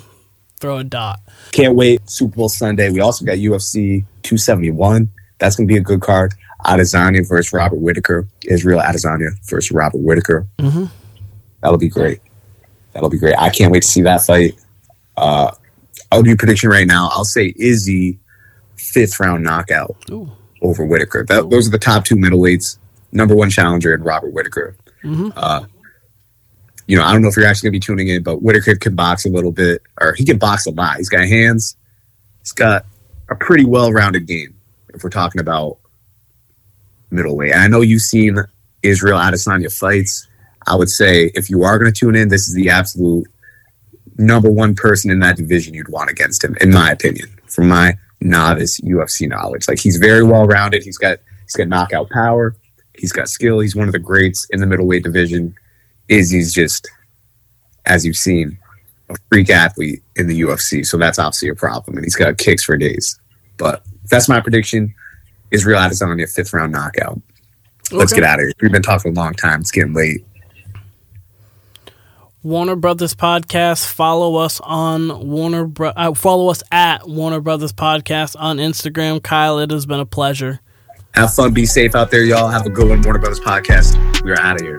throw 0.60 0.78
a 0.78 0.84
dot. 0.84 1.20
Can't 1.52 1.74
wait. 1.74 2.08
Super 2.08 2.36
Bowl 2.36 2.48
Sunday. 2.48 2.90
We 2.90 3.00
also 3.00 3.24
got 3.24 3.36
UFC 3.38 4.04
271. 4.22 5.08
That's 5.38 5.56
going 5.56 5.68
to 5.68 5.72
be 5.72 5.78
a 5.78 5.82
good 5.82 6.00
card. 6.00 6.34
Adesanya 6.64 7.28
versus 7.28 7.52
Robert 7.52 7.78
Whitaker. 7.78 8.26
Israel 8.44 8.80
Adesanya 8.80 9.30
versus 9.48 9.70
Robert 9.72 9.98
Whitaker. 10.00 10.46
Mhm. 10.58 10.88
That'll 11.60 11.78
be 11.78 11.88
great. 11.88 12.20
That'll 12.92 13.10
be 13.10 13.18
great. 13.18 13.34
I 13.38 13.50
can't 13.50 13.72
wait 13.72 13.82
to 13.82 13.88
see 13.88 14.02
that 14.02 14.22
fight. 14.24 14.54
Uh, 15.16 15.50
I'll 16.10 16.22
do 16.22 16.32
a 16.32 16.36
prediction 16.36 16.70
right 16.70 16.86
now. 16.86 17.08
I'll 17.12 17.24
say 17.24 17.52
Izzy 17.56 18.18
fifth 18.76 19.18
round 19.20 19.42
knockout 19.44 19.96
Ooh. 20.10 20.30
over 20.62 20.84
Whitaker. 20.84 21.24
That, 21.28 21.50
those 21.50 21.66
are 21.68 21.70
the 21.70 21.78
top 21.78 22.04
two 22.04 22.16
middleweights. 22.16 22.78
Number 23.12 23.34
one 23.34 23.50
challenger 23.50 23.92
and 23.94 24.04
Robert 24.04 24.32
Whitaker. 24.32 24.76
Mhm. 25.02 25.32
Uh, 25.36 25.64
you 26.86 26.96
know, 26.96 27.04
I 27.04 27.12
don't 27.12 27.22
know 27.22 27.28
if 27.28 27.36
you're 27.36 27.46
actually 27.46 27.70
going 27.70 27.80
to 27.80 27.86
be 27.86 27.86
tuning 27.86 28.08
in, 28.08 28.22
but 28.22 28.42
Whitaker 28.42 28.74
can 28.76 28.94
box 28.94 29.24
a 29.24 29.30
little 29.30 29.52
bit, 29.52 29.82
or 30.00 30.14
he 30.14 30.24
can 30.24 30.38
box 30.38 30.66
a 30.66 30.70
lot. 30.70 30.96
He's 30.96 31.08
got 31.08 31.26
hands. 31.26 31.76
He's 32.40 32.52
got 32.52 32.84
a 33.30 33.34
pretty 33.34 33.64
well-rounded 33.64 34.26
game. 34.26 34.54
If 34.92 35.02
we're 35.02 35.10
talking 35.10 35.40
about 35.40 35.78
middleweight, 37.10 37.52
and 37.52 37.62
I 37.62 37.66
know 37.68 37.80
you've 37.80 38.02
seen 38.02 38.38
Israel 38.82 39.18
Adesanya 39.18 39.76
fights. 39.76 40.28
I 40.66 40.76
would 40.76 40.88
say 40.88 41.30
if 41.34 41.50
you 41.50 41.64
are 41.64 41.78
going 41.78 41.92
to 41.92 41.98
tune 41.98 42.14
in, 42.14 42.28
this 42.28 42.48
is 42.48 42.54
the 42.54 42.70
absolute 42.70 43.26
number 44.16 44.50
one 44.50 44.74
person 44.74 45.10
in 45.10 45.18
that 45.20 45.36
division 45.36 45.74
you'd 45.74 45.88
want 45.88 46.10
against 46.10 46.44
him, 46.44 46.56
in 46.60 46.70
my 46.70 46.90
opinion, 46.90 47.28
from 47.46 47.68
my 47.68 47.96
novice 48.20 48.80
UFC 48.80 49.28
knowledge. 49.28 49.68
Like 49.68 49.78
he's 49.78 49.96
very 49.96 50.22
well-rounded. 50.22 50.82
He's 50.82 50.98
got 50.98 51.18
he's 51.42 51.56
got 51.56 51.68
knockout 51.68 52.10
power. 52.10 52.56
He's 52.96 53.12
got 53.12 53.28
skill. 53.28 53.58
He's 53.60 53.74
one 53.74 53.88
of 53.88 53.92
the 53.92 53.98
greats 53.98 54.46
in 54.50 54.60
the 54.60 54.66
middleweight 54.66 55.02
division. 55.02 55.54
Izzy's 56.08 56.52
just, 56.52 56.88
as 57.86 58.04
you've 58.04 58.16
seen, 58.16 58.58
a 59.08 59.16
freak 59.30 59.50
athlete 59.50 60.02
in 60.16 60.26
the 60.26 60.40
UFC. 60.40 60.86
So 60.86 60.96
that's 60.96 61.18
obviously 61.18 61.48
a 61.48 61.54
problem. 61.54 61.96
And 61.96 62.04
he's 62.04 62.16
got 62.16 62.38
kicks 62.38 62.64
for 62.64 62.76
days. 62.76 63.18
But 63.56 63.82
that's 64.10 64.28
my 64.28 64.40
prediction. 64.40 64.94
Israel 65.50 65.80
Adesanya, 65.80 66.32
fifth 66.32 66.52
round 66.52 66.72
knockout. 66.72 67.20
Let's 67.92 68.12
get 68.12 68.24
out 68.24 68.40
of 68.40 68.46
here. 68.46 68.52
We've 68.60 68.72
been 68.72 68.82
talking 68.82 69.12
a 69.12 69.14
long 69.14 69.34
time. 69.34 69.60
It's 69.60 69.70
getting 69.70 69.92
late. 69.92 70.24
Warner 72.42 72.76
Brothers 72.76 73.14
Podcast. 73.14 73.86
Follow 73.86 74.36
us 74.36 74.60
on 74.60 75.30
Warner. 75.30 75.66
Bro- 75.66 75.92
uh, 75.96 76.14
follow 76.14 76.48
us 76.50 76.62
at 76.72 77.08
Warner 77.08 77.40
Brothers 77.40 77.72
Podcast 77.72 78.36
on 78.38 78.58
Instagram. 78.58 79.22
Kyle, 79.22 79.58
it 79.58 79.70
has 79.70 79.86
been 79.86 80.00
a 80.00 80.06
pleasure. 80.06 80.60
Have 81.14 81.32
fun. 81.32 81.54
Be 81.54 81.64
safe 81.64 81.94
out 81.94 82.10
there, 82.10 82.24
y'all. 82.24 82.48
Have 82.48 82.66
a 82.66 82.70
good 82.70 82.88
one. 82.88 83.00
Warner 83.02 83.20
Brothers 83.20 83.40
Podcast. 83.40 84.22
We 84.22 84.32
are 84.32 84.40
out 84.40 84.60
of 84.60 84.66
here. 84.66 84.78